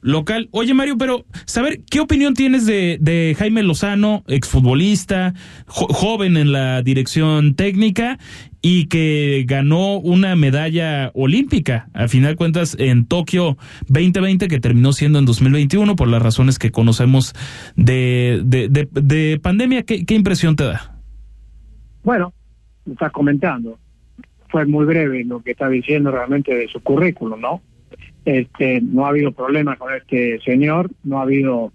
local. 0.00 0.48
Oye, 0.52 0.74
Mario, 0.74 0.96
pero 0.98 1.24
saber 1.46 1.80
qué 1.90 2.00
opinión 2.00 2.34
tienes 2.34 2.66
de, 2.66 2.98
de 3.00 3.34
Jaime 3.38 3.62
Lozano, 3.62 4.24
exfutbolista, 4.28 5.34
jo- 5.66 5.88
joven 5.88 6.36
en 6.36 6.52
la 6.52 6.82
dirección 6.82 7.54
técnica 7.54 8.18
y 8.62 8.86
que 8.86 9.44
ganó 9.46 9.98
una 9.98 10.34
medalla 10.36 11.10
olímpica, 11.14 11.88
a 11.94 12.08
final 12.08 12.34
cuentas, 12.36 12.76
en 12.78 13.06
Tokio 13.06 13.56
2020, 13.88 14.48
que 14.48 14.60
terminó 14.60 14.92
siendo 14.92 15.18
en 15.18 15.24
2021 15.26 15.94
por 15.96 16.08
las 16.08 16.20
razones 16.22 16.58
que 16.58 16.70
conocemos 16.70 17.34
de, 17.76 18.40
de, 18.44 18.68
de- 18.68 18.88
de 18.92 19.38
pandemia. 19.40 19.82
¿Qué, 19.84 20.04
¿Qué 20.04 20.14
impresión 20.14 20.56
te 20.56 20.64
da? 20.64 20.96
Bueno, 22.02 22.32
estás 22.90 23.12
comentando. 23.12 23.78
Fue 24.50 24.64
muy 24.64 24.86
breve 24.86 25.24
lo 25.24 25.40
que 25.42 25.50
está 25.50 25.68
diciendo 25.68 26.10
realmente 26.10 26.54
de 26.54 26.68
su 26.68 26.80
currículum, 26.80 27.40
¿no? 27.40 27.60
Este, 28.24 28.80
no 28.82 29.06
ha 29.06 29.10
habido 29.10 29.32
problemas 29.32 29.78
con 29.78 29.94
este 29.94 30.38
señor, 30.40 30.90
no 31.04 31.18
ha 31.18 31.22
habido, 31.22 31.72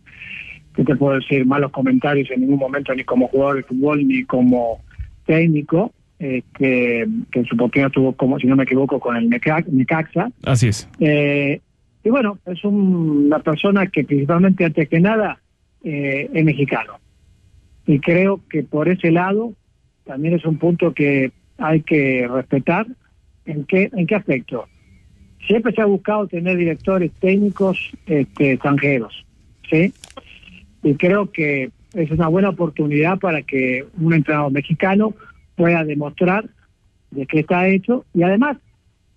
¿qué 0.75 0.83
te 0.83 0.95
puedo 0.95 1.15
decir? 1.19 1.45
Malos 1.45 1.71
comentarios 1.71 2.29
en 2.31 2.41
ningún 2.41 2.59
momento, 2.59 2.93
ni 2.93 3.03
como 3.03 3.27
jugador 3.27 3.57
de 3.57 3.63
fútbol, 3.63 4.07
ni 4.07 4.23
como 4.23 4.81
técnico, 5.25 5.91
eh, 6.19 6.43
que, 6.57 7.07
que 7.31 7.39
en 7.39 7.45
su 7.45 7.55
oportunidad 7.55 7.89
tuvo, 7.91 8.13
como 8.13 8.37
si 8.39 8.47
no 8.47 8.55
me 8.55 8.63
equivoco, 8.63 8.99
con 8.99 9.15
el 9.15 9.29
Neca- 9.29 9.65
Necaxa. 9.67 10.31
Así 10.45 10.67
es. 10.67 10.87
Eh, 10.99 11.59
y 12.03 12.09
bueno, 12.09 12.37
es 12.45 12.63
un- 12.63 13.25
una 13.27 13.39
persona 13.39 13.87
que 13.87 14.03
principalmente, 14.03 14.63
antes 14.65 14.87
que 14.89 14.99
nada, 14.99 15.39
eh, 15.83 16.29
es 16.33 16.45
mexicano. 16.45 16.99
Y 17.87 17.99
creo 17.99 18.41
que 18.49 18.63
por 18.63 18.89
ese 18.89 19.11
lado 19.11 19.53
también 20.05 20.35
es 20.35 20.45
un 20.45 20.57
punto 20.57 20.93
que 20.93 21.31
hay 21.57 21.81
que 21.81 22.27
respetar. 22.31 22.85
¿En 23.45 23.65
qué, 23.65 23.89
en 23.93 24.05
qué 24.07 24.15
aspecto? 24.15 24.65
Siempre 25.47 25.73
se 25.73 25.81
ha 25.81 25.85
buscado 25.85 26.27
tener 26.27 26.57
directores 26.57 27.11
técnicos 27.19 27.91
este, 28.05 28.53
extranjeros, 28.53 29.25
¿sí? 29.69 29.93
Y 30.83 30.95
creo 30.95 31.31
que 31.31 31.71
es 31.93 32.11
una 32.11 32.27
buena 32.27 32.49
oportunidad 32.49 33.19
para 33.19 33.41
que 33.41 33.85
un 33.99 34.13
entrenador 34.13 34.51
mexicano 34.51 35.13
pueda 35.55 35.83
demostrar 35.83 36.49
de 37.11 37.25
qué 37.25 37.41
está 37.41 37.67
hecho 37.67 38.05
y 38.13 38.23
además 38.23 38.57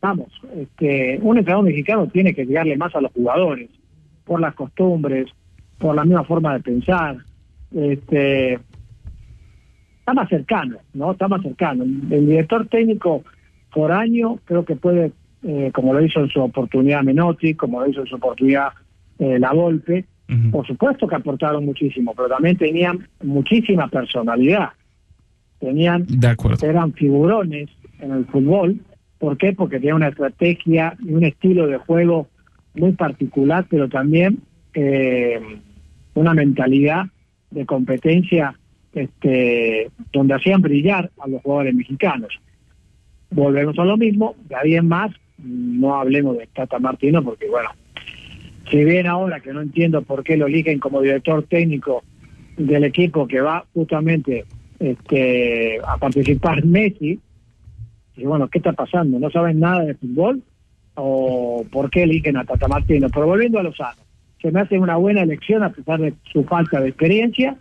vamos, 0.01 0.29
este, 0.57 1.19
un 1.23 1.39
entrenador 1.39 1.65
mexicano 1.65 2.07
tiene 2.09 2.35
que 2.35 2.45
llegarle 2.45 2.77
más 2.77 2.95
a 2.95 3.01
los 3.01 3.13
jugadores, 3.13 3.71
por 4.25 4.41
las 4.41 4.55
costumbres, 4.55 5.29
por 5.79 5.95
la 5.95 6.05
misma 6.05 6.25
forma 6.25 6.55
de 6.55 6.61
pensar, 6.61 7.17
este, 7.75 8.55
está 9.99 10.15
más 10.15 10.29
cercano, 10.29 10.79
¿no? 10.95 11.13
Está 11.13 11.29
más 11.29 11.43
cercano. 11.43 11.85
El 11.85 12.27
director 12.27 12.67
técnico 12.69 13.25
por 13.73 13.93
año 13.93 14.39
creo 14.45 14.65
que 14.65 14.77
puede, 14.77 15.13
eh, 15.47 15.71
como 15.73 15.95
lo 15.95 16.05
hizo 16.05 16.21
en 16.21 16.29
su 16.29 16.41
oportunidad 16.41 17.03
Menotti, 17.03 17.55
como 17.55 17.81
lo 17.81 17.89
hizo 17.89 18.01
en 18.01 18.07
su 18.07 18.17
oportunidad 18.17 18.69
eh, 19.19 19.39
La 19.39 19.53
Volpe, 19.53 20.05
por 20.51 20.67
supuesto 20.67 21.07
que 21.07 21.15
aportaron 21.15 21.65
muchísimo, 21.65 22.13
pero 22.17 22.29
también 22.29 22.57
tenían 22.57 23.07
muchísima 23.23 23.87
personalidad. 23.87 24.71
Tenían 25.61 26.05
De 26.09 26.27
acuerdo. 26.27 26.67
eran 26.67 26.93
figurones 26.95 27.71
en 28.01 28.11
el 28.11 28.27
fútbol. 28.27 28.81
¿Por 29.19 29.39
qué? 29.39 29.53
Porque 29.53 29.79
tenía 29.79 29.95
una 29.95 30.09
estrategia 30.09 30.97
y 30.99 31.13
un 31.13 31.23
estilo 31.23 31.69
de 31.69 31.79
juego 31.79 32.27
muy 32.75 32.91
particular, 32.93 33.67
pero 33.71 33.89
también 33.89 34.41
eh, 34.75 35.41
una 36.15 36.35
mentalidad 36.35 37.07
de 37.53 37.65
competencia 37.65 38.59
este, 38.93 39.93
donde 40.13 40.35
hacían 40.35 40.61
brillar 40.61 41.13
a 41.21 41.29
los 41.29 41.41
jugadores 41.43 41.75
mexicanos. 41.75 42.37
Volvemos 43.31 43.79
a 43.79 43.85
lo 43.85 43.97
mismo, 43.97 44.35
de 44.49 44.57
ahí 44.57 44.75
en 44.75 44.89
más, 44.89 45.13
no 45.39 45.97
hablemos 45.97 46.39
de 46.39 46.47
Tata 46.49 46.79
Martino, 46.79 47.23
porque 47.23 47.49
bueno, 47.49 47.71
si 48.71 48.85
bien 48.85 49.07
ahora 49.07 49.41
que 49.41 49.53
no 49.53 49.61
entiendo 49.61 50.03
por 50.03 50.25
qué 50.25 50.37
lo 50.37 50.47
eligen 50.47 50.79
como 50.79 51.01
director 51.01 51.45
técnico 51.45 52.03
del 52.57 52.85
equipo 52.85 53.27
que 53.27 53.41
va 53.41 53.65
justamente 53.75 54.45
este, 54.79 55.79
a 55.87 55.97
participar 55.99 56.65
Messi, 56.65 57.21
y 58.17 58.25
bueno, 58.25 58.49
¿qué 58.49 58.59
está 58.59 58.73
pasando? 58.73 59.19
¿No 59.19 59.31
saben 59.31 59.61
nada 59.61 59.85
de 59.85 59.95
fútbol? 59.95 60.43
o 60.97 61.65
por 61.71 61.91
qué 61.91 62.03
eligen 62.03 62.37
a 62.37 62.45
Tata 62.45 62.69
Martino. 62.69 63.09
Pero 63.13 63.27
volviendo 63.27 63.59
a 63.59 63.63
Lozano, 63.63 64.03
se 64.41 64.51
me 64.51 64.61
hace 64.61 64.79
una 64.79 64.97
buena 64.97 65.23
elección 65.23 65.63
a 65.63 65.71
pesar 65.71 66.01
de 66.01 66.15
su 66.33 66.45
falta 66.45 66.81
de 66.81 66.89
experiencia. 66.89 67.57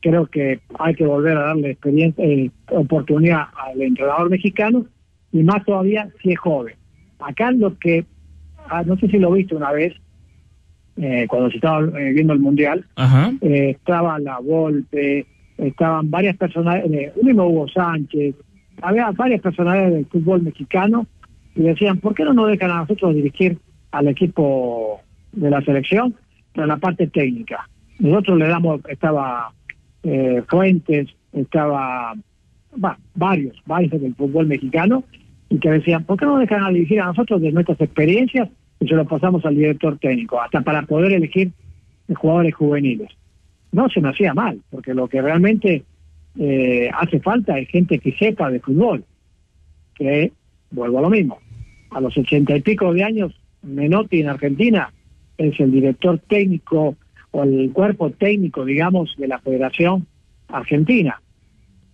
Creo 0.00 0.26
que 0.26 0.60
hay 0.78 0.94
que 0.94 1.06
volver 1.06 1.36
a 1.36 1.46
darle 1.48 1.70
experiencia, 1.70 2.24
eh, 2.24 2.50
oportunidad 2.70 3.44
al 3.56 3.80
entrenador 3.80 4.30
mexicano 4.30 4.86
y 5.32 5.42
más 5.42 5.64
todavía 5.64 6.08
si 6.22 6.32
es 6.32 6.38
joven. 6.38 6.74
Acá 7.26 7.50
lo 7.50 7.76
que, 7.78 8.06
ah, 8.68 8.84
no 8.84 8.96
sé 8.98 9.08
si 9.08 9.18
lo 9.18 9.32
viste 9.32 9.56
una 9.56 9.72
vez, 9.72 9.94
eh, 10.96 11.26
cuando 11.28 11.50
se 11.50 11.56
estaba 11.56 11.80
eh, 11.98 12.12
viendo 12.12 12.32
el 12.32 12.38
Mundial, 12.38 12.84
eh, 13.40 13.70
estaba 13.70 14.18
la 14.20 14.38
Volpe, 14.38 15.26
estaban 15.58 16.08
varias 16.08 16.36
personas, 16.36 16.84
eh, 16.84 17.12
mismo 17.20 17.46
Hugo 17.46 17.66
Sánchez, 17.68 18.36
había 18.80 19.10
varias 19.10 19.40
personalidades 19.40 19.94
del 19.94 20.06
fútbol 20.06 20.42
mexicano 20.42 21.06
y 21.56 21.62
decían, 21.62 21.98
¿por 21.98 22.14
qué 22.14 22.24
no 22.24 22.32
nos 22.32 22.48
dejan 22.48 22.70
a 22.70 22.80
nosotros 22.80 23.14
dirigir 23.14 23.58
al 23.90 24.06
equipo 24.06 25.00
de 25.32 25.50
la 25.50 25.60
selección, 25.62 26.14
pero 26.54 26.68
la 26.68 26.76
parte 26.76 27.08
técnica? 27.08 27.68
Nosotros 27.98 28.38
le 28.38 28.46
damos, 28.46 28.80
estaba 28.88 29.52
Fuentes, 30.48 31.08
estaba 31.32 32.14
varios, 33.16 33.56
varios 33.66 34.00
del 34.00 34.14
fútbol 34.14 34.46
mexicano, 34.46 35.02
y 35.48 35.58
que 35.58 35.70
decían, 35.70 36.04
¿por 36.04 36.18
qué 36.18 36.26
no 36.26 36.38
dejan 36.38 36.64
a 36.64 36.70
dirigir 36.70 37.00
a 37.00 37.06
nosotros 37.06 37.40
de 37.40 37.52
nuestras 37.52 37.80
experiencias 37.80 38.48
y 38.80 38.88
se 38.88 38.94
lo 38.94 39.06
pasamos 39.06 39.44
al 39.44 39.54
director 39.54 39.98
técnico, 39.98 40.40
hasta 40.40 40.60
para 40.60 40.82
poder 40.82 41.12
elegir 41.12 41.52
jugadores 42.14 42.54
juveniles? 42.54 43.10
No 43.72 43.88
se 43.88 44.00
me 44.00 44.08
hacía 44.08 44.34
mal, 44.34 44.60
porque 44.70 44.94
lo 44.94 45.08
que 45.08 45.22
realmente 45.22 45.84
eh, 46.38 46.90
hace 46.92 47.20
falta 47.20 47.58
es 47.58 47.68
gente 47.68 47.98
que 47.98 48.12
sepa 48.12 48.50
de 48.50 48.60
fútbol, 48.60 49.04
que 49.94 50.32
vuelvo 50.70 50.98
a 50.98 51.02
lo 51.02 51.10
mismo, 51.10 51.38
a 51.90 52.00
los 52.00 52.16
ochenta 52.16 52.56
y 52.56 52.60
pico 52.60 52.92
de 52.92 53.04
años, 53.04 53.40
Menotti 53.62 54.20
en 54.20 54.28
Argentina 54.28 54.92
es 55.38 55.58
el 55.60 55.72
director 55.72 56.18
técnico 56.28 56.96
o 57.30 57.42
el 57.42 57.70
cuerpo 57.72 58.10
técnico, 58.10 58.64
digamos, 58.64 59.14
de 59.18 59.28
la 59.28 59.38
Federación 59.38 60.06
Argentina. 60.48 61.20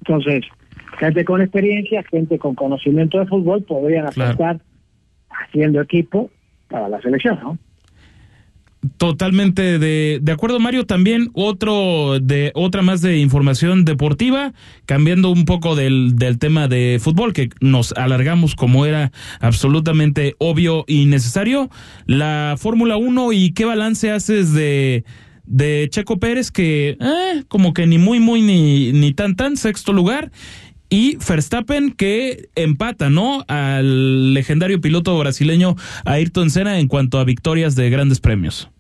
Entonces, 0.01 0.45
gente 0.99 1.25
con 1.25 1.43
experiencia, 1.43 2.03
gente 2.11 2.39
con 2.39 2.55
conocimiento 2.55 3.19
de 3.19 3.27
fútbol 3.27 3.63
podrían 3.63 4.07
aportar 4.07 4.61
haciendo 5.31 5.81
equipo 5.81 6.31
para 6.69 6.89
la 6.89 7.01
selección, 7.01 7.39
¿no? 7.43 7.59
Totalmente 8.97 9.79
de, 9.79 10.19
de, 10.21 10.33
acuerdo, 10.33 10.59
Mario. 10.59 10.87
También 10.87 11.31
otro 11.35 12.19
de 12.21 12.51
otra 12.57 12.83
más 12.83 13.01
de 13.01 13.19
información 13.19 13.85
deportiva, 13.85 14.55
cambiando 14.87 15.31
un 15.31 15.45
poco 15.45 15.77
del, 15.77 16.17
del 16.17 16.41
tema 16.41 16.67
de 16.67 16.99
fútbol, 17.01 17.33
que 17.33 17.51
nos 17.61 17.93
alargamos 17.93 18.57
como 18.57 18.85
era 18.85 19.13
absolutamente 19.39 20.35
obvio 20.39 20.85
y 20.89 21.07
necesario. 21.07 21.71
La 22.07 22.57
Fórmula 22.59 22.97
1 22.97 23.33
y 23.33 23.53
qué 23.53 23.67
balance 23.67 24.11
haces 24.11 24.53
de, 24.53 25.05
de 25.45 25.89
Checo 25.91 26.19
Pérez, 26.19 26.51
que 26.51 26.97
eh, 27.01 27.45
como 27.49 27.75
que 27.75 27.87
ni 27.87 27.99
muy, 27.99 28.21
muy, 28.21 28.43
ni, 28.43 28.93
ni 28.93 29.13
tan, 29.13 29.37
tan, 29.37 29.57
sexto 29.57 29.93
lugar. 29.93 30.31
Y 30.89 31.17
Verstappen 31.17 31.93
que 31.93 32.51
empata, 32.55 33.09
¿no? 33.09 33.45
Al 33.49 34.35
legendario 34.35 34.79
piloto 34.81 35.19
brasileño 35.19 35.75
Ayrton 36.05 36.51
Senna 36.51 36.79
en 36.79 36.87
cuanto 36.87 37.19
a 37.19 37.25
victorias 37.25 37.75
de 37.77 37.89
grandes 37.89 38.21
premios. 38.21 38.71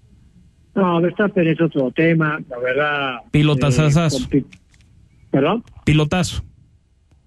No, 0.75 1.01
Verstappen 1.01 1.49
es 1.49 1.61
otro 1.61 1.91
tema, 1.91 2.39
la 2.51 2.59
verdad. 2.59 3.17
Pilotazazo. 3.31 4.29
Eh, 4.31 4.45
¿Perdón? 5.31 5.65
Pilotazo. 5.85 6.45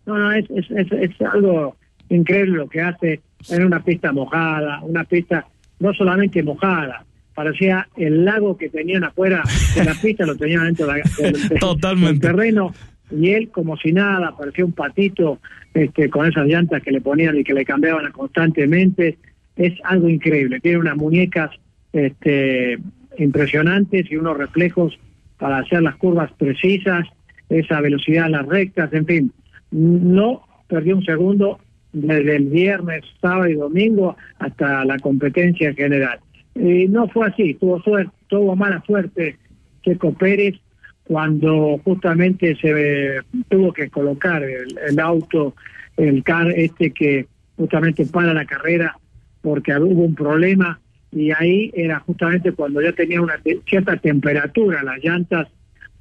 No, 0.06 0.20
no, 0.20 0.32
es, 0.32 0.46
es, 0.52 0.70
es, 0.70 0.92
es, 0.92 1.22
algo 1.22 1.76
increíble 2.10 2.58
lo 2.58 2.70
que 2.70 2.82
hace 2.82 3.22
en 3.50 3.66
una 3.66 3.84
pista 3.84 4.12
mojada, 4.12 4.82
una 4.84 5.04
pista 5.04 5.48
no 5.80 5.94
solamente 5.94 6.44
mojada, 6.44 7.06
parecía 7.36 7.88
el 7.98 8.26
lago 8.26 8.58
que 8.58 8.70
tenían 8.70 9.04
afuera 9.04 9.44
de 9.76 9.84
la 9.84 9.94
pista, 9.94 10.26
lo 10.26 10.36
tenían 10.36 10.66
dentro 10.66 10.88
del, 11.20 11.60
Totalmente. 11.60 12.28
terreno, 12.28 12.74
y 13.12 13.32
él 13.32 13.50
como 13.50 13.78
si 13.78 13.92
nada, 13.92 14.36
parecía 14.36 14.66
un 14.66 14.72
patito 14.72 15.40
este, 15.74 16.10
con 16.10 16.26
esas 16.26 16.48
llantas 16.48 16.82
que 16.82 16.92
le 16.92 17.02
ponían 17.02 17.38
y 17.38 17.44
que 17.44 17.54
le 17.54 17.66
cambiaban 17.66 18.12
constantemente. 18.12 19.18
Es 19.56 19.74
algo 19.84 20.10
increíble, 20.10 20.60
tiene 20.60 20.80
unas 20.80 20.98
muñecas 20.98 21.52
este, 21.94 22.80
impresionantes 23.18 24.10
y 24.10 24.16
unos 24.16 24.38
reflejos 24.38 24.98
para 25.38 25.60
hacer 25.60 25.82
las 25.82 25.96
curvas 25.98 26.32
precisas, 26.38 27.06
esa 27.50 27.80
velocidad 27.82 28.26
en 28.26 28.32
las 28.32 28.46
rectas, 28.46 28.92
en 28.94 29.06
fin, 29.06 29.32
no 29.72 30.42
perdió 30.68 30.96
un 30.96 31.06
segundo 31.06 31.60
desde 31.94 32.36
el 32.36 32.46
viernes, 32.46 33.04
sábado 33.22 33.48
y 33.48 33.54
domingo 33.54 34.18
hasta 34.40 34.84
la 34.86 34.98
competencia 35.00 35.74
general. 35.74 36.20
Y 36.56 36.88
no 36.88 37.08
fue 37.10 37.28
así, 37.28 37.54
tuvo 37.56 37.82
suerte, 37.82 38.12
tuvo 38.28 38.56
mala 38.56 38.82
suerte 38.86 39.38
Checo 39.84 40.14
Pérez 40.14 40.56
cuando 41.04 41.80
justamente 41.84 42.56
se 42.56 43.22
tuvo 43.50 43.72
que 43.74 43.90
colocar 43.90 44.42
el, 44.42 44.78
el 44.90 45.00
auto, 45.00 45.54
el 45.98 46.24
car 46.24 46.50
este 46.52 46.92
que 46.92 47.28
justamente 47.58 48.06
para 48.06 48.34
la 48.34 48.46
carrera 48.46 48.98
porque 49.42 49.78
hubo 49.78 50.04
un 50.04 50.16
problema 50.16 50.80
y 51.12 51.32
ahí 51.32 51.72
era 51.76 52.00
justamente 52.00 52.52
cuando 52.52 52.82
ya 52.82 52.92
tenía 52.92 53.22
una 53.22 53.40
cierta 53.68 53.96
temperatura 53.98 54.84
las 54.84 55.04
llantas 55.04 55.48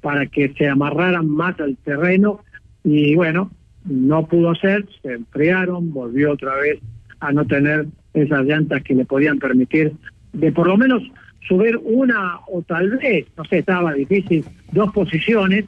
para 0.01 0.25
que 0.25 0.53
se 0.57 0.67
amarraran 0.67 1.29
más 1.29 1.59
al 1.59 1.77
terreno 1.77 2.41
y 2.83 3.15
bueno, 3.15 3.51
no 3.85 4.27
pudo 4.27 4.53
ser, 4.55 4.85
se 5.01 5.13
enfriaron, 5.13 5.93
volvió 5.93 6.31
otra 6.31 6.55
vez 6.55 6.79
a 7.19 7.31
no 7.31 7.45
tener 7.45 7.87
esas 8.13 8.45
llantas 8.45 8.83
que 8.83 8.95
le 8.95 9.05
podían 9.05 9.39
permitir 9.39 9.93
de 10.35 10.51
por 10.51 10.67
lo 10.67 10.77
menos 10.77 11.01
subir 11.47 11.77
una 11.83 12.39
o 12.47 12.61
tal 12.61 12.97
vez, 12.97 13.25
no 13.37 13.45
sé, 13.45 13.59
estaba 13.59 13.93
difícil, 13.93 14.43
dos 14.71 14.91
posiciones, 14.91 15.65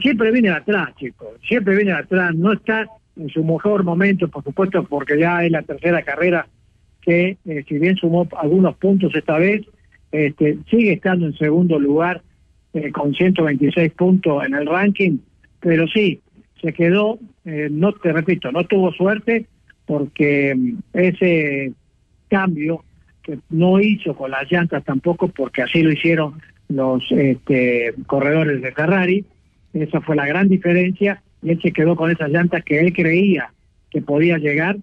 siempre 0.00 0.30
viene 0.30 0.50
atrás, 0.50 0.94
chicos, 0.96 1.28
siempre 1.46 1.76
viene 1.76 1.92
atrás, 1.92 2.34
no 2.34 2.52
está 2.52 2.86
en 3.16 3.28
su 3.30 3.42
mejor 3.44 3.84
momento, 3.84 4.28
por 4.28 4.44
supuesto, 4.44 4.84
porque 4.84 5.18
ya 5.18 5.44
es 5.44 5.50
la 5.50 5.62
tercera 5.62 6.02
carrera 6.02 6.46
que 7.00 7.38
eh, 7.44 7.64
si 7.68 7.78
bien 7.78 7.96
sumó 7.96 8.28
algunos 8.36 8.76
puntos 8.76 9.14
esta 9.14 9.38
vez, 9.38 9.62
este, 10.12 10.58
sigue 10.68 10.92
estando 10.92 11.26
en 11.26 11.36
segundo 11.36 11.78
lugar 11.78 12.22
eh, 12.74 12.90
con 12.90 13.14
126 13.14 13.92
puntos 13.92 14.44
en 14.44 14.54
el 14.54 14.66
ranking, 14.66 15.18
pero 15.60 15.86
sí, 15.86 16.20
se 16.60 16.72
quedó, 16.72 17.18
eh, 17.44 17.68
no 17.70 17.92
te 17.92 18.12
repito, 18.12 18.50
no 18.52 18.64
tuvo 18.64 18.92
suerte 18.92 19.46
porque 19.86 20.54
mm, 20.54 20.78
ese 20.92 21.72
cambio 22.28 22.84
que 23.26 23.40
no 23.50 23.80
hizo 23.80 24.14
con 24.14 24.30
las 24.30 24.50
llantas 24.50 24.84
tampoco, 24.84 25.26
porque 25.26 25.62
así 25.62 25.82
lo 25.82 25.90
hicieron 25.90 26.40
los 26.68 27.02
este, 27.10 27.92
corredores 28.06 28.62
de 28.62 28.70
Ferrari, 28.70 29.24
esa 29.74 30.00
fue 30.00 30.14
la 30.14 30.26
gran 30.26 30.48
diferencia, 30.48 31.22
y 31.42 31.50
él 31.50 31.60
se 31.60 31.72
quedó 31.72 31.96
con 31.96 32.10
esas 32.10 32.30
llantas 32.30 32.64
que 32.64 32.78
él 32.78 32.92
creía 32.92 33.52
que 33.90 34.00
podía 34.00 34.38
llegar 34.38 34.76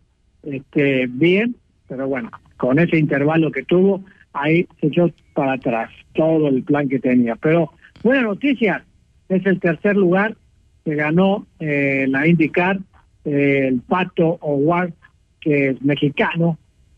este, 0.44 1.08
bien, 1.08 1.56
pero 1.88 2.08
bueno, 2.08 2.30
con 2.58 2.80
ese 2.80 2.98
intervalo 2.98 3.50
que 3.50 3.64
tuvo, 3.64 4.04
ahí 4.34 4.68
se 4.82 4.88
echó 4.88 5.10
para 5.34 5.54
atrás 5.54 5.90
todo 6.14 6.50
el 6.50 6.64
plan 6.64 6.90
que 6.90 7.00
tenía. 7.00 7.38
Pero 7.38 7.72
buena 8.04 8.24
noticia, 8.24 8.84
es 9.30 9.46
el 9.46 9.60
tercer 9.62 9.96
lugar 9.96 10.36
que 10.84 10.96
ganó 10.96 11.48
eh, 11.60 12.08
la 12.10 12.28
IndyCar, 12.28 12.80
eh, 13.24 13.68
el 13.70 13.80
Pato 13.82 14.38
Howard, 14.42 14.94
que 15.40 15.70
es 15.70 15.82
mexicano, 15.82 16.58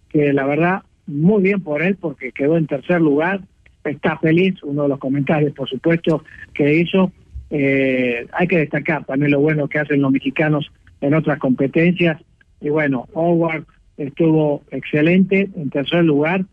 que 0.10 0.34
la 0.34 0.46
verdad, 0.46 0.84
muy 1.08 1.43
bien 1.43 1.62
por 1.62 1.82
él, 1.82 1.95
porque 1.95 2.32
quedó 2.32 2.58
en 2.58 2.68
tercer 2.68 3.01
lugar, 3.01 3.41
está 3.84 4.18
feliz, 4.18 4.56
uno 4.64 4.84
de 4.84 4.89
los 4.89 4.99
comentarios, 4.99 5.53
por 5.53 5.70
supuesto, 5.70 6.24
que 6.53 6.76
hizo. 6.76 7.12
Eh, 7.49 8.26
hay 8.34 8.47
que 8.47 8.58
destacar 8.58 9.06
también 9.06 9.32
lo 9.32 9.39
bueno 9.39 9.68
que 9.68 9.80
hacen 9.80 10.01
los 10.01 10.12
mexicanos 10.12 10.72
en 11.01 11.14
otras 11.14 11.39
competencias. 11.39 12.22
Y 12.62 12.70
bueno, 12.70 13.08
Howard 13.14 13.66
estuvo 13.97 14.64
excelente 14.72 15.49
en 15.56 15.70
tercer 15.70 16.03
lugar 16.03 16.45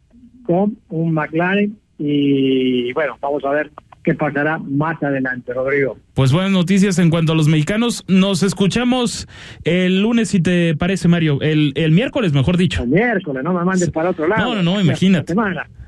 con 0.45 0.77
un 0.89 1.15
McLaren 1.15 1.79
y 1.99 2.93
bueno, 2.93 3.17
vamos 3.21 3.45
a 3.45 3.51
ver 3.51 3.71
qué 4.03 4.15
pasará 4.15 4.59
más 4.59 5.03
adelante, 5.03 5.53
Rodrigo. 5.53 5.97
Pues 6.15 6.33
buenas 6.33 6.53
noticias 6.53 6.99
en 6.99 7.11
cuanto 7.11 7.33
a 7.33 7.35
los 7.35 7.49
mexicanos. 7.49 8.05
Nos 8.09 8.43
escuchamos 8.43 9.29
el 9.65 10.03
lunes, 10.03 10.31
si 10.31 10.41
te 10.41 10.77
parece, 10.77 11.09
Mario. 11.09 11.41
El, 11.41 11.73
el 11.77 11.93
miércoles, 11.93 12.33
mejor 12.33 12.57
dicho. 12.57 12.83
El 12.83 12.91
miércoles, 12.91 13.43
no 13.45 13.53
me 13.53 13.65
mandes 13.65 13.91
para 13.91 14.11
otro 14.11 14.27
lado. 14.27 14.55
No, 14.55 14.63
no, 14.63 14.63
no, 14.63 14.81
imagínate. 14.81 15.35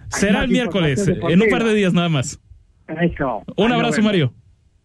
Será 0.09 0.45
el 0.45 0.51
miércoles, 0.51 1.09
en 1.09 1.43
un 1.43 1.49
par 1.49 1.65
de 1.65 1.75
días 1.75 1.93
nada 1.93 2.09
más. 2.09 2.41
Eso. 2.89 3.43
Un 3.57 3.73
abrazo, 3.73 4.03
Mario. 4.03 4.33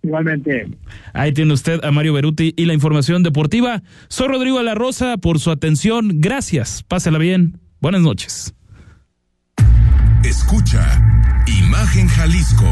Igualmente. 0.02 0.68
Ahí 1.14 1.34
tiene 1.34 1.54
usted 1.54 1.84
a 1.84 1.92
Mario 1.92 2.14
Beruti 2.14 2.54
y 2.56 2.66
la 2.66 2.74
información 2.74 3.22
deportiva. 3.22 3.84
Soy 4.08 4.30
Rodrigo 4.30 4.58
de 4.58 4.64
la 4.64 4.74
Rosa 4.74 5.18
por 5.18 5.40
su 5.40 5.52
atención. 5.52 6.22
Gracias. 6.22 6.84
Pásela 6.84 7.18
bien. 7.18 7.60
Buenas 7.82 8.02
noches. 8.02 8.56
Escucha 10.24 10.86
Imagen 11.48 12.08
Jalisco 12.08 12.72